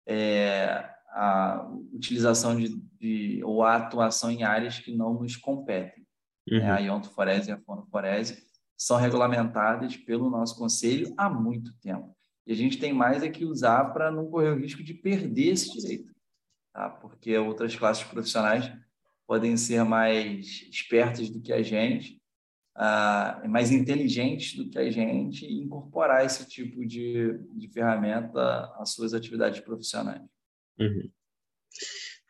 é, 0.07 0.89
a 1.09 1.67
utilização 1.93 2.55
de, 2.55 2.75
de, 2.99 3.43
ou 3.43 3.63
a 3.63 3.75
atuação 3.75 4.31
em 4.31 4.43
áreas 4.43 4.79
que 4.79 4.95
não 4.95 5.13
nos 5.13 5.35
competem. 5.35 6.05
Uhum. 6.49 6.59
É, 6.59 6.69
a 6.69 6.77
iontoforese 6.77 7.49
e 7.49 7.53
a 7.53 7.59
fonoforese 7.59 8.41
são 8.77 8.97
regulamentadas 8.97 9.97
pelo 9.97 10.29
nosso 10.29 10.57
conselho 10.57 11.13
há 11.17 11.29
muito 11.29 11.73
tempo. 11.81 12.15
E 12.45 12.53
a 12.53 12.55
gente 12.55 12.77
tem 12.77 12.93
mais 12.93 13.23
é 13.23 13.29
que 13.29 13.43
usar 13.43 13.91
para 13.91 14.09
não 14.09 14.29
correr 14.29 14.51
o 14.51 14.57
risco 14.57 14.81
de 14.81 14.93
perder 14.93 15.49
esse 15.49 15.73
direito, 15.73 16.13
tá? 16.71 16.89
porque 16.89 17.37
outras 17.37 17.75
classes 17.75 18.03
profissionais 18.05 18.71
podem 19.27 19.57
ser 19.57 19.83
mais 19.83 20.61
espertas 20.71 21.29
do 21.29 21.41
que 21.41 21.51
a 21.51 21.61
gente, 21.61 22.16
uh, 22.77 23.49
mais 23.49 23.71
inteligentes 23.71 24.55
do 24.55 24.69
que 24.69 24.77
a 24.77 24.89
gente 24.89 25.45
e 25.45 25.63
incorporar 25.63 26.25
esse 26.25 26.47
tipo 26.47 26.85
de, 26.85 27.37
de 27.53 27.67
ferramenta 27.69 28.71
às 28.77 28.91
suas 28.93 29.13
atividades 29.13 29.59
profissionais. 29.59 30.21
Uhum. 30.79 31.09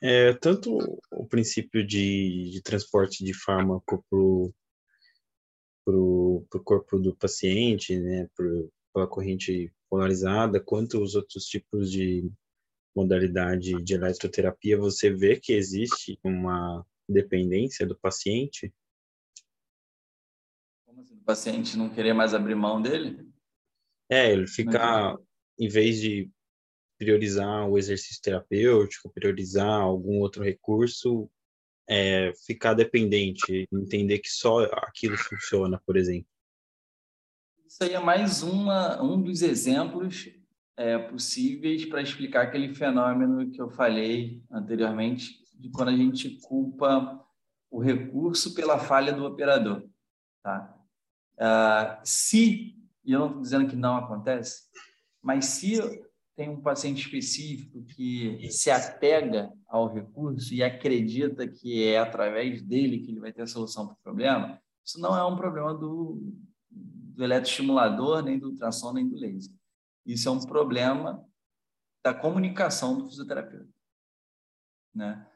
É, 0.02 0.34
tanto 0.34 0.78
o 1.12 1.26
princípio 1.28 1.86
de, 1.86 2.52
de 2.52 2.62
transporte 2.62 3.24
de 3.24 3.34
fármaco 3.34 4.04
para 4.10 4.20
o 5.96 6.46
corpo 6.64 7.00
do 7.00 7.16
paciente, 7.16 8.00
né, 8.00 8.28
pro, 8.36 8.72
pela 8.94 9.08
corrente 9.08 9.72
polarizada, 9.90 10.60
quanto 10.60 11.02
os 11.02 11.16
outros 11.16 11.46
tipos 11.46 11.92
de 11.92 12.30
modalidade 12.96 13.82
de 13.84 13.94
eletroterapia, 13.94 14.78
você 14.78 15.10
vê 15.10 15.40
que 15.40 15.54
existe 15.54 16.20
uma 16.24 16.86
dependência 17.08 17.86
do 17.86 17.98
paciente? 17.98 18.74
Paciente 21.28 21.78
não 21.78 21.90
querer 21.90 22.14
mais 22.14 22.34
abrir 22.34 22.56
mão 22.56 22.82
dele? 22.82 23.30
É, 24.10 24.32
ele 24.32 24.48
ficar, 24.48 25.18
em 25.60 25.68
vez 25.68 26.00
de 26.00 26.32
priorizar 26.98 27.68
o 27.70 27.78
exercício 27.78 28.22
terapêutico, 28.22 29.12
priorizar 29.12 29.82
algum 29.82 30.20
outro 30.20 30.42
recurso, 30.42 31.30
é, 31.86 32.32
ficar 32.46 32.74
dependente, 32.74 33.68
entender 33.72 34.20
que 34.20 34.30
só 34.30 34.64
aquilo 34.74 35.18
funciona, 35.18 35.82
por 35.86 35.98
exemplo. 35.98 36.30
Isso 37.68 37.84
aí 37.84 37.94
é 37.94 38.00
mais 38.00 38.42
uma, 38.42 39.04
um 39.04 39.22
dos 39.22 39.42
exemplos 39.42 40.30
é, 40.78 40.98
possíveis 40.98 41.84
para 41.86 42.02
explicar 42.02 42.44
aquele 42.44 42.74
fenômeno 42.74 43.52
que 43.52 43.62
eu 43.62 43.70
falei 43.70 44.42
anteriormente, 44.50 45.44
de 45.56 45.70
quando 45.72 45.90
a 45.90 45.96
gente 45.96 46.40
culpa 46.42 47.22
o 47.70 47.82
recurso 47.82 48.56
pela 48.56 48.80
falha 48.80 49.12
do 49.12 49.26
operador. 49.26 49.84
Tá? 50.42 50.77
Uh, 51.40 52.00
se, 52.04 52.76
e 53.06 53.12
eu 53.12 53.20
não 53.20 53.28
estou 53.28 53.42
dizendo 53.42 53.68
que 53.70 53.76
não 53.76 53.98
acontece, 53.98 54.64
mas 55.22 55.46
se 55.46 55.80
tem 56.36 56.50
um 56.50 56.62
paciente 56.62 57.02
específico 57.02 57.84
que 57.84 58.48
se 58.52 58.70
apega 58.70 59.52
ao 59.68 59.92
recurso 59.92 60.54
e 60.54 60.64
acredita 60.64 61.48
que 61.48 61.84
é 61.84 61.98
através 62.00 62.62
dele 62.62 63.00
que 63.00 63.12
ele 63.12 63.20
vai 63.20 63.34
ter 63.34 63.42
a 63.42 63.48
solução 63.48 63.88
para 63.88 63.96
o 63.96 64.04
problema, 64.04 64.62
isso 64.86 65.00
não 65.00 65.18
é 65.18 65.26
um 65.26 65.36
problema 65.36 65.74
do, 65.74 66.22
do 66.70 67.24
eletroestimulador, 67.24 68.22
nem 68.22 68.38
do 68.38 68.50
ultrassom, 68.50 68.94
nem 68.94 69.08
do 69.08 69.16
laser. 69.16 69.54
Isso 70.06 70.30
é 70.30 70.32
um 70.32 70.40
problema 70.40 71.26
da 72.04 72.14
comunicação 72.14 72.98
do 72.98 73.10
fisioterapeuta. 73.10 73.68
Né? 74.94 75.27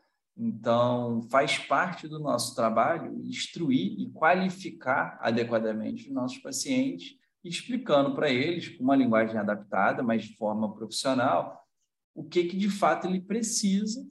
Então, 0.43 1.21
faz 1.29 1.59
parte 1.59 2.07
do 2.07 2.17
nosso 2.17 2.55
trabalho 2.55 3.23
instruir 3.23 3.99
e 3.99 4.09
qualificar 4.09 5.19
adequadamente 5.21 6.07
os 6.07 6.11
nossos 6.11 6.39
pacientes, 6.39 7.15
explicando 7.43 8.15
para 8.15 8.27
eles, 8.27 8.69
com 8.69 8.83
uma 8.83 8.95
linguagem 8.95 9.37
adaptada, 9.37 10.01
mas 10.01 10.23
de 10.23 10.35
forma 10.35 10.73
profissional, 10.73 11.63
o 12.15 12.23
que, 12.23 12.45
que 12.45 12.57
de 12.57 12.71
fato 12.71 13.05
ele 13.05 13.21
precisa 13.21 14.03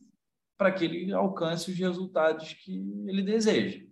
para 0.56 0.70
que 0.70 0.84
ele 0.84 1.12
alcance 1.12 1.68
os 1.68 1.76
resultados 1.76 2.52
que 2.52 2.76
ele 3.08 3.22
deseja. 3.22 3.84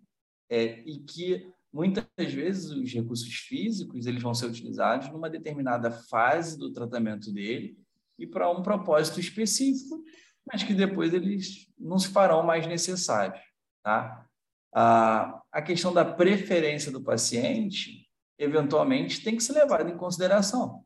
É, 0.49 0.80
e 0.86 1.01
que 1.01 1.51
muitas 1.72 2.07
vezes 2.18 2.70
os 2.70 2.93
recursos 2.93 3.34
físicos 3.34 4.07
eles 4.07 4.22
vão 4.22 4.32
ser 4.32 4.47
utilizados 4.47 5.11
numa 5.11 5.28
determinada 5.28 5.91
fase 5.91 6.57
do 6.57 6.72
tratamento 6.72 7.32
dele 7.32 7.76
e 8.16 8.26
para 8.26 8.49
um 8.49 8.62
propósito 8.62 9.18
específico, 9.18 10.05
mas 10.51 10.62
que 10.62 10.74
depois 10.74 11.12
eles 11.12 11.68
não 11.78 11.99
se 11.99 12.09
farão 12.09 12.42
mais 12.42 12.66
necessários, 12.66 13.40
tá? 13.82 14.26
A, 14.72 15.62
questão 15.62 15.92
da 15.92 16.05
preferência 16.05 16.90
do 16.92 17.03
paciente, 17.03 18.09
eventualmente, 18.38 19.22
tem 19.22 19.36
que 19.36 19.42
ser 19.42 19.53
levada 19.53 19.90
em 19.90 19.96
consideração. 19.96 20.84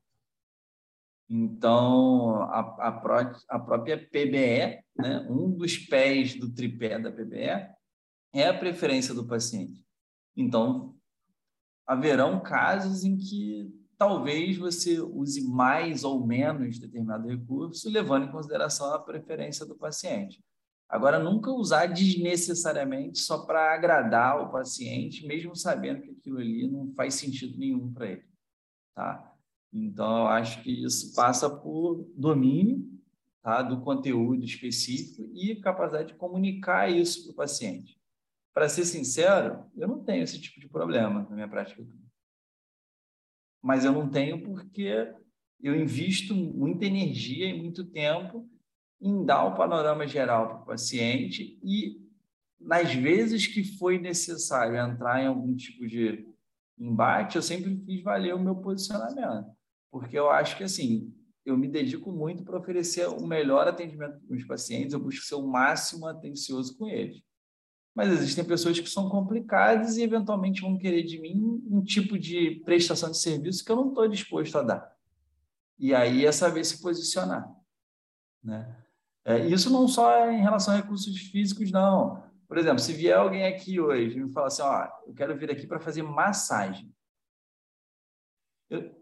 Então, 1.29 2.43
a, 2.43 2.89
a, 2.89 2.93
pró, 2.93 3.33
a 3.49 3.59
própria 3.59 3.99
PBE, 3.99 4.83
né, 4.97 5.27
um 5.29 5.51
dos 5.51 5.79
pés 5.79 6.35
do 6.35 6.53
tripé 6.53 6.99
da 6.99 7.11
PBE, 7.11 7.71
é 8.35 8.49
a 8.49 8.59
preferência 8.59 9.15
do 9.15 9.27
paciente. 9.27 9.85
Então, 10.37 10.97
haverão 11.87 12.41
casos 12.41 13.05
em 13.05 13.17
que 13.17 13.71
talvez 14.03 14.59
você 14.59 15.01
use 15.01 15.47
mais 15.47 16.03
ou 16.03 16.27
menos 16.27 16.77
determinado 16.77 17.29
recurso, 17.29 17.89
levando 17.89 18.25
em 18.25 18.33
consideração 18.33 18.93
a 18.93 18.99
preferência 18.99 19.65
do 19.65 19.77
paciente. 19.77 20.43
Agora, 20.89 21.21
nunca 21.21 21.53
usar 21.53 21.87
desnecessariamente 21.87 23.21
só 23.21 23.47
para 23.47 23.73
agradar 23.73 24.41
o 24.41 24.51
paciente, 24.51 25.25
mesmo 25.25 25.55
sabendo 25.55 26.03
que 26.03 26.11
aquilo 26.11 26.39
ali 26.39 26.69
não 26.69 26.93
faz 26.95 27.15
sentido 27.15 27.57
nenhum 27.57 27.93
para 27.93 28.11
ele. 28.11 28.25
Tá? 28.93 29.33
Então, 29.73 30.23
eu 30.23 30.27
acho 30.27 30.61
que 30.65 30.85
isso 30.85 31.15
passa 31.15 31.49
por 31.49 32.05
domínio 32.17 32.85
tá, 33.41 33.63
do 33.63 33.83
conteúdo 33.83 34.45
específico 34.45 35.31
e 35.33 35.55
capacidade 35.61 36.09
de 36.09 36.19
comunicar 36.19 36.91
isso 36.91 37.23
para 37.23 37.33
o 37.33 37.37
paciente 37.37 38.03
para 38.53 38.69
ser 38.69 38.85
sincero, 38.85 39.65
eu 39.77 39.89
não 39.89 40.05
tenho 40.05 40.23
esse 40.23 40.39
tipo 40.41 40.61
de 40.61 40.69
problema 40.69 41.27
na 41.29 41.35
minha 41.35 41.49
prática. 41.49 41.83
Mas 43.63 43.85
eu 43.85 43.93
não 43.93 44.09
tenho 44.09 44.43
porque 44.43 45.15
eu 45.63 45.77
invisto 45.77 46.35
muita 46.35 46.85
energia 46.85 47.47
e 47.47 47.59
muito 47.59 47.85
tempo 47.85 48.49
em 49.01 49.25
dar 49.25 49.45
o 49.45 49.55
panorama 49.55 50.07
geral 50.07 50.49
para 50.49 50.63
o 50.63 50.67
paciente 50.67 51.59
e, 51.63 52.01
nas 52.61 52.93
vezes 52.95 53.47
que 53.47 53.65
foi 53.65 53.99
necessário 53.99 54.77
entrar 54.77 55.23
em 55.23 55.27
algum 55.27 55.55
tipo 55.55 55.87
de 55.87 56.27
embate, 56.79 57.37
eu 57.37 57.43
sempre 57.43 57.77
fiz 57.85 58.03
valer 58.03 58.35
o 58.35 58.43
meu 58.43 58.57
posicionamento. 58.57 59.51
Porque 59.91 60.19
eu 60.19 60.31
acho 60.31 60.57
que, 60.57 60.65
assim, 60.65 61.13
eu 61.45 61.57
me 61.57 61.69
dedico 61.69 62.11
muito 62.13 62.45
para 62.45 62.59
oferecer 62.59 63.09
o 63.09 63.27
melhor 63.27 63.67
atendimento 63.67 64.21
para 64.21 64.37
os 64.37 64.45
pacientes, 64.45 64.93
eu 64.93 65.01
busco 65.01 65.25
ser 65.25 65.35
o 65.35 65.47
máximo 65.47 66.07
atencioso 66.07 66.77
com 66.77 66.89
eles. 66.89 67.23
Mas 67.95 68.11
existem 68.11 68.45
pessoas 68.45 68.81
que 68.81 68.89
são 68.89 69.09
complicadas 69.09 69.97
e 69.97 70.03
eventualmente 70.03 70.63
vão 70.63 70.79
querer 70.79 71.03
de 71.03 71.21
mim 71.21 71.63
um 71.71 71.83
tipo 71.83 72.19
de 72.19 72.63
prestação 72.65 73.11
de 73.11 73.19
serviço 73.19 73.65
que 73.65 73.71
eu 73.71 73.77
não 73.77 73.89
estou 73.89 74.09
disposto 74.09 74.57
a 74.57 74.63
dar. 74.63 74.97
E 75.79 75.95
aí 75.95 76.25
é 76.25 76.33
saber 76.33 76.65
se 76.65 76.81
posicionar. 76.81 77.51
Né? 78.43 78.83
É, 79.25 79.47
isso 79.47 79.71
não 79.71 79.87
só 79.87 80.31
em 80.31 80.41
relação 80.41 80.75
a 80.75 80.79
recursos 80.79 81.17
físicos, 81.19 81.71
não. 81.71 82.23
Por 82.49 82.59
exemplo, 82.59 82.81
se 82.81 82.93
vier 82.93 83.17
alguém 83.17 83.47
aqui 83.47 83.81
hoje 83.81 84.17
e 84.17 84.25
me 84.25 84.33
falar 84.33 84.49
assim, 84.49 84.63
ó, 84.63 84.89
eu 85.07 85.15
quero 85.15 85.37
vir 85.37 85.51
aqui 85.51 85.67
para 85.67 85.81
fazer 85.81 86.03
massagem. 86.03 86.93
Eu, 88.69 88.95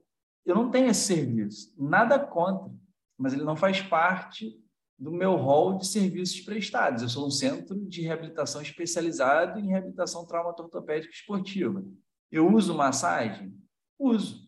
eu 0.44 0.54
não 0.54 0.70
tenho 0.70 0.88
esse 0.88 1.06
serviço, 1.06 1.72
nada 1.78 2.18
contra, 2.18 2.72
mas 3.16 3.32
ele 3.32 3.44
não 3.44 3.56
faz 3.56 3.80
parte 3.80 4.59
do 5.00 5.10
meu 5.10 5.34
rol 5.36 5.78
de 5.78 5.86
serviços 5.86 6.42
prestados. 6.42 7.02
Eu 7.02 7.08
sou 7.08 7.26
um 7.26 7.30
centro 7.30 7.74
de 7.86 8.02
reabilitação 8.02 8.60
especializado 8.60 9.58
em 9.58 9.68
reabilitação 9.68 10.26
traumatortopédica 10.26 11.14
esportiva. 11.14 11.82
Eu 12.30 12.52
uso 12.52 12.76
massagem? 12.76 13.58
Uso. 13.98 14.46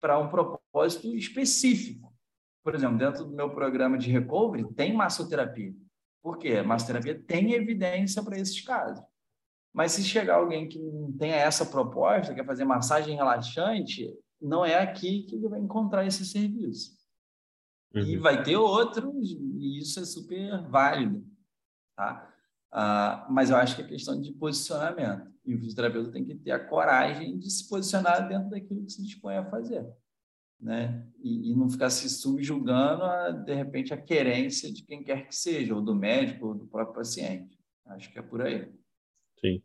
Para 0.00 0.18
um 0.18 0.30
propósito 0.30 1.14
específico. 1.14 2.10
Por 2.64 2.74
exemplo, 2.74 2.96
dentro 2.96 3.26
do 3.26 3.36
meu 3.36 3.50
programa 3.50 3.98
de 3.98 4.10
recovery, 4.10 4.72
tem 4.72 4.94
massoterapia. 4.94 5.74
Por 6.22 6.38
quê? 6.38 6.56
A 6.56 6.64
massoterapia 6.64 7.22
tem 7.26 7.52
evidência 7.52 8.22
para 8.22 8.38
esses 8.38 8.60
casos. 8.62 9.04
Mas 9.70 9.92
se 9.92 10.02
chegar 10.02 10.36
alguém 10.36 10.66
que 10.66 10.78
não 10.78 11.12
tenha 11.12 11.36
essa 11.36 11.66
proposta, 11.66 12.34
quer 12.34 12.44
fazer 12.44 12.64
massagem 12.64 13.14
relaxante, 13.14 14.18
não 14.40 14.64
é 14.64 14.76
aqui 14.76 15.24
que 15.24 15.36
ele 15.36 15.48
vai 15.48 15.60
encontrar 15.60 16.06
esse 16.06 16.24
serviço. 16.24 16.97
Uhum. 17.94 18.02
E 18.02 18.16
vai 18.16 18.42
ter 18.42 18.56
outros, 18.56 19.32
e 19.32 19.78
isso 19.78 20.00
é 20.00 20.04
super 20.04 20.62
válido. 20.68 21.24
Tá? 21.96 22.34
Ah, 22.70 23.26
mas 23.30 23.50
eu 23.50 23.56
acho 23.56 23.76
que 23.76 23.82
é 23.82 23.86
questão 23.86 24.20
de 24.20 24.32
posicionamento. 24.32 25.32
E 25.44 25.54
o 25.54 25.58
fisioterapeuta 25.58 26.12
tem 26.12 26.24
que 26.24 26.34
ter 26.34 26.50
a 26.50 26.64
coragem 26.64 27.38
de 27.38 27.50
se 27.50 27.66
posicionar 27.68 28.28
dentro 28.28 28.50
daquilo 28.50 28.84
que 28.84 28.92
se 28.92 29.02
dispõe 29.02 29.36
a 29.36 29.50
fazer. 29.50 29.86
Né? 30.60 31.06
E, 31.22 31.50
e 31.50 31.56
não 31.56 31.70
ficar 31.70 31.88
se 31.88 32.08
subjugando, 32.10 33.04
a, 33.04 33.30
de 33.30 33.54
repente, 33.54 33.94
a 33.94 33.96
querência 33.96 34.70
de 34.72 34.82
quem 34.84 35.02
quer 35.02 35.26
que 35.26 35.34
seja, 35.34 35.74
ou 35.74 35.80
do 35.80 35.94
médico, 35.94 36.48
ou 36.48 36.54
do 36.54 36.66
próprio 36.66 36.96
paciente. 36.96 37.58
Acho 37.86 38.12
que 38.12 38.18
é 38.18 38.22
por 38.22 38.42
aí. 38.42 38.70
Sim. 39.40 39.62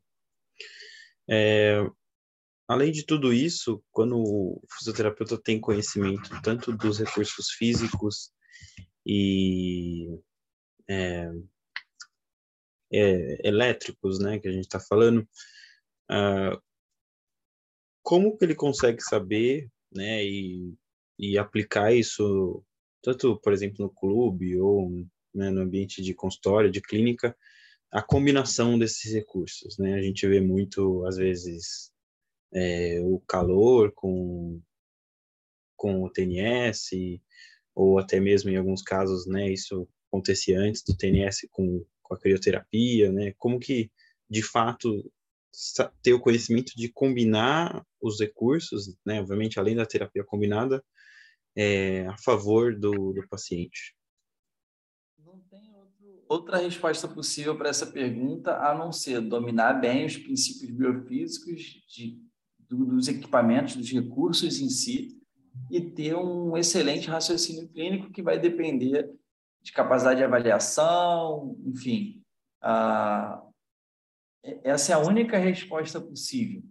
É, 1.27 1.85
Além 2.67 2.91
de 2.91 3.05
tudo 3.05 3.33
isso, 3.33 3.83
quando 3.91 4.17
o 4.17 4.61
fisioterapeuta 4.77 5.37
tem 5.37 5.59
conhecimento 5.59 6.29
tanto 6.41 6.71
dos 6.71 6.99
recursos 6.99 7.51
físicos 7.51 8.31
e 9.05 10.07
é, 10.89 11.29
é, 12.91 13.47
elétricos, 13.47 14.19
né, 14.19 14.39
que 14.39 14.47
a 14.47 14.51
gente 14.51 14.63
está 14.63 14.79
falando, 14.79 15.27
uh, 16.09 16.61
como 18.01 18.37
que 18.37 18.45
ele 18.45 18.55
consegue 18.55 19.01
saber, 19.01 19.69
né, 19.91 20.23
e, 20.23 20.73
e 21.19 21.37
aplicar 21.37 21.93
isso 21.93 22.63
tanto, 23.01 23.37
por 23.41 23.51
exemplo, 23.51 23.77
no 23.79 23.89
clube 23.89 24.57
ou 24.57 24.89
né, 25.33 25.49
no 25.49 25.61
ambiente 25.61 26.01
de 26.01 26.13
consultório, 26.13 26.71
de 26.71 26.81
clínica, 26.81 27.35
a 27.91 28.01
combinação 28.01 28.79
desses 28.79 29.13
recursos, 29.13 29.77
né? 29.77 29.93
A 29.93 30.01
gente 30.01 30.27
vê 30.27 30.39
muito, 30.39 31.05
às 31.05 31.17
vezes, 31.17 31.92
é, 32.53 33.01
o 33.01 33.19
calor 33.27 33.91
com, 33.93 34.61
com 35.75 36.03
o 36.03 36.09
TNS, 36.09 37.21
ou 37.75 37.97
até 37.97 38.19
mesmo 38.19 38.49
em 38.49 38.55
alguns 38.55 38.81
casos, 38.81 39.25
né, 39.25 39.51
isso 39.51 39.87
acontecia 40.07 40.59
antes 40.59 40.83
do 40.83 40.95
TNS 40.95 41.47
com, 41.51 41.83
com 42.01 42.13
a 42.13 42.19
crioterapia, 42.19 43.11
né, 43.11 43.33
como 43.37 43.59
que, 43.59 43.91
de 44.29 44.43
fato, 44.43 45.11
ter 46.01 46.13
o 46.13 46.19
conhecimento 46.19 46.73
de 46.75 46.89
combinar 46.89 47.85
os 48.01 48.19
recursos, 48.19 48.95
né, 49.05 49.19
obviamente, 49.19 49.59
além 49.59 49.75
da 49.75 49.85
terapia 49.85 50.23
combinada, 50.23 50.83
é, 51.55 52.05
a 52.07 52.17
favor 52.17 52.77
do, 52.77 53.13
do 53.13 53.27
paciente. 53.27 53.95
Não 55.19 55.39
tem 55.49 55.73
outro, 55.75 56.25
outra 56.27 56.57
resposta 56.57 57.07
possível 57.07 57.55
para 57.57 57.69
essa 57.69 57.87
pergunta 57.87 58.57
a 58.57 58.75
não 58.75 58.91
ser 58.91 59.21
dominar 59.21 59.73
bem 59.73 60.05
os 60.05 60.17
princípios 60.17 60.71
biofísicos 60.71 61.61
de 61.87 62.19
do, 62.69 62.85
dos 62.85 63.07
equipamentos, 63.07 63.75
dos 63.75 63.91
recursos 63.91 64.59
em 64.59 64.69
si, 64.69 65.19
e 65.69 65.81
ter 65.81 66.15
um 66.15 66.57
excelente 66.57 67.07
raciocínio 67.07 67.67
clínico 67.69 68.11
que 68.11 68.21
vai 68.21 68.39
depender 68.39 69.09
de 69.61 69.71
capacidade 69.71 70.19
de 70.19 70.25
avaliação, 70.25 71.57
enfim. 71.65 72.21
Ah, 72.61 73.41
essa 74.63 74.91
é 74.91 74.95
a 74.95 74.99
única 74.99 75.37
resposta 75.37 76.01
possível. 76.01 76.63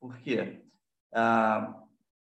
Por 0.00 0.18
quê? 0.18 0.62
Ah, 1.12 1.82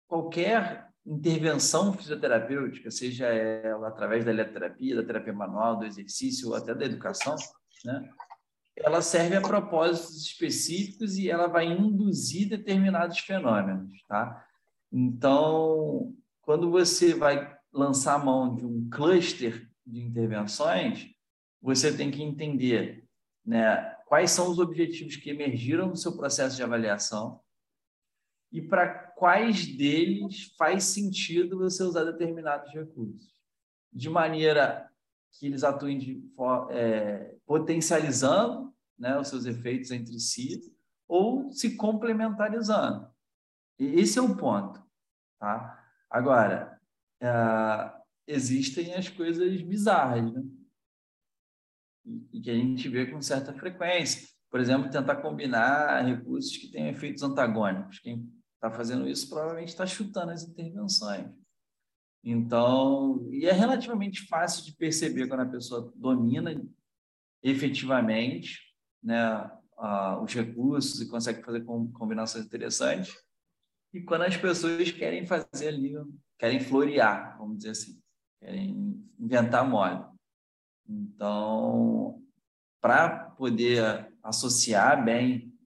qualquer 0.07 0.89
intervenção 1.05 1.93
fisioterapêutica, 1.93 2.91
seja 2.91 3.27
ela 3.27 3.87
através 3.87 4.23
da 4.23 4.31
eletroterapia, 4.31 4.95
da 4.95 5.03
terapia 5.03 5.33
manual, 5.33 5.77
do 5.77 5.85
exercício 5.85 6.49
ou 6.49 6.55
até 6.55 6.73
da 6.73 6.85
educação, 6.85 7.35
né? 7.83 8.09
Ela 8.79 9.01
serve 9.01 9.35
a 9.35 9.41
propósitos 9.41 10.23
específicos 10.25 11.17
e 11.17 11.29
ela 11.29 11.47
vai 11.47 11.65
induzir 11.65 12.49
determinados 12.49 13.19
fenômenos, 13.19 14.03
tá? 14.07 14.45
Então, 14.91 16.15
quando 16.41 16.69
você 16.71 17.13
vai 17.13 17.55
lançar 17.71 18.15
a 18.15 18.23
mão 18.23 18.55
de 18.55 18.65
um 18.65 18.89
cluster 18.89 19.69
de 19.85 20.01
intervenções, 20.01 21.09
você 21.61 21.95
tem 21.95 22.09
que 22.09 22.23
entender, 22.23 23.05
né, 23.45 23.95
quais 24.07 24.31
são 24.31 24.49
os 24.49 24.59
objetivos 24.59 25.15
que 25.15 25.29
emergiram 25.29 25.89
no 25.89 25.95
seu 25.95 26.15
processo 26.15 26.55
de 26.55 26.63
avaliação 26.63 27.39
e 28.51 28.61
para 28.61 28.87
quais 28.87 29.67
deles 29.67 30.55
faz 30.57 30.85
sentido 30.85 31.59
você 31.59 31.83
usar 31.83 32.05
determinados 32.05 32.73
recursos, 32.73 33.31
de 33.93 34.09
maneira 34.09 34.88
que 35.31 35.45
eles 35.45 35.63
atuem 35.63 35.97
de, 35.97 36.23
é, 36.71 37.35
potencializando 37.45 38.73
né, 38.97 39.17
os 39.17 39.27
seus 39.27 39.45
efeitos 39.45 39.91
entre 39.91 40.19
si 40.19 40.61
ou 41.07 41.51
se 41.51 41.75
complementarizando. 41.75 43.09
E 43.79 43.85
esse 43.99 44.19
é 44.19 44.21
o 44.21 44.35
ponto. 44.35 44.83
Tá? 45.39 45.81
Agora, 46.09 46.79
é, 47.21 47.29
existem 48.27 48.93
as 48.93 49.09
coisas 49.09 49.61
bizarras, 49.61 50.31
né? 50.33 50.43
E, 52.05 52.41
que 52.41 52.49
a 52.49 52.55
gente 52.55 52.87
vê 52.89 53.05
com 53.05 53.21
certa 53.21 53.53
frequência. 53.53 54.27
Por 54.49 54.59
exemplo, 54.59 54.89
tentar 54.89 55.17
combinar 55.17 56.01
recursos 56.01 56.57
que 56.57 56.71
têm 56.71 56.89
efeitos 56.89 57.21
antagônicos. 57.23 57.99
Quem 57.99 58.31
está 58.55 58.71
fazendo 58.71 59.07
isso 59.07 59.29
provavelmente 59.29 59.69
está 59.69 59.85
chutando 59.85 60.31
as 60.31 60.43
intervenções. 60.43 61.29
Então, 62.23 63.27
e 63.31 63.45
é 63.45 63.51
relativamente 63.51 64.27
fácil 64.27 64.65
de 64.65 64.75
perceber 64.75 65.27
quando 65.27 65.41
a 65.41 65.49
pessoa 65.49 65.91
domina 65.95 66.61
efetivamente 67.41 68.59
né, 69.01 69.49
os 70.21 70.33
recursos 70.33 71.01
e 71.01 71.07
consegue 71.07 71.41
fazer 71.43 71.63
combinações 71.63 72.45
interessantes. 72.45 73.15
E 73.93 74.01
quando 74.01 74.23
as 74.23 74.35
pessoas 74.35 74.91
querem 74.91 75.25
fazer 75.25 75.69
ali, 75.69 75.93
querem 76.37 76.59
florear, 76.59 77.37
vamos 77.37 77.57
dizer 77.57 77.71
assim, 77.71 77.99
querem 78.39 79.01
inventar 79.17 79.67
moda. 79.67 80.11
Então, 80.87 82.21
para 82.81 83.31
poder 83.31 84.13
associar 84.21 85.03
bem 85.03 85.57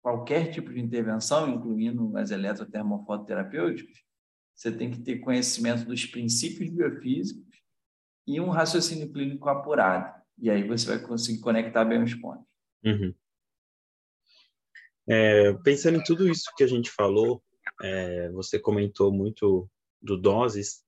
qualquer 0.00 0.52
tipo 0.52 0.72
de 0.72 0.80
intervenção, 0.80 1.48
incluindo 1.48 2.16
as 2.16 2.30
eletrotermofototerapêuticas, 2.30 4.05
você 4.56 4.72
tem 4.72 4.90
que 4.90 5.00
ter 5.00 5.18
conhecimento 5.18 5.84
dos 5.84 6.06
princípios 6.06 6.70
biofísicos 6.70 7.44
e 8.26 8.40
um 8.40 8.48
raciocínio 8.48 9.12
clínico 9.12 9.48
apurado. 9.48 10.18
E 10.38 10.50
aí 10.50 10.66
você 10.66 10.86
vai 10.86 10.98
conseguir 10.98 11.40
conectar 11.40 11.84
bem 11.84 12.02
os 12.02 12.14
pontos. 12.14 12.44
Uhum. 12.82 13.14
É, 15.08 15.52
pensando 15.62 15.98
em 15.98 16.02
tudo 16.02 16.28
isso 16.28 16.50
que 16.56 16.64
a 16.64 16.66
gente 16.66 16.90
falou, 16.90 17.42
é, 17.82 18.30
você 18.30 18.58
comentou 18.58 19.12
muito 19.12 19.70
do 20.00 20.16
doses. 20.16 20.82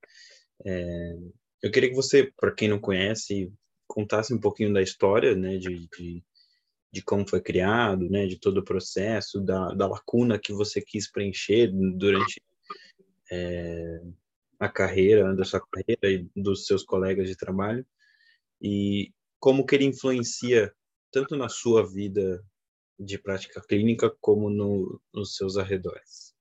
É, 0.65 1.17
eu 1.63 1.71
queria 1.71 1.91
que 1.91 1.97
você, 1.97 2.33
para 2.37 2.53
quem 2.53 2.69
não 2.69 2.81
conhece, 2.81 3.53
contasse 3.87 4.33
um 4.33 4.41
pouquinho 4.41 4.73
da 4.73 4.83
história, 4.83 5.37
né, 5.37 5.59
de, 5.59 5.89
de, 5.89 6.25
de, 6.93 7.03
como 7.03 7.29
foi 7.29 7.41
criado, 7.41 8.09
né, 8.09 8.27
de 8.27 8.37
todo 8.37 8.59
o 8.59 8.65
processo, 8.65 9.41
da, 9.41 9.73
da 9.75 9.87
lacuna 9.87 10.39
que 10.39 10.53
você 10.53 10.81
quis 10.81 11.11
preencher 11.11 11.71
durante 11.97 12.43
é, 13.31 14.01
a 14.59 14.69
carreira, 14.69 15.35
da 15.35 15.45
sua 15.45 15.61
carreira 15.61 16.11
e 16.11 16.29
dos 16.35 16.67
seus 16.67 16.83
colegas 16.83 17.29
de 17.29 17.37
trabalho, 17.37 17.87
e 18.61 19.13
como 19.39 19.65
que 19.65 19.75
ele 19.75 19.85
influencia 19.85 20.73
tanto 21.13 21.37
na 21.37 21.49
sua 21.49 21.87
vida 21.87 22.45
de 22.99 23.17
prática 23.19 23.61
clínica 23.61 24.11
como 24.21 24.51
no, 24.51 25.01
nos 25.15 25.37
seus 25.37 25.57
arredores? 25.57 26.35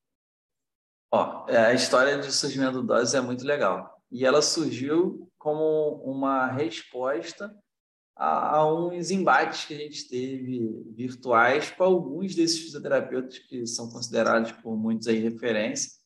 Ó, 1.12 1.46
é, 1.48 1.58
a 1.58 1.74
história 1.74 2.18
de 2.20 2.32
surgimento 2.32 2.82
do 2.82 2.88
dose 2.88 3.16
é 3.16 3.22
muito 3.22 3.46
legal. 3.46 3.96
e 4.12 4.26
ela 4.26 4.42
surgiu 4.42 5.30
como 5.38 6.02
uma 6.04 6.48
resposta 6.48 7.56
a, 8.16 8.58
a 8.58 8.74
uns 8.74 9.12
embates 9.12 9.66
que 9.66 9.74
a 9.74 9.78
gente 9.78 10.10
teve 10.10 10.84
virtuais 10.96 11.70
com 11.72 11.84
alguns 11.84 12.36
desses 12.36 12.60
fisioterapeutas 12.60 13.38
que 13.38 13.66
são 13.68 13.90
considerados 13.90 14.52
por 14.54 14.76
muitos 14.76 15.08
aí 15.08 15.20
referência 15.20 15.97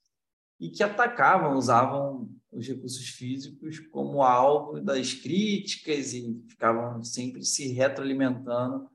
e 0.62 0.70
que 0.70 0.84
atacavam, 0.84 1.58
usavam 1.58 2.30
os 2.52 2.68
recursos 2.68 3.10
físicos 3.10 3.80
como 3.80 4.22
alvo 4.22 4.80
das 4.80 5.12
críticas 5.12 6.14
e 6.14 6.40
ficavam 6.48 7.04
sempre 7.04 7.44
se 7.44 7.70
retroalimentando 7.74 8.88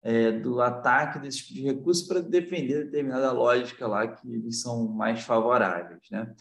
é, 0.00 0.30
do 0.30 0.60
ataque 0.60 1.18
desse 1.18 1.38
tipo 1.38 1.54
de 1.54 1.62
recurso 1.62 2.06
para 2.06 2.20
defender 2.20 2.84
determinada 2.84 3.32
lógica 3.32 3.86
lá 3.88 4.06
que 4.06 4.32
eles 4.32 4.60
são 4.60 4.86
mais 4.86 5.22
favoráveis, 5.22 6.08
né? 6.08 6.32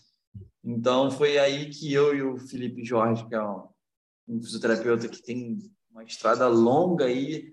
Então 0.64 1.10
foi 1.10 1.40
aí 1.40 1.72
que 1.72 1.92
eu 1.92 2.16
e 2.16 2.22
o 2.22 2.38
Felipe 2.38 2.86
Jorge, 2.86 3.28
que 3.28 3.34
é 3.34 3.44
um, 3.44 3.68
um 4.28 4.42
fisioterapeuta 4.42 5.08
que 5.08 5.24
tem 5.24 5.58
uma 5.90 6.04
estrada 6.04 6.48
longa 6.48 7.06
aí 7.06 7.52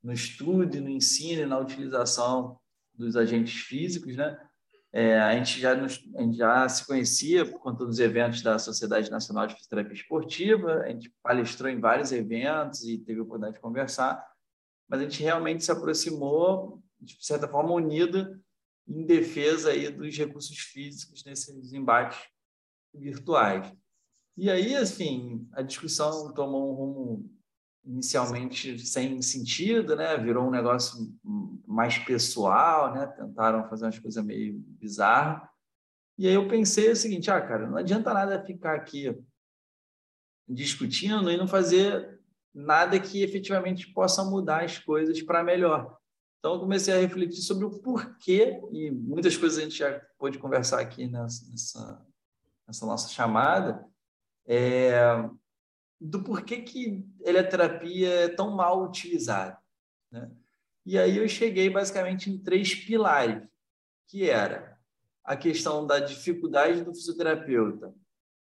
no 0.00 0.12
estudo, 0.12 0.80
no 0.80 0.88
ensino 0.88 1.42
e 1.42 1.46
na 1.46 1.58
utilização 1.58 2.60
dos 2.94 3.16
agentes 3.16 3.60
físicos, 3.62 4.14
né? 4.14 4.38
É, 4.96 5.18
a, 5.18 5.36
gente 5.36 5.60
já 5.60 5.74
nos, 5.74 6.00
a 6.14 6.22
gente 6.22 6.36
já 6.36 6.68
se 6.68 6.86
conhecia 6.86 7.44
por 7.44 7.58
conta 7.58 7.84
dos 7.84 7.98
eventos 7.98 8.42
da 8.42 8.60
Sociedade 8.60 9.10
Nacional 9.10 9.44
de 9.44 9.54
Fisioterapia 9.54 9.92
Esportiva, 9.92 10.82
a 10.82 10.88
gente 10.88 11.12
palestrou 11.20 11.68
em 11.68 11.80
vários 11.80 12.12
eventos 12.12 12.84
e 12.84 12.98
teve 12.98 13.18
a 13.18 13.24
oportunidade 13.24 13.56
de 13.56 13.60
conversar, 13.60 14.24
mas 14.88 15.00
a 15.00 15.02
gente 15.02 15.20
realmente 15.20 15.64
se 15.64 15.72
aproximou, 15.72 16.80
de 17.00 17.16
certa 17.26 17.48
forma, 17.48 17.72
unida 17.72 18.40
em 18.86 19.04
defesa 19.04 19.70
aí 19.70 19.90
dos 19.90 20.16
recursos 20.16 20.56
físicos 20.56 21.24
nesses 21.24 21.72
embates 21.72 22.20
virtuais. 22.94 23.72
E 24.36 24.48
aí, 24.48 24.76
assim, 24.76 25.44
a 25.54 25.62
discussão 25.62 26.32
tomou 26.32 26.70
um 26.70 26.74
rumo 26.76 27.33
inicialmente 27.84 28.78
sem 28.78 29.20
sentido, 29.20 29.94
né? 29.94 30.16
Virou 30.16 30.46
um 30.46 30.50
negócio 30.50 31.12
mais 31.66 31.98
pessoal, 31.98 32.94
né? 32.94 33.06
Tentaram 33.06 33.68
fazer 33.68 33.84
umas 33.84 33.98
coisas 33.98 34.24
meio 34.24 34.54
bizarras. 34.58 35.48
E 36.16 36.28
aí 36.28 36.34
eu 36.34 36.48
pensei 36.48 36.90
o 36.90 36.96
seguinte, 36.96 37.30
ah, 37.30 37.40
cara, 37.40 37.68
não 37.68 37.76
adianta 37.76 38.14
nada 38.14 38.44
ficar 38.44 38.74
aqui 38.74 39.16
discutindo 40.48 41.30
e 41.30 41.36
não 41.36 41.48
fazer 41.48 42.20
nada 42.54 43.00
que 43.00 43.22
efetivamente 43.22 43.92
possa 43.92 44.22
mudar 44.24 44.64
as 44.64 44.78
coisas 44.78 45.20
para 45.22 45.42
melhor. 45.42 45.98
Então 46.38 46.54
eu 46.54 46.60
comecei 46.60 46.94
a 46.94 47.00
refletir 47.00 47.40
sobre 47.40 47.64
o 47.64 47.80
porquê 47.80 48.60
e 48.70 48.90
muitas 48.90 49.36
coisas 49.36 49.58
a 49.58 49.62
gente 49.62 49.78
já 49.78 50.00
pôde 50.18 50.38
conversar 50.38 50.80
aqui 50.80 51.08
nessa, 51.08 51.50
nessa, 51.50 52.06
nessa 52.66 52.86
nossa 52.86 53.08
chamada. 53.08 53.84
É, 54.46 54.94
do 56.00 56.22
porquê 56.22 56.62
que 56.62 57.04
eletroterapia 57.22 58.08
é 58.08 58.28
tão 58.28 58.50
mal 58.50 58.84
utilizada. 58.84 59.58
Né? 60.10 60.30
E 60.84 60.98
aí 60.98 61.16
eu 61.16 61.28
cheguei 61.28 61.70
basicamente 61.70 62.30
em 62.30 62.38
três 62.38 62.74
pilares, 62.74 63.42
que 64.06 64.28
era 64.28 64.78
a 65.24 65.36
questão 65.36 65.86
da 65.86 65.98
dificuldade 65.98 66.84
do 66.84 66.94
fisioterapeuta 66.94 67.94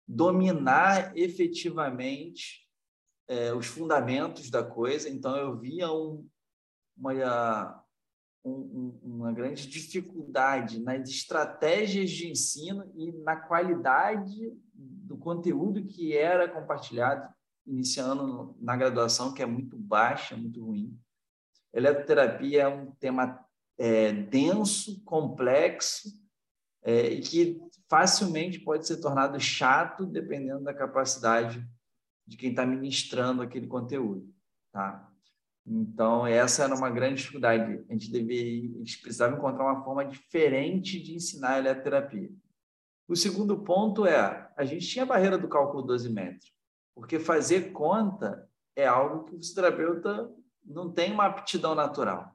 dominar 0.07 1.16
efetivamente 1.16 2.66
é, 3.26 3.53
os 3.53 3.66
fundamentos 3.66 4.51
da 4.51 4.62
coisa. 4.62 5.09
Então 5.09 5.36
eu 5.36 5.59
via 5.59 5.90
um, 5.90 6.28
uma, 6.97 7.84
um, 8.44 8.99
uma 9.03 9.32
grande 9.32 9.66
dificuldade 9.66 10.78
nas 10.78 11.09
estratégias 11.09 12.11
de 12.11 12.28
ensino 12.30 12.90
e 12.94 13.11
na 13.12 13.36
qualidade 13.36 14.53
do 14.72 15.16
conteúdo 15.16 15.84
que 15.84 16.16
era 16.16 16.49
compartilhado 16.49 17.34
iniciando 17.66 18.56
na 18.60 18.76
graduação, 18.76 19.34
que 19.34 19.42
é 19.42 19.46
muito 19.46 19.76
baixa, 19.76 20.36
muito 20.36 20.64
ruim. 20.64 20.98
Eletroterapia 21.72 22.62
é 22.62 22.68
um 22.68 22.92
tema 22.92 23.44
é, 23.78 24.12
denso, 24.12 25.02
complexo 25.04 26.08
é, 26.82 27.08
e 27.08 27.20
que 27.20 27.60
facilmente 27.88 28.60
pode 28.60 28.86
ser 28.86 28.98
tornado 28.98 29.38
chato 29.40 30.06
dependendo 30.06 30.64
da 30.64 30.72
capacidade 30.72 31.66
de 32.26 32.36
quem 32.36 32.50
está 32.50 32.64
ministrando 32.66 33.42
aquele 33.42 33.66
conteúdo, 33.66 34.32
tá? 34.72 35.08
Então, 35.64 36.26
essa 36.26 36.62
era 36.64 36.74
uma 36.74 36.90
grande 36.90 37.16
dificuldade. 37.16 37.84
A 37.88 37.92
gente 37.92 38.16
a 38.16 38.78
gente 38.78 39.02
precisava 39.02 39.36
encontrar 39.36 39.64
uma 39.64 39.84
forma 39.84 40.04
diferente 40.04 41.00
de 41.02 41.14
ensinar 41.14 41.54
a 41.54 41.58
eletroterapia. 41.58 42.30
O 43.08 43.16
segundo 43.16 43.58
ponto 43.58 44.06
é, 44.06 44.50
a 44.56 44.64
gente 44.64 44.86
tinha 44.86 45.02
a 45.02 45.06
barreira 45.06 45.36
do 45.36 45.48
cálculo 45.48 45.82
dosimétrico. 45.82 46.55
Porque 46.97 47.20
fazer 47.20 47.72
conta 47.72 48.49
é 48.74 48.86
algo 48.86 49.24
que 49.24 49.36
o 49.36 49.38
fisioterapeuta 49.38 50.32
não 50.64 50.90
tem 50.90 51.12
uma 51.12 51.26
aptidão 51.26 51.74
natural. 51.74 52.34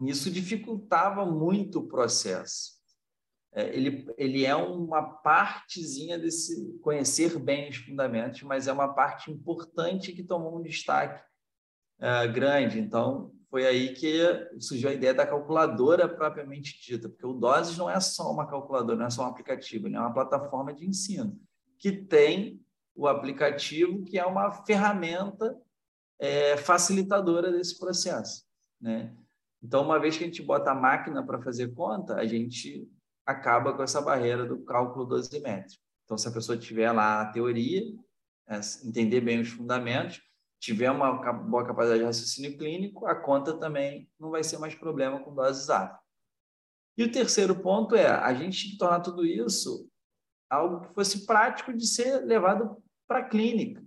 Isso 0.00 0.30
dificultava 0.30 1.26
muito 1.26 1.80
o 1.80 1.88
processo. 1.88 2.76
É, 3.52 3.74
ele, 3.74 4.06
ele 4.16 4.44
é 4.44 4.54
uma 4.54 5.02
partezinha 5.02 6.16
desse 6.16 6.78
conhecer 6.80 7.38
bem 7.40 7.68
os 7.68 7.76
fundamentos, 7.76 8.42
mas 8.42 8.68
é 8.68 8.72
uma 8.72 8.94
parte 8.94 9.32
importante 9.32 10.12
que 10.12 10.22
tomou 10.22 10.58
um 10.58 10.62
destaque 10.62 11.24
é, 11.98 12.28
grande. 12.28 12.78
Então, 12.78 13.32
foi 13.50 13.66
aí 13.66 13.94
que 13.94 14.20
surgiu 14.60 14.90
a 14.90 14.94
ideia 14.94 15.14
da 15.14 15.26
calculadora 15.26 16.08
propriamente 16.08 16.80
dita, 16.80 17.08
porque 17.08 17.26
o 17.26 17.32
Doses 17.32 17.76
não 17.76 17.90
é 17.90 17.98
só 17.98 18.30
uma 18.30 18.46
calculadora, 18.46 18.98
não 18.98 19.06
é 19.06 19.10
só 19.10 19.24
um 19.24 19.30
aplicativo, 19.30 19.88
é 19.88 19.98
uma 19.98 20.14
plataforma 20.14 20.72
de 20.72 20.86
ensino 20.86 21.36
que 21.78 21.92
tem 21.92 22.64
o 22.96 23.06
aplicativo, 23.06 24.02
que 24.04 24.18
é 24.18 24.24
uma 24.24 24.50
ferramenta 24.64 25.56
é, 26.18 26.56
facilitadora 26.56 27.52
desse 27.52 27.78
processo. 27.78 28.44
Né? 28.80 29.14
Então, 29.62 29.82
uma 29.82 30.00
vez 30.00 30.16
que 30.16 30.24
a 30.24 30.26
gente 30.26 30.42
bota 30.42 30.70
a 30.70 30.74
máquina 30.74 31.24
para 31.24 31.42
fazer 31.42 31.74
conta, 31.74 32.16
a 32.16 32.26
gente 32.26 32.88
acaba 33.24 33.74
com 33.74 33.82
essa 33.82 34.00
barreira 34.00 34.46
do 34.46 34.64
cálculo 34.64 35.04
dosimétrico. 35.04 35.82
Então, 36.04 36.16
se 36.16 36.26
a 36.28 36.32
pessoa 36.32 36.56
tiver 36.56 36.90
lá 36.92 37.20
a 37.20 37.26
teoria, 37.26 37.82
é, 38.48 38.60
entender 38.84 39.20
bem 39.20 39.40
os 39.40 39.48
fundamentos, 39.48 40.22
tiver 40.58 40.90
uma 40.90 41.32
boa 41.32 41.66
capacidade 41.66 42.00
de 42.00 42.06
raciocínio 42.06 42.56
clínico, 42.56 43.06
a 43.06 43.14
conta 43.14 43.58
também 43.58 44.08
não 44.18 44.30
vai 44.30 44.42
ser 44.42 44.58
mais 44.58 44.74
problema 44.74 45.20
com 45.20 45.34
dose 45.34 45.60
exata. 45.60 45.98
E 46.96 47.04
o 47.04 47.12
terceiro 47.12 47.60
ponto 47.60 47.94
é 47.94 48.06
a 48.06 48.32
gente 48.32 48.78
tornar 48.78 49.00
tudo 49.00 49.24
isso 49.26 49.86
algo 50.48 50.80
que 50.80 50.94
fosse 50.94 51.26
prático 51.26 51.72
de 51.72 51.86
ser 51.86 52.24
levado 52.24 52.82
para 53.06 53.20
a 53.20 53.28
clínica. 53.28 53.84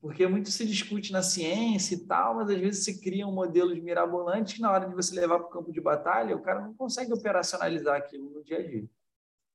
Porque 0.00 0.26
muito 0.26 0.50
se 0.50 0.64
discute 0.64 1.12
na 1.12 1.22
ciência 1.22 1.94
e 1.94 2.06
tal, 2.06 2.36
mas 2.36 2.50
às 2.50 2.58
vezes 2.58 2.84
se 2.84 3.00
criam 3.00 3.32
modelos 3.32 3.80
mirabolantes 3.80 4.54
que 4.54 4.60
na 4.60 4.70
hora 4.70 4.88
de 4.88 4.94
você 4.94 5.14
levar 5.18 5.38
para 5.38 5.48
o 5.48 5.50
campo 5.50 5.72
de 5.72 5.80
batalha, 5.80 6.36
o 6.36 6.42
cara 6.42 6.60
não 6.60 6.74
consegue 6.74 7.12
operacionalizar 7.12 7.96
aquilo 7.96 8.30
no 8.30 8.44
dia 8.44 8.58
a 8.58 8.62
dia. 8.62 8.88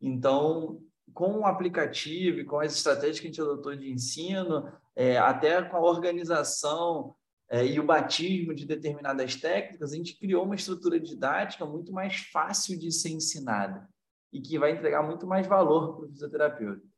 Então, 0.02 0.82
com 1.14 1.40
o 1.40 1.46
aplicativo 1.46 2.40
e 2.40 2.46
com 2.46 2.60
as 2.60 2.76
estratégias 2.76 3.20
que 3.20 3.28
a 3.28 3.30
gente 3.30 3.42
adotou 3.42 3.76
de 3.76 3.92
ensino, 3.92 4.72
é, 4.96 5.18
até 5.18 5.62
com 5.62 5.78
a 5.78 5.82
organização 5.82 7.16
é, 7.50 7.66
e 7.66 7.80
o 7.80 7.86
batismo 7.86 8.54
de 8.54 8.66
determinadas 8.66 9.36
técnicas, 9.36 9.94
a 9.94 9.96
gente 9.96 10.18
criou 10.18 10.44
uma 10.44 10.56
estrutura 10.56 11.00
didática 11.00 11.66
muito 11.66 11.92
mais 11.92 12.18
fácil 12.32 12.78
de 12.78 12.92
ser 12.92 13.10
ensinada 13.10 13.88
e 14.34 14.42
que 14.42 14.58
vai 14.58 14.72
entregar 14.72 15.04
muito 15.04 15.28
mais 15.28 15.46
valor 15.46 15.96
para 15.96 16.06
o 16.06 16.10
fisioterapeuta. 16.10 16.91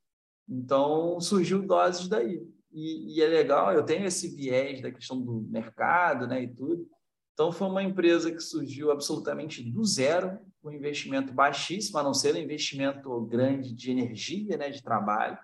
Então, 0.47 1.19
surgiu 1.19 1.61
doses 1.65 2.07
daí. 2.07 2.45
E, 2.71 3.17
e, 3.17 3.21
é 3.21 3.27
legal, 3.27 3.71
eu 3.71 3.83
tenho 3.83 4.05
esse 4.05 4.35
viés 4.35 4.81
da 4.81 4.91
questão 4.91 5.21
do 5.21 5.41
mercado 5.49 6.27
né, 6.27 6.43
e 6.43 6.47
tudo. 6.47 6.87
Então, 7.33 7.51
foi 7.51 7.67
uma 7.67 7.83
empresa 7.83 8.31
que 8.31 8.39
surgiu 8.39 8.91
absolutamente 8.91 9.63
do 9.63 9.83
zero, 9.83 10.39
com 10.61 10.69
um 10.69 10.73
investimento 10.73 11.33
baixíssimo, 11.33 11.97
a 11.97 12.03
não 12.03 12.13
ser 12.13 12.35
um 12.35 12.39
investimento 12.39 13.21
grande 13.25 13.73
de 13.73 13.91
energia, 13.91 14.57
né, 14.57 14.69
de 14.69 14.81
trabalho, 14.81 15.37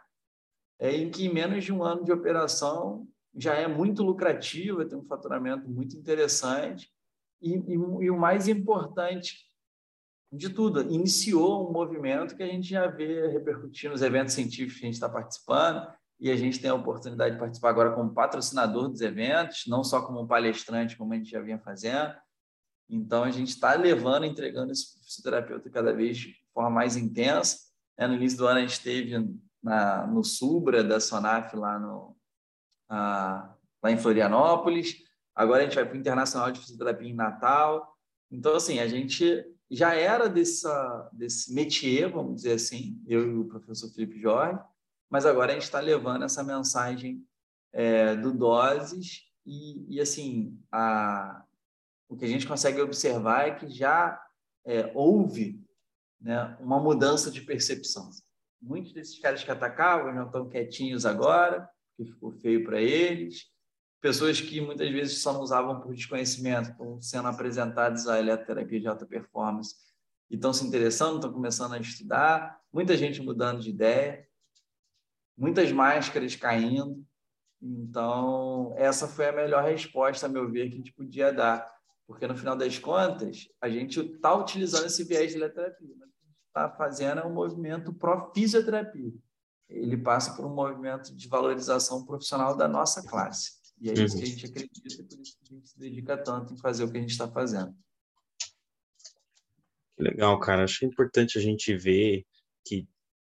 é, 0.79 0.95
em 0.95 1.09
que 1.09 1.25
em 1.25 1.33
menos 1.33 1.63
de 1.63 1.73
um 1.73 1.83
ano 1.83 2.03
de 2.03 2.11
operação 2.11 3.07
já 3.35 3.53
é 3.53 3.67
muito 3.67 4.03
lucrativa, 4.03 4.85
tem 4.85 4.97
um 4.97 5.05
faturamento 5.05 5.69
muito 5.69 5.95
interessante. 5.95 6.91
E, 7.41 7.53
e, 7.55 7.73
e 7.73 8.09
o 8.09 8.17
mais 8.17 8.47
importante, 8.47 9.48
de 10.31 10.49
tudo, 10.49 10.81
iniciou 10.81 11.67
um 11.67 11.71
movimento 11.71 12.35
que 12.35 12.43
a 12.43 12.47
gente 12.47 12.69
já 12.69 12.87
vê 12.87 13.27
repercutindo 13.27 13.93
nos 13.93 14.01
eventos 14.01 14.33
científicos 14.33 14.79
que 14.79 14.85
a 14.85 14.87
gente 14.87 14.95
está 14.95 15.09
participando, 15.09 15.87
e 16.19 16.29
a 16.29 16.35
gente 16.35 16.59
tem 16.59 16.69
a 16.69 16.75
oportunidade 16.75 17.35
de 17.35 17.39
participar 17.39 17.69
agora 17.69 17.91
como 17.93 18.13
patrocinador 18.13 18.89
dos 18.89 18.99
eventos, 19.01 19.63
não 19.67 19.83
só 19.83 20.01
como 20.01 20.27
palestrante, 20.27 20.97
como 20.97 21.13
a 21.13 21.15
gente 21.15 21.31
já 21.31 21.41
vinha 21.41 21.57
fazendo. 21.57 22.13
Então, 22.89 23.23
a 23.23 23.31
gente 23.31 23.49
está 23.49 23.73
levando, 23.75 24.25
entregando 24.25 24.71
esse 24.71 24.99
fisioterapeuta 24.99 25.69
cada 25.69 25.93
vez 25.93 26.17
de 26.17 26.35
forma 26.53 26.69
mais 26.69 26.97
intensa. 26.97 27.57
É, 27.97 28.05
no 28.05 28.15
início 28.15 28.37
do 28.37 28.47
ano, 28.47 28.57
a 28.57 28.61
gente 28.61 28.73
esteve 28.73 29.33
na, 29.63 30.05
no 30.07 30.23
Subra 30.23 30.83
da 30.83 30.99
Sonaf, 30.99 31.55
lá, 31.55 31.79
no, 31.79 32.17
a, 32.89 33.55
lá 33.81 33.91
em 33.91 33.97
Florianópolis. 33.97 34.97
Agora, 35.33 35.61
a 35.61 35.63
gente 35.63 35.75
vai 35.75 35.85
para 35.85 35.95
o 35.95 35.99
Internacional 35.99 36.51
de 36.51 36.59
Fisioterapia 36.59 37.07
em 37.07 37.15
Natal. 37.15 37.95
Então, 38.29 38.55
assim, 38.55 38.79
a 38.79 38.87
gente 38.87 39.45
já 39.69 39.93
era 39.93 40.27
dessa, 40.27 41.09
desse 41.13 41.53
métier, 41.53 42.11
vamos 42.11 42.37
dizer 42.37 42.53
assim, 42.53 43.01
eu 43.07 43.29
e 43.29 43.37
o 43.37 43.45
professor 43.45 43.89
Felipe 43.91 44.19
Jorge, 44.19 44.59
mas 45.09 45.25
agora 45.25 45.51
a 45.51 45.53
gente 45.53 45.63
está 45.63 45.79
levando 45.79 46.23
essa 46.23 46.43
mensagem 46.43 47.25
é, 47.71 48.15
do 48.15 48.31
Doses 48.31 49.23
e, 49.45 49.95
e 49.95 50.01
assim, 50.01 50.59
a, 50.71 51.43
o 52.07 52.17
que 52.17 52.25
a 52.25 52.27
gente 52.27 52.47
consegue 52.47 52.81
observar 52.81 53.47
é 53.47 53.55
que 53.55 53.69
já 53.69 54.19
é, 54.65 54.91
houve 54.95 55.63
né, 56.19 56.57
uma 56.59 56.79
mudança 56.79 57.29
de 57.31 57.41
percepção. 57.41 58.09
Muitos 58.61 58.91
desses 58.91 59.19
caras 59.19 59.43
que 59.43 59.51
atacavam 59.51 60.13
já 60.13 60.23
estão 60.25 60.49
quietinhos 60.49 61.05
agora, 61.05 61.69
que 61.95 62.05
ficou 62.05 62.31
feio 62.31 62.63
para 62.63 62.81
eles. 62.81 63.45
Pessoas 64.01 64.39
que 64.39 64.61
muitas 64.61 64.89
vezes 64.91 65.21
só 65.21 65.37
usavam 65.41 65.81
por 65.81 65.93
desconhecimento, 65.93 66.69
estão 66.69 67.01
sendo 67.01 67.27
apresentados 67.27 68.07
à 68.07 68.17
eletroterapia 68.17 68.79
de 68.79 68.87
alta 68.87 69.05
performance 69.05 69.75
e 70.29 70.35
estão 70.35 70.53
se 70.53 70.65
interessando, 70.65 71.15
estão 71.15 71.33
começando 71.33 71.73
a 71.73 71.79
estudar. 71.79 72.61
Muita 72.71 72.95
gente 72.95 73.21
mudando 73.21 73.59
de 73.61 73.71
ideia, 73.71 74.25
muitas 75.37 75.69
máscaras 75.71 76.35
caindo. 76.35 77.03
Então, 77.61 78.73
essa 78.77 79.05
foi 79.05 79.27
a 79.27 79.33
melhor 79.33 79.63
resposta, 79.65 80.27
a 80.27 80.29
meu 80.29 80.49
ver, 80.49 80.69
que 80.69 80.75
a 80.75 80.77
gente 80.77 80.93
podia 80.93 81.33
dar. 81.33 81.69
Porque, 82.07 82.25
no 82.25 82.37
final 82.37 82.55
das 82.55 82.79
contas, 82.79 83.49
a 83.61 83.69
gente 83.69 83.99
está 83.99 84.33
utilizando 84.33 84.85
esse 84.85 85.03
viés 85.03 85.31
de 85.31 85.37
eletroterapia. 85.37 85.93
Mas 85.99 86.09
o 86.09 86.13
que 86.13 86.25
a 86.25 86.27
gente 86.29 86.43
está 86.45 86.69
fazendo 86.69 87.19
é 87.19 87.25
um 87.25 87.33
movimento 87.33 87.93
pró-fisioterapia. 87.93 89.13
Ele 89.67 89.97
passa 89.97 90.33
por 90.35 90.45
um 90.45 90.55
movimento 90.55 91.13
de 91.13 91.27
valorização 91.27 92.05
profissional 92.05 92.55
da 92.55 92.67
nossa 92.67 93.05
classe. 93.05 93.58
E 93.81 93.89
é 93.89 93.93
isso 93.93 94.17
que 94.17 94.23
a 94.23 94.25
gente 94.25 94.45
acredita 94.45 95.01
e 95.01 95.03
por 95.03 95.19
isso 95.19 95.37
que 95.37 95.53
a 95.53 95.55
gente 95.55 95.69
se 95.69 95.79
dedica 95.79 96.17
tanto 96.17 96.53
em 96.53 96.57
fazer 96.57 96.83
o 96.83 96.91
que 96.91 96.97
a 96.97 97.01
gente 97.01 97.11
está 97.11 97.29
fazendo. 97.29 97.75
Legal, 99.97 100.39
cara. 100.39 100.63
Acho 100.63 100.85
importante 100.85 101.37
a 101.37 101.41
gente 101.41 101.75
ver 101.75 102.25
que 102.65 102.87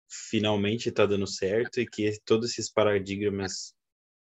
finalmente 0.09 0.88
está 0.88 1.07
dando 1.07 1.26
certo 1.26 1.80
e 1.80 1.86
que 1.86 2.18
todos 2.24 2.51
esses 2.51 2.70
paradigmas 2.70 3.74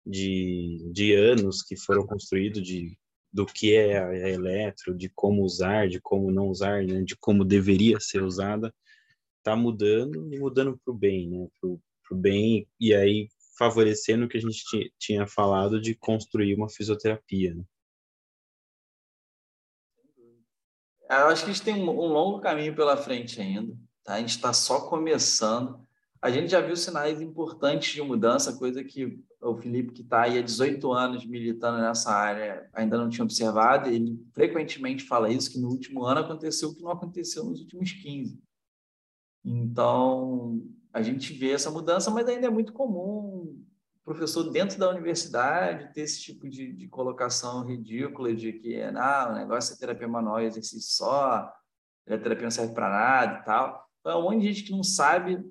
de, 0.04 0.88
de 0.92 1.14
anos 1.14 1.62
que 1.62 1.76
foram 1.76 2.06
construídos 2.06 2.62
de 2.62 2.96
do 3.32 3.44
que 3.44 3.74
é 3.74 3.98
a 3.98 4.30
eletro, 4.30 4.96
de 4.96 5.10
como 5.10 5.42
usar, 5.42 5.88
de 5.88 6.00
como 6.00 6.30
não 6.30 6.48
usar, 6.48 6.82
né, 6.82 7.02
de 7.02 7.14
como 7.16 7.44
deveria 7.44 8.00
ser 8.00 8.22
usada, 8.22 8.74
está 9.36 9.54
mudando 9.54 10.32
e 10.32 10.38
mudando 10.38 10.80
para 10.82 10.90
o 10.90 10.96
bem, 10.96 11.28
né, 11.28 11.46
para 11.60 11.68
o 11.68 12.18
bem 12.18 12.66
e 12.80 12.94
aí 12.94 13.28
favorecendo 13.56 14.24
o 14.24 14.28
que 14.28 14.36
a 14.36 14.40
gente 14.40 14.92
tinha 14.98 15.26
falado 15.26 15.80
de 15.80 15.94
construir 15.94 16.54
uma 16.54 16.68
fisioterapia. 16.68 17.54
Né? 17.54 17.64
Eu 21.08 21.28
acho 21.28 21.44
que 21.44 21.50
a 21.50 21.52
gente 21.52 21.64
tem 21.64 21.74
um, 21.74 21.88
um 21.88 22.08
longo 22.08 22.40
caminho 22.40 22.74
pela 22.74 22.96
frente 22.96 23.40
ainda. 23.40 23.76
Tá? 24.04 24.14
A 24.14 24.20
gente 24.20 24.30
está 24.30 24.52
só 24.52 24.88
começando. 24.88 25.84
A 26.20 26.30
gente 26.30 26.50
já 26.50 26.60
viu 26.60 26.76
sinais 26.76 27.20
importantes 27.20 27.92
de 27.92 28.02
mudança, 28.02 28.56
coisa 28.56 28.82
que 28.82 29.22
o 29.40 29.56
Felipe, 29.56 29.92
que 29.92 30.02
está 30.02 30.22
aí 30.22 30.38
há 30.38 30.42
18 30.42 30.92
anos 30.92 31.24
militando 31.24 31.78
nessa 31.78 32.10
área, 32.10 32.68
ainda 32.72 32.98
não 32.98 33.08
tinha 33.08 33.24
observado. 33.24 33.88
Ele 33.88 34.18
frequentemente 34.32 35.04
fala 35.04 35.30
isso, 35.30 35.50
que 35.50 35.58
no 35.58 35.68
último 35.68 36.04
ano 36.04 36.20
aconteceu 36.20 36.70
o 36.70 36.74
que 36.74 36.82
não 36.82 36.90
aconteceu 36.90 37.44
nos 37.44 37.60
últimos 37.60 37.92
15. 37.92 38.40
Então, 39.44 40.60
a 40.96 41.02
gente 41.02 41.34
vê 41.34 41.52
essa 41.52 41.70
mudança, 41.70 42.10
mas 42.10 42.26
ainda 42.26 42.46
é 42.46 42.50
muito 42.50 42.72
comum 42.72 43.62
professor 44.02 44.50
dentro 44.50 44.78
da 44.78 44.88
universidade 44.88 45.92
ter 45.92 46.00
esse 46.00 46.22
tipo 46.22 46.48
de, 46.48 46.72
de 46.72 46.88
colocação 46.88 47.66
ridícula 47.66 48.34
de 48.34 48.54
que 48.54 48.80
ah, 48.80 49.28
o 49.30 49.34
negócio 49.34 49.74
é 49.74 49.76
terapia 49.76 50.08
manual 50.08 50.40
e 50.40 50.46
exercício 50.46 50.96
só, 50.96 51.52
a 52.08 52.18
terapia 52.18 52.44
não 52.44 52.50
serve 52.50 52.72
para 52.72 52.88
nada 52.88 53.40
e 53.40 53.44
tal. 53.44 53.86
Então, 54.00 54.12
é 54.12 54.16
um 54.16 54.22
monte 54.22 54.40
de 54.40 54.46
gente 54.46 54.62
que 54.62 54.72
não 54.72 54.82
sabe 54.82 55.44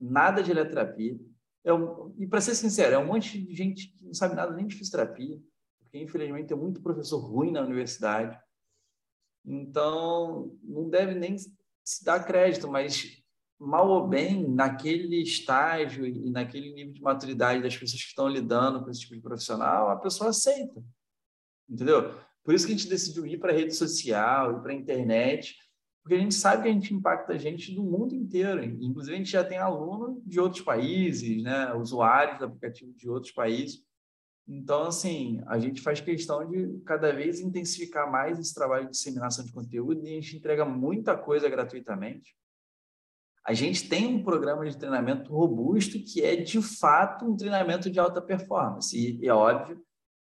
nada 0.00 0.44
de 0.44 0.52
eletroterapia. 0.52 1.18
É 1.64 1.74
um, 1.74 2.14
e, 2.16 2.24
para 2.24 2.40
ser 2.40 2.54
sincero, 2.54 2.94
é 2.94 2.98
um 2.98 3.06
monte 3.06 3.42
de 3.42 3.52
gente 3.52 3.88
que 3.88 4.04
não 4.04 4.14
sabe 4.14 4.36
nada 4.36 4.54
nem 4.54 4.64
de 4.64 4.76
fisioterapia, 4.76 5.40
porque, 5.80 5.98
infelizmente, 5.98 6.46
tem 6.46 6.56
muito 6.56 6.80
professor 6.80 7.18
ruim 7.18 7.50
na 7.50 7.62
universidade. 7.62 8.38
Então, 9.44 10.56
não 10.62 10.88
deve 10.88 11.16
nem 11.16 11.36
se 11.36 12.04
dar 12.04 12.24
crédito, 12.24 12.70
mas 12.70 13.23
mal 13.64 13.88
ou 13.88 14.06
bem, 14.06 14.48
naquele 14.48 15.22
estágio 15.22 16.06
e 16.06 16.30
naquele 16.30 16.72
nível 16.72 16.92
de 16.92 17.00
maturidade 17.00 17.62
das 17.62 17.76
pessoas 17.76 18.02
que 18.02 18.08
estão 18.08 18.28
lidando 18.28 18.82
com 18.82 18.90
esse 18.90 19.00
tipo 19.00 19.14
de 19.14 19.20
profissional, 19.20 19.90
a 19.90 19.96
pessoa 19.96 20.30
aceita. 20.30 20.82
Entendeu? 21.68 22.14
Por 22.42 22.54
isso 22.54 22.66
que 22.66 22.72
a 22.72 22.76
gente 22.76 22.88
decidiu 22.88 23.26
ir 23.26 23.38
para 23.38 23.52
a 23.52 23.56
rede 23.56 23.74
social, 23.74 24.58
ir 24.58 24.62
para 24.62 24.72
a 24.72 24.76
internet, 24.76 25.56
porque 26.02 26.16
a 26.16 26.20
gente 26.20 26.34
sabe 26.34 26.64
que 26.64 26.68
a 26.68 26.72
gente 26.72 26.92
impacta 26.92 27.32
a 27.32 27.38
gente 27.38 27.74
do 27.74 27.82
mundo 27.82 28.14
inteiro. 28.14 28.62
Inclusive, 28.62 29.14
a 29.14 29.18
gente 29.18 29.30
já 29.30 29.42
tem 29.42 29.56
aluno 29.56 30.22
de 30.26 30.38
outros 30.38 30.62
países, 30.62 31.42
né? 31.42 31.72
usuários 31.72 32.38
do 32.38 32.44
aplicativo 32.44 32.92
de 32.92 33.08
outros 33.08 33.32
países. 33.32 33.82
Então, 34.46 34.82
assim, 34.82 35.40
a 35.46 35.58
gente 35.58 35.80
faz 35.80 36.02
questão 36.02 36.46
de 36.46 36.78
cada 36.84 37.10
vez 37.10 37.40
intensificar 37.40 38.10
mais 38.12 38.38
esse 38.38 38.52
trabalho 38.52 38.84
de 38.84 38.90
disseminação 38.90 39.42
de 39.42 39.52
conteúdo 39.52 40.04
e 40.04 40.10
a 40.10 40.20
gente 40.20 40.36
entrega 40.36 40.66
muita 40.66 41.16
coisa 41.16 41.48
gratuitamente. 41.48 42.36
A 43.46 43.52
gente 43.52 43.88
tem 43.88 44.06
um 44.06 44.22
programa 44.22 44.68
de 44.68 44.76
treinamento 44.76 45.32
robusto 45.32 45.98
que 46.02 46.22
é, 46.22 46.34
de 46.36 46.62
fato, 46.62 47.26
um 47.26 47.36
treinamento 47.36 47.90
de 47.90 48.00
alta 48.00 48.20
performance. 48.22 48.96
E, 48.96 49.26
é 49.26 49.32
óbvio, 49.32 49.82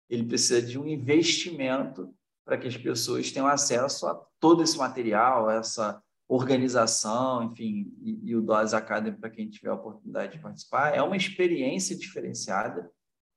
ele 0.08 0.24
precisa 0.24 0.62
de 0.62 0.78
um 0.78 0.86
investimento 0.86 2.14
para 2.44 2.56
que 2.56 2.66
as 2.66 2.76
pessoas 2.76 3.30
tenham 3.30 3.46
acesso 3.46 4.06
a 4.06 4.14
todo 4.40 4.62
esse 4.62 4.78
material, 4.78 5.50
essa 5.50 6.02
organização, 6.26 7.44
enfim, 7.44 7.92
e, 8.00 8.30
e 8.30 8.36
o 8.36 8.40
Dose 8.40 8.74
Academy, 8.74 9.18
para 9.18 9.30
quem 9.30 9.50
tiver 9.50 9.68
a 9.68 9.74
oportunidade 9.74 10.32
de 10.32 10.38
participar, 10.38 10.94
é 10.94 11.02
uma 11.02 11.16
experiência 11.16 11.96
diferenciada 11.96 12.90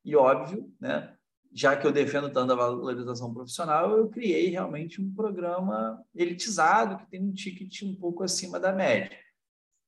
e, 0.06 0.16
óbvio, 0.16 0.72
né, 0.80 1.14
já 1.52 1.76
que 1.76 1.86
eu 1.86 1.92
defendo 1.92 2.32
tanto 2.32 2.54
a 2.54 2.56
valorização 2.56 3.34
profissional, 3.34 3.92
eu 3.98 4.10
criei 4.10 4.50
realmente 4.50 5.02
um 5.02 5.14
programa 5.14 6.04
elitizado 6.16 6.98
que 6.98 7.10
tem 7.10 7.22
um 7.22 7.34
ticket 7.34 7.84
um 7.84 7.96
pouco 7.96 8.24
acima 8.24 8.60
da 8.60 8.72
média. 8.72 9.16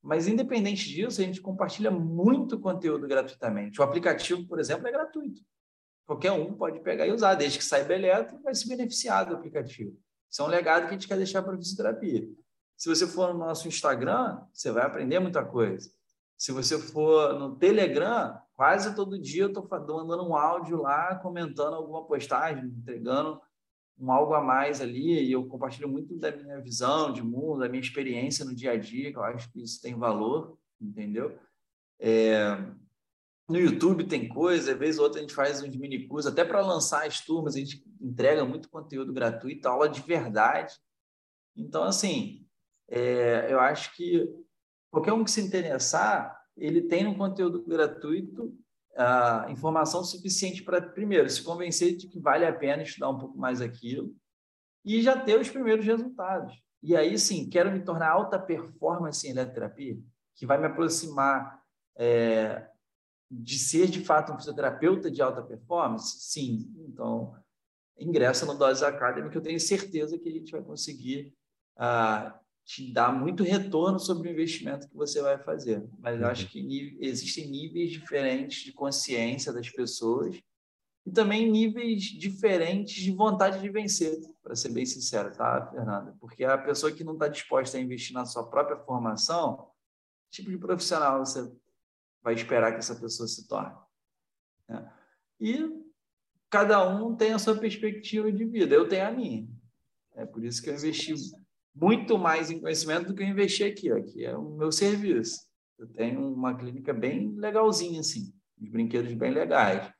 Mas, 0.06 0.28
independente 0.28 0.88
disso, 0.88 1.20
a 1.20 1.24
gente 1.24 1.42
compartilha 1.42 1.90
muito 1.90 2.60
conteúdo 2.60 3.08
gratuitamente. 3.08 3.82
O 3.82 3.84
aplicativo, 3.84 4.46
por 4.46 4.60
exemplo, 4.60 4.88
é 4.88 4.92
gratuito. 4.92 5.42
Qualquer 6.06 6.32
um 6.32 6.54
pode 6.54 6.80
pegar 6.82 7.08
e 7.08 7.12
usar, 7.12 7.34
desde 7.34 7.58
que 7.58 7.66
saiba 7.66 7.96
elétrico, 7.96 8.40
vai 8.44 8.54
se 8.54 8.70
beneficiar 8.70 9.26
do 9.26 9.36
aplicativo. 9.36 9.98
Isso 10.30 10.44
é 10.44 10.46
um 10.46 10.48
legado 10.48 10.84
que 10.84 10.90
a 10.90 10.92
gente 10.92 11.08
quer 11.08 11.18
deixar 11.18 11.42
para 11.42 11.56
a 11.56 11.58
fisioterapia. 11.58 12.24
Se 12.78 12.88
você 12.88 13.08
for 13.08 13.34
no 13.34 13.40
nosso 13.40 13.68
Instagram, 13.68 14.44
você 14.54 14.72
vai 14.72 14.86
aprender 14.86 15.18
muita 15.18 15.44
coisa. 15.44 15.90
Se 16.38 16.52
você 16.52 16.78
for 16.78 17.40
no 17.40 17.56
Telegram, 17.56 18.38
quase 18.54 18.94
todo 18.94 19.20
dia 19.20 19.44
eu 19.44 19.48
estou 19.48 19.68
mandando 19.68 20.30
um 20.30 20.36
áudio 20.36 20.84
lá, 20.84 21.16
comentando 21.16 21.74
alguma 21.74 22.06
postagem, 22.06 22.66
entregando 22.66 23.42
um 23.98 24.12
algo 24.12 24.34
a 24.34 24.42
mais 24.42 24.82
ali, 24.82 25.24
e 25.24 25.32
eu 25.32 25.46
compartilho 25.48 25.88
muito 25.88 26.16
da 26.18 26.32
minha 26.36 26.60
visão 26.60 27.14
de 27.14 27.24
mundo, 27.24 27.60
da 27.60 27.70
minha 27.70 27.82
experiência 27.82 28.44
no 28.44 28.54
dia 28.54 28.72
a 28.72 28.78
dia, 28.78 29.12
que 29.12 29.18
eu 29.18 29.24
acho 29.24 29.52
que 29.52 29.62
isso 29.62 29.82
tem 29.82 29.96
valor, 29.96 30.58
entendeu? 30.80 31.38
É... 32.00 32.58
No 33.48 33.60
YouTube 33.60 34.08
tem 34.08 34.28
coisa, 34.28 34.74
às 34.74 34.78
vezes 34.78 35.00
outra 35.00 35.20
a 35.20 35.22
gente 35.22 35.34
faz 35.34 35.62
uns 35.62 35.76
mini 35.76 36.08
cursos, 36.08 36.32
até 36.32 36.44
para 36.44 36.66
lançar 36.66 37.06
as 37.06 37.22
turmas, 37.22 37.56
a 37.56 37.60
gente 37.60 37.84
entrega 38.02 38.44
muito 38.44 38.70
conteúdo 38.70 39.14
gratuito, 39.14 39.68
aula 39.68 39.88
de 39.88 40.02
verdade. 40.02 40.76
Então, 41.56 41.84
assim, 41.84 42.46
é... 42.90 43.52
eu 43.52 43.60
acho 43.60 43.96
que 43.96 44.28
qualquer 44.92 45.14
um 45.14 45.24
que 45.24 45.32
se 45.32 45.42
interessar, 45.42 46.38
ele 46.58 46.82
tem 46.82 47.08
um 47.08 47.18
conteúdo 47.18 47.64
gratuito 47.64 48.58
informação 49.50 50.04
suficiente 50.04 50.64
para, 50.64 50.82
primeiro, 50.82 51.30
se 51.30 51.44
convencer 51.44 51.96
de 51.98 52.08
que 52.08 52.20
vale 52.20 52.46
a 52.46 52.54
pena 52.54 52.84
estudar 52.84 53.10
um 53.10 53.18
pouco 53.18 53.38
mais 53.38 53.62
aquilo 53.62 54.16
e 54.84 55.02
já 55.02 55.20
ter 55.20 55.40
os 55.40 55.50
primeiros 55.50 55.86
resultados. 55.86 56.62
E 56.82 56.96
aí, 56.96 57.18
sim, 57.18 57.50
quero 57.50 57.72
me 57.72 57.84
tornar 57.84 58.12
alta 58.12 58.40
performance 58.40 59.28
em 59.28 59.32
eletroterapia, 59.32 59.98
que 60.36 60.46
vai 60.46 60.58
me 60.58 60.68
aproximar 60.68 61.62
é, 61.98 62.68
de 63.30 63.58
ser, 63.58 63.88
de 63.88 64.04
fato, 64.04 64.32
um 64.32 64.38
fisioterapeuta 64.38 65.10
de 65.10 65.22
alta 65.22 65.42
performance? 65.42 66.20
Sim. 66.20 66.72
Então, 66.88 67.36
ingressa 67.98 68.46
no 68.46 68.58
Dose 68.58 68.86
Academy, 68.86 69.30
que 69.30 69.38
eu 69.38 69.42
tenho 69.42 69.60
certeza 69.60 70.18
que 70.18 70.30
a 70.30 70.32
gente 70.32 70.52
vai 70.52 70.62
conseguir 70.62 71.34
uh, 71.78 72.32
te 72.66 72.92
dá 72.92 73.12
muito 73.12 73.44
retorno 73.44 74.00
sobre 74.00 74.28
o 74.28 74.32
investimento 74.32 74.90
que 74.90 74.96
você 74.96 75.22
vai 75.22 75.38
fazer. 75.38 75.88
Mas 76.00 76.20
eu 76.20 76.28
acho 76.28 76.44
uhum. 76.44 76.50
que 76.50 76.98
existem 77.00 77.48
níveis 77.48 77.92
diferentes 77.92 78.64
de 78.64 78.74
consciência 78.74 79.54
das 79.54 79.70
pessoas 79.70 80.42
e 81.06 81.12
também 81.12 81.50
níveis 81.50 82.02
diferentes 82.02 83.04
de 83.04 83.12
vontade 83.12 83.62
de 83.62 83.70
vencer, 83.70 84.20
para 84.42 84.56
ser 84.56 84.70
bem 84.70 84.86
sincero, 84.86 85.32
tá, 85.32 85.68
Fernanda? 85.68 86.18
Porque 86.20 86.44
a 86.44 86.58
pessoa 86.58 86.92
que 86.92 87.04
não 87.04 87.14
está 87.14 87.28
disposta 87.28 87.78
a 87.78 87.80
investir 87.80 88.16
na 88.16 88.26
sua 88.26 88.50
própria 88.50 88.78
formação, 88.78 89.70
que 90.32 90.38
tipo 90.38 90.50
de 90.50 90.58
profissional 90.58 91.24
você 91.24 91.48
vai 92.24 92.34
esperar 92.34 92.72
que 92.72 92.80
essa 92.80 92.96
pessoa 92.96 93.28
se 93.28 93.48
torne? 93.48 93.76
Né? 94.68 94.92
E 95.40 95.70
cada 96.50 96.88
um 96.90 97.16
tem 97.16 97.34
a 97.34 97.40
sua 97.40 97.56
perspectiva 97.56 98.32
de 98.32 98.44
vida. 98.44 98.74
Eu 98.74 98.90
tenho 98.90 99.08
a 99.08 99.12
minha. 99.12 99.48
É 100.16 100.26
por 100.26 100.44
isso 100.44 100.64
que 100.64 100.72
eu 100.72 100.74
investi 100.74 101.14
muito 101.76 102.18
mais 102.18 102.50
em 102.50 102.60
conhecimento 102.60 103.08
do 103.08 103.16
que 103.16 103.22
eu 103.22 103.28
investi 103.28 103.64
aqui, 103.64 103.92
ó, 103.92 104.02
que 104.02 104.24
é 104.24 104.36
o 104.36 104.56
meu 104.56 104.72
serviço. 104.72 105.42
Eu 105.78 105.88
tenho 105.88 106.34
uma 106.34 106.56
clínica 106.56 106.94
bem 106.94 107.36
legalzinha, 107.36 108.00
assim, 108.00 108.34
de 108.58 108.70
brinquedos 108.70 109.14
bem 109.14 109.32
legais, 109.32 109.92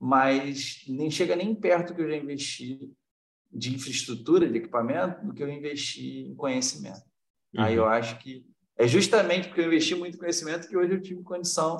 mas 0.00 0.84
nem 0.88 1.10
chega 1.10 1.36
nem 1.36 1.54
perto 1.54 1.94
que 1.94 2.00
eu 2.00 2.08
já 2.08 2.16
investi 2.16 2.90
de 3.50 3.74
infraestrutura, 3.74 4.48
de 4.48 4.58
equipamento, 4.58 5.26
do 5.26 5.34
que 5.34 5.42
eu 5.42 5.48
investi 5.48 6.28
em 6.28 6.34
conhecimento. 6.34 7.02
Uhum. 7.54 7.62
Aí 7.62 7.74
eu 7.74 7.86
acho 7.86 8.18
que 8.18 8.46
é 8.76 8.86
justamente 8.86 9.48
porque 9.48 9.60
eu 9.60 9.66
investi 9.66 9.94
muito 9.94 10.14
em 10.14 10.18
conhecimento 10.18 10.68
que 10.68 10.76
hoje 10.76 10.94
eu 10.94 11.02
tive 11.02 11.22
condição 11.22 11.76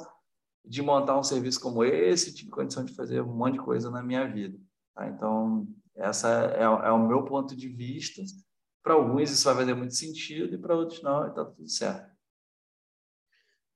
de 0.65 0.83
montar 0.83 1.19
um 1.19 1.23
serviço 1.23 1.61
como 1.61 1.85
esse, 1.85 2.35
tive 2.35 2.51
condição 2.51 2.85
de 2.85 2.95
fazer 2.95 3.23
um 3.23 3.35
monte 3.35 3.55
de 3.55 3.61
coisa 3.61 3.91
na 3.91 4.03
minha 4.03 4.27
vida. 4.27 4.59
Tá? 4.95 5.09
Então, 5.09 5.67
essa 5.97 6.53
é, 6.57 6.63
é, 6.63 6.91
o 6.91 7.07
meu 7.07 7.25
ponto 7.25 7.57
de 7.57 7.69
vista. 7.69 8.23
Para 8.83 8.95
alguns 8.95 9.31
isso 9.31 9.45
vai 9.45 9.57
fazer 9.57 9.75
muito 9.75 9.95
sentido 9.95 10.55
e 10.55 10.59
para 10.59 10.77
outros 10.77 11.03
não, 11.03 11.27
e 11.27 11.31
está 11.31 11.45
tudo 11.45 11.69
certo. 11.69 12.19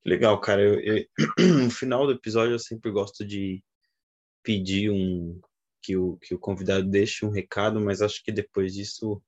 Legal, 0.05 0.39
cara. 0.41 0.61
Eu, 0.61 0.79
eu, 0.79 1.05
no 1.63 1.71
final 1.71 2.05
do 2.05 2.13
episódio 2.13 2.53
eu 2.53 2.59
sempre 2.59 2.91
gosto 2.91 3.25
de 3.25 3.63
pedir 4.43 4.89
um 4.89 5.39
que 5.81 5.97
o, 5.97 6.17
que 6.17 6.33
o 6.33 6.39
convidado 6.39 6.89
deixe 6.89 7.25
um 7.25 7.29
recado, 7.29 7.79
mas 7.79 8.01
acho 8.01 8.23
que 8.23 8.31
depois 8.31 8.73
disso 8.73 9.21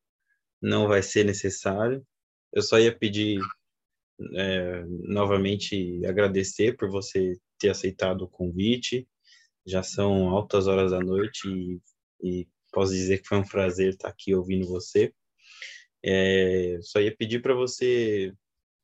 não 0.61 0.87
vai 0.87 1.03
ser 1.03 1.25
necessário. 1.25 2.05
Eu 2.51 2.61
só 2.61 2.79
ia 2.79 2.97
pedir 2.97 3.39
é, 4.33 4.83
novamente 4.85 6.05
agradecer 6.05 6.77
por 6.77 6.89
você 6.89 7.37
ter 7.59 7.69
aceitado 7.69 8.21
o 8.23 8.29
convite. 8.29 9.07
Já 9.65 9.83
são 9.83 10.29
altas 10.29 10.67
horas 10.67 10.91
da 10.91 10.99
noite 10.99 11.47
e, 11.49 11.81
e 12.21 12.47
posso 12.71 12.93
dizer 12.93 13.21
que 13.21 13.27
foi 13.27 13.39
um 13.39 13.47
prazer 13.47 13.93
estar 13.93 14.09
aqui 14.09 14.33
ouvindo 14.33 14.67
você. 14.67 15.13
É, 16.07 16.77
só 16.81 16.99
ia 16.99 17.15
pedir 17.15 17.41
para 17.41 17.55
você, 17.55 18.31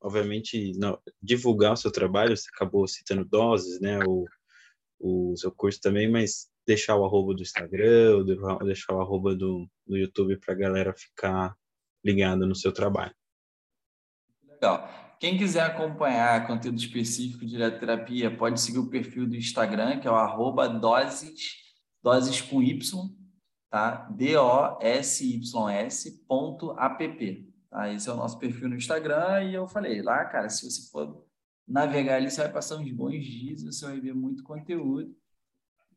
obviamente, 0.00 0.72
não, 0.76 0.98
divulgar 1.22 1.74
o 1.74 1.76
seu 1.76 1.92
trabalho. 1.92 2.36
Você 2.36 2.48
acabou 2.52 2.88
citando 2.88 3.24
doses, 3.24 3.80
né? 3.80 4.00
O, 4.04 4.26
o 4.98 5.36
seu 5.36 5.52
curso 5.52 5.80
também, 5.80 6.10
mas 6.10 6.50
deixar 6.66 6.96
o 6.96 7.04
arroba 7.04 7.34
do 7.34 7.42
Instagram, 7.42 8.24
deixar 8.64 8.94
o 8.94 9.00
arroba 9.00 9.36
do, 9.36 9.68
do 9.86 9.96
YouTube 9.96 10.36
para 10.38 10.54
a 10.54 10.56
galera 10.56 10.92
ficar 10.92 11.54
ligada 12.04 12.44
no 12.44 12.54
seu 12.54 12.72
trabalho. 12.72 13.14
Legal. 14.48 14.88
Quem 15.20 15.38
quiser 15.38 15.62
acompanhar 15.62 16.46
conteúdo 16.48 16.78
específico 16.78 17.46
de 17.46 17.54
eletroterapia, 17.54 18.36
pode 18.36 18.60
seguir 18.60 18.78
o 18.78 18.90
perfil 18.90 19.28
do 19.28 19.36
Instagram, 19.36 20.00
que 20.00 20.08
é 20.08 20.10
o 20.10 20.16
arroba 20.16 20.68
doses, 20.68 21.54
doses 22.02 22.40
com 22.40 22.60
Y, 22.60 22.80
tá? 23.72 24.06
D-O-S-Y-S 24.10 25.42
ponto 26.28 26.78
app. 26.78 27.52
Tá? 27.68 27.92
Esse 27.92 28.08
é 28.08 28.12
o 28.12 28.16
nosso 28.16 28.38
perfil 28.38 28.68
no 28.68 28.76
Instagram 28.76 29.42
e 29.44 29.54
eu 29.54 29.66
falei, 29.66 30.00
lá, 30.00 30.24
cara, 30.26 30.48
se 30.48 30.70
você 30.70 30.88
for 30.92 31.26
navegar 31.66 32.16
ali, 32.16 32.30
você 32.30 32.42
vai 32.42 32.52
passar 32.52 32.76
uns 32.76 32.92
bons 32.92 33.24
dias, 33.24 33.64
você 33.64 33.84
vai 33.86 33.98
ver 33.98 34.14
muito 34.14 34.44
conteúdo 34.44 35.16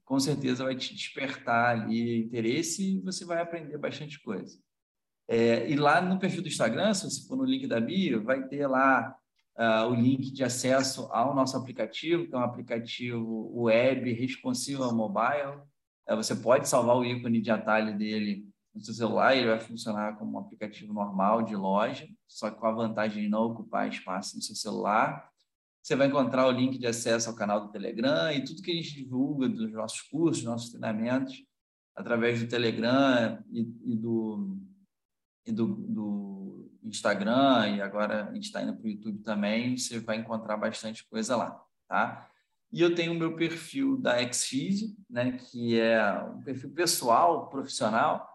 com 0.05 0.19
certeza 0.19 0.63
vai 0.63 0.75
te 0.75 0.93
despertar 0.93 1.71
ali 1.71 2.19
interesse 2.23 2.97
e 2.97 3.01
você 3.01 3.25
vai 3.25 3.41
aprender 3.41 3.77
bastante 3.77 4.21
coisa. 4.21 4.57
É, 5.27 5.67
e 5.67 5.75
lá 5.75 5.99
no 5.99 6.19
perfil 6.19 6.43
do 6.43 6.47
Instagram, 6.47 6.93
se 6.93 7.09
você 7.09 7.27
for 7.27 7.35
no 7.35 7.43
link 7.43 7.65
da 7.65 7.81
bio, 7.81 8.23
vai 8.23 8.47
ter 8.47 8.67
lá 8.67 9.17
uh, 9.57 9.89
o 9.89 9.95
link 9.95 10.31
de 10.31 10.43
acesso 10.43 11.07
ao 11.11 11.33
nosso 11.33 11.57
aplicativo, 11.57 12.27
que 12.27 12.35
é 12.35 12.37
um 12.37 12.43
aplicativo 12.43 13.63
web 13.63 14.13
responsivo 14.13 14.83
ao 14.83 14.95
mobile. 14.95 15.59
É, 16.07 16.15
você 16.15 16.35
pode 16.35 16.67
salvar 16.67 16.95
o 16.97 17.05
ícone 17.05 17.41
de 17.41 17.51
atalho 17.51 17.97
dele 17.97 18.47
no 18.73 18.81
seu 18.81 18.93
celular, 18.93 19.35
ele 19.35 19.47
vai 19.47 19.59
funcionar 19.59 20.17
como 20.17 20.33
um 20.33 20.39
aplicativo 20.39 20.93
normal 20.93 21.43
de 21.43 21.55
loja, 21.55 22.07
só 22.27 22.51
que 22.51 22.59
com 22.59 22.67
a 22.67 22.71
vantagem 22.71 23.23
de 23.23 23.29
não 23.29 23.43
ocupar 23.43 23.87
espaço 23.87 24.35
no 24.35 24.41
seu 24.41 24.55
celular. 24.55 25.29
Você 25.81 25.95
vai 25.95 26.07
encontrar 26.07 26.47
o 26.47 26.51
link 26.51 26.77
de 26.77 26.87
acesso 26.87 27.29
ao 27.29 27.35
canal 27.35 27.61
do 27.61 27.71
Telegram 27.71 28.31
e 28.31 28.43
tudo 28.43 28.61
que 28.61 28.71
a 28.71 28.75
gente 28.75 28.95
divulga 28.95 29.47
dos 29.47 29.71
nossos 29.71 30.01
cursos, 30.01 30.43
nossos 30.43 30.71
treinamentos, 30.71 31.43
através 31.95 32.41
do 32.41 32.49
Telegram 32.49 33.41
e, 33.49 33.61
e 33.61 33.95
do, 33.95 34.57
e 35.45 35.51
do, 35.51 35.67
do 35.67 36.71
Instagram, 36.83 37.77
e 37.77 37.81
agora 37.81 38.29
a 38.29 38.33
gente 38.33 38.45
está 38.45 38.61
indo 38.61 38.75
para 38.75 38.85
o 38.85 38.89
YouTube 38.89 39.23
também, 39.23 39.77
você 39.77 39.99
vai 39.99 40.17
encontrar 40.17 40.57
bastante 40.57 41.07
coisa 41.07 41.35
lá, 41.35 41.63
tá? 41.87 42.29
E 42.75 42.81
eu 42.81 42.93
tenho 42.93 43.13
o 43.13 43.15
meu 43.15 43.37
perfil 43.37 43.95
da 43.95 44.17
Xfise, 44.33 44.97
né, 45.09 45.31
que 45.31 45.79
é 45.79 46.21
um 46.23 46.41
perfil 46.41 46.69
pessoal, 46.71 47.49
profissional, 47.49 48.29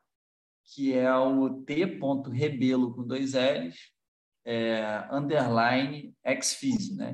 que 0.64 0.94
é 0.94 1.14
o 1.14 1.62
t.rebelo 1.62 2.94
com 2.94 3.06
dois 3.06 3.34
L's, 3.34 3.76
é, 4.46 5.06
underline 5.12 6.14
Xfise, 6.40 6.96
né? 6.96 7.12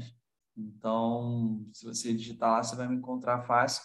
Então, 0.56 1.68
se 1.72 1.84
você 1.84 2.14
digitar 2.14 2.48
lá, 2.48 2.62
você 2.62 2.76
vai 2.76 2.86
me 2.86 2.94
encontrar 2.94 3.42
fácil. 3.42 3.82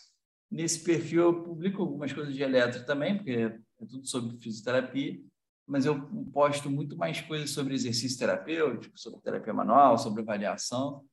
Nesse 0.52 0.84
perfil 0.84 1.24
eu 1.24 1.44
publico 1.44 1.82
algumas 1.82 2.14
coisas 2.14 2.36
de 2.36 2.44
eletro 2.44 2.86
também, 2.86 3.18
porque 3.18 3.32
é 3.32 3.86
tudo 3.88 4.06
sobre 4.06 4.38
fisioterapia, 4.38 5.20
mas 5.66 5.88
eu 5.88 6.00
posto 6.32 6.70
muito 6.70 6.96
mais 6.96 7.20
coisas 7.22 7.50
sobre 7.50 7.74
exercício 7.74 8.20
terapêutico, 8.20 9.00
sobre 9.00 9.20
terapia 9.22 9.52
manual, 9.52 9.98
sobre 9.98 10.22
avaliação. 10.22 11.04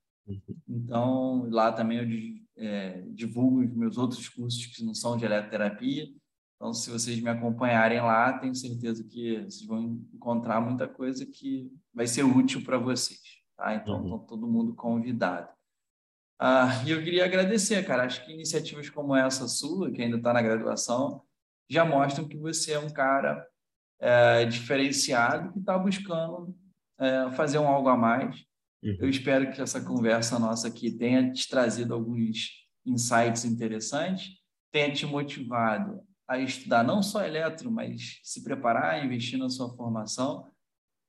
Então, 0.69 1.49
lá 1.51 1.73
também 1.73 1.99
eu 1.99 2.39
é, 2.57 3.03
divulgo 3.13 3.63
os 3.63 3.75
meus 3.75 3.97
outros 3.97 4.29
cursos 4.29 4.67
que 4.67 4.85
não 4.85 4.95
são 4.95 5.17
de 5.17 5.25
eletroterapia. 5.25 6.09
Então, 6.57 6.75
se 6.75 6.91
vocês 6.91 7.21
me 7.21 7.31
acompanharem 7.31 8.01
lá, 8.01 8.37
tenho 8.39 8.55
certeza 8.55 9.05
que 9.05 9.37
vocês 9.43 9.65
vão 9.65 10.01
encontrar 10.13 10.61
muita 10.61 10.89
coisa 10.89 11.25
que 11.25 11.73
vai 11.95 12.07
ser 12.07 12.25
útil 12.25 12.65
para 12.65 12.79
vocês. 12.79 13.21
Tá? 13.57 13.75
Então, 13.75 14.05
uhum. 14.05 14.19
todo 14.19 14.49
mundo 14.49 14.75
convidado. 14.75 15.49
Ah, 16.41 16.83
e 16.87 16.91
eu 16.91 17.03
queria 17.03 17.25
agradecer, 17.25 17.85
cara. 17.85 18.05
Acho 18.05 18.25
que 18.25 18.33
iniciativas 18.33 18.91
como 18.91 19.15
essa 19.15 19.47
sua, 19.49 19.91
que 19.91 20.03
ainda 20.03 20.17
está 20.17 20.33
na 20.33 20.43
graduação, 20.43 21.23
já 21.69 21.85
mostram 21.85 22.27
que 22.27 22.37
você 22.37 22.73
é 22.73 22.79
um 22.79 22.91
cara 22.91 23.47
é, 24.01 24.45
diferenciado 24.45 25.53
que 25.53 25.59
está 25.59 25.77
buscando 25.79 26.57
é, 26.99 27.31
fazer 27.33 27.59
um 27.59 27.69
algo 27.69 27.89
a 27.89 27.97
mais. 27.97 28.48
Uhum. 28.83 28.97
Eu 29.01 29.09
espero 29.09 29.53
que 29.53 29.61
essa 29.61 29.81
conversa 29.81 30.39
nossa 30.39 30.69
aqui 30.69 30.91
tenha 30.91 31.33
te 31.33 31.49
trazido 31.49 31.95
alguns 31.95 32.67
insights 32.85 33.45
interessantes, 33.45 34.31
tenha 34.71 34.93
te 34.93 35.05
motivado 35.07 36.01
a 36.27 36.39
estudar 36.39 36.85
não 36.85 37.03
só 37.03 37.25
eletro, 37.25 37.71
mas 37.71 38.21
se 38.23 38.45
preparar, 38.45 39.05
investir 39.05 39.39
na 39.39 39.49
sua 39.49 39.75
formação 39.75 40.47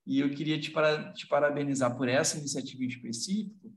e 0.10 0.22
eu 0.22 0.30
queria 0.32 0.60
te, 0.60 0.72
para, 0.72 1.14
te 1.14 1.28
parabenizar 1.28 1.96
por 1.96 2.10
essa 2.10 2.38
iniciativa 2.38 2.84
em 2.84 2.88
específico, 2.88 3.72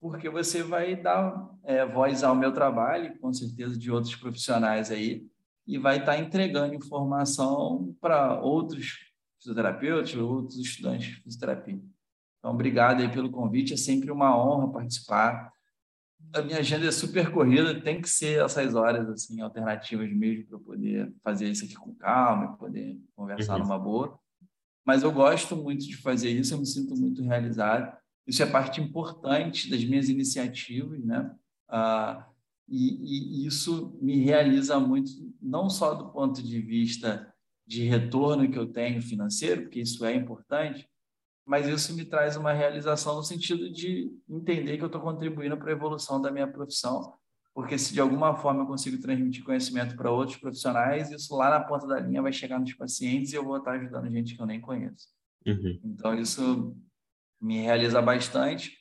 porque 0.00 0.28
você 0.28 0.62
vai 0.62 0.94
dar 0.94 1.50
é, 1.64 1.84
voz 1.84 2.22
ao 2.22 2.36
meu 2.36 2.52
trabalho, 2.52 3.18
com 3.18 3.32
certeza 3.32 3.76
de 3.76 3.90
outros 3.90 4.14
profissionais 4.14 4.92
aí, 4.92 5.26
e 5.66 5.76
vai 5.76 5.98
estar 5.98 6.18
entregando 6.18 6.74
informação 6.74 7.96
para 8.00 8.40
outros 8.40 9.10
fisioterapeutas, 9.40 10.14
outros 10.14 10.58
estudantes 10.58 11.08
de 11.08 11.22
fisioterapia. 11.22 11.80
Então, 12.38 12.52
obrigado 12.52 13.00
aí 13.00 13.10
pelo 13.10 13.30
convite, 13.30 13.74
é 13.74 13.76
sempre 13.76 14.10
uma 14.10 14.36
honra 14.36 14.72
participar. 14.72 15.52
A 16.34 16.42
minha 16.42 16.58
agenda 16.58 16.86
é 16.86 16.92
super 16.92 17.30
corrida, 17.30 17.80
tem 17.80 18.00
que 18.00 18.08
ser 18.08 18.44
essas 18.44 18.74
horas 18.74 19.08
assim 19.08 19.40
alternativas 19.40 20.10
mesmo 20.12 20.46
para 20.46 20.56
eu 20.56 20.60
poder 20.60 21.14
fazer 21.22 21.48
isso 21.48 21.64
aqui 21.64 21.74
com 21.74 21.94
calma, 21.94 22.54
e 22.54 22.58
poder 22.58 23.00
conversar 23.14 23.54
uhum. 23.54 23.60
numa 23.60 23.78
boa 23.78 24.18
mas 24.86 25.02
eu 25.02 25.10
gosto 25.10 25.56
muito 25.56 25.84
de 25.84 25.96
fazer 25.96 26.30
isso, 26.30 26.54
eu 26.54 26.58
me 26.58 26.66
sinto 26.66 26.96
muito 26.96 27.20
realizado. 27.20 27.92
Isso 28.24 28.40
é 28.40 28.46
parte 28.46 28.80
importante 28.80 29.68
das 29.68 29.84
minhas 29.84 30.08
iniciativas, 30.08 31.04
né? 31.04 31.34
Ah, 31.68 32.24
e, 32.68 33.42
e, 33.42 33.46
isso 33.46 33.98
me 34.00 34.18
realiza 34.18 34.78
muito, 34.78 35.10
não 35.42 35.68
só 35.68 35.92
do 35.92 36.12
ponto 36.12 36.40
de 36.40 36.60
vista 36.60 37.32
de 37.66 37.82
retorno 37.82 38.48
que 38.48 38.58
eu 38.58 38.68
tenho 38.68 39.02
financeiro, 39.02 39.62
porque 39.62 39.80
isso 39.80 40.04
é 40.04 40.14
importante, 40.14 40.88
mas 41.46 41.68
isso 41.68 41.94
me 41.94 42.04
traz 42.04 42.36
uma 42.36 42.52
realização 42.52 43.16
no 43.16 43.22
sentido 43.22 43.70
de 43.70 44.10
entender 44.28 44.76
que 44.76 44.82
eu 44.82 44.86
estou 44.86 45.00
contribuindo 45.00 45.56
para 45.56 45.70
a 45.70 45.72
evolução 45.72 46.20
da 46.20 46.30
minha 46.30 46.46
profissão 46.46 47.16
porque 47.56 47.78
se 47.78 47.94
de 47.94 48.00
alguma 48.02 48.36
forma 48.36 48.64
eu 48.64 48.66
consigo 48.66 49.00
transmitir 49.00 49.42
conhecimento 49.42 49.96
para 49.96 50.10
outros 50.10 50.36
profissionais, 50.36 51.10
isso 51.10 51.34
lá 51.34 51.48
na 51.48 51.64
ponta 51.64 51.86
da 51.86 51.98
linha 51.98 52.20
vai 52.20 52.30
chegar 52.30 52.60
nos 52.60 52.74
pacientes 52.74 53.32
e 53.32 53.36
eu 53.36 53.42
vou 53.42 53.56
estar 53.56 53.72
ajudando 53.72 54.10
gente 54.10 54.36
que 54.36 54.42
eu 54.42 54.44
nem 54.44 54.60
conheço. 54.60 55.08
Uhum. 55.46 55.80
Então, 55.82 56.14
isso 56.20 56.76
me 57.40 57.62
realiza 57.62 58.02
bastante 58.02 58.76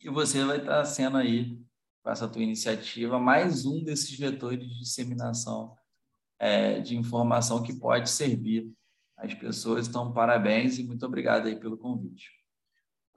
e 0.00 0.10
você 0.10 0.44
vai 0.44 0.58
estar 0.58 0.84
sendo 0.84 1.16
aí, 1.16 1.56
com 2.02 2.10
essa 2.10 2.26
tua 2.26 2.42
iniciativa, 2.42 3.20
mais 3.20 3.64
um 3.64 3.84
desses 3.84 4.18
vetores 4.18 4.58
de 4.58 4.80
disseminação 4.80 5.76
é, 6.40 6.80
de 6.80 6.96
informação 6.96 7.62
que 7.62 7.78
pode 7.78 8.10
servir 8.10 8.68
às 9.22 9.34
pessoas. 9.34 9.88
Então, 9.88 10.12
parabéns 10.12 10.78
e 10.78 10.84
muito 10.84 11.04
obrigado 11.06 11.46
aí 11.46 11.58
pelo 11.58 11.78
convite. 11.78 12.30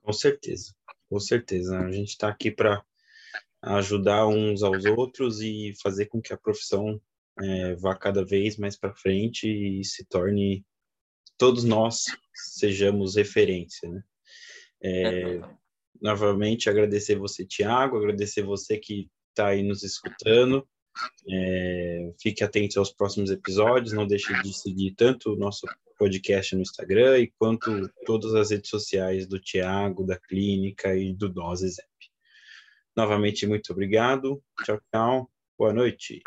Com 0.01 0.13
certeza, 0.13 0.73
com 1.09 1.19
certeza. 1.19 1.79
A 1.79 1.91
gente 1.91 2.09
está 2.09 2.29
aqui 2.29 2.51
para 2.51 2.83
ajudar 3.61 4.27
uns 4.27 4.61
aos 4.61 4.85
outros 4.85 5.41
e 5.41 5.73
fazer 5.81 6.05
com 6.05 6.21
que 6.21 6.31
a 6.31 6.37
profissão 6.37 7.01
é, 7.41 7.75
vá 7.75 7.95
cada 7.95 8.23
vez 8.23 8.57
mais 8.57 8.77
para 8.77 8.93
frente 8.93 9.47
e 9.47 9.83
se 9.83 10.05
torne 10.05 10.63
todos 11.37 11.63
nós 11.63 12.05
sejamos 12.33 13.15
referência, 13.15 13.89
né? 13.89 14.03
É, 14.81 15.41
novamente 16.01 16.69
agradecer 16.69 17.15
você, 17.17 17.45
Tiago, 17.45 17.97
agradecer 17.97 18.43
você 18.43 18.77
que 18.77 19.09
está 19.29 19.47
aí 19.47 19.63
nos 19.63 19.83
escutando. 19.83 20.67
É, 21.29 22.13
fique 22.21 22.43
atento 22.43 22.79
aos 22.79 22.91
próximos 22.91 23.29
episódios, 23.29 23.93
não 23.93 24.07
deixe 24.07 24.33
de 24.41 24.53
seguir 24.53 24.93
tanto 24.95 25.33
o 25.33 25.35
nosso 25.35 25.67
podcast 25.97 26.55
no 26.55 26.61
Instagram 26.61 27.19
e 27.19 27.31
quanto 27.37 27.89
todas 28.05 28.33
as 28.35 28.51
redes 28.51 28.69
sociais 28.69 29.27
do 29.27 29.39
Tiago, 29.39 30.05
da 30.05 30.17
clínica 30.17 30.95
e 30.95 31.13
do 31.13 31.29
Dose 31.29 31.75
Novamente, 32.95 33.45
muito 33.45 33.73
obrigado. 33.73 34.41
Tchau, 34.63 34.79
tchau. 34.91 35.31
Boa 35.57 35.73
noite. 35.73 36.21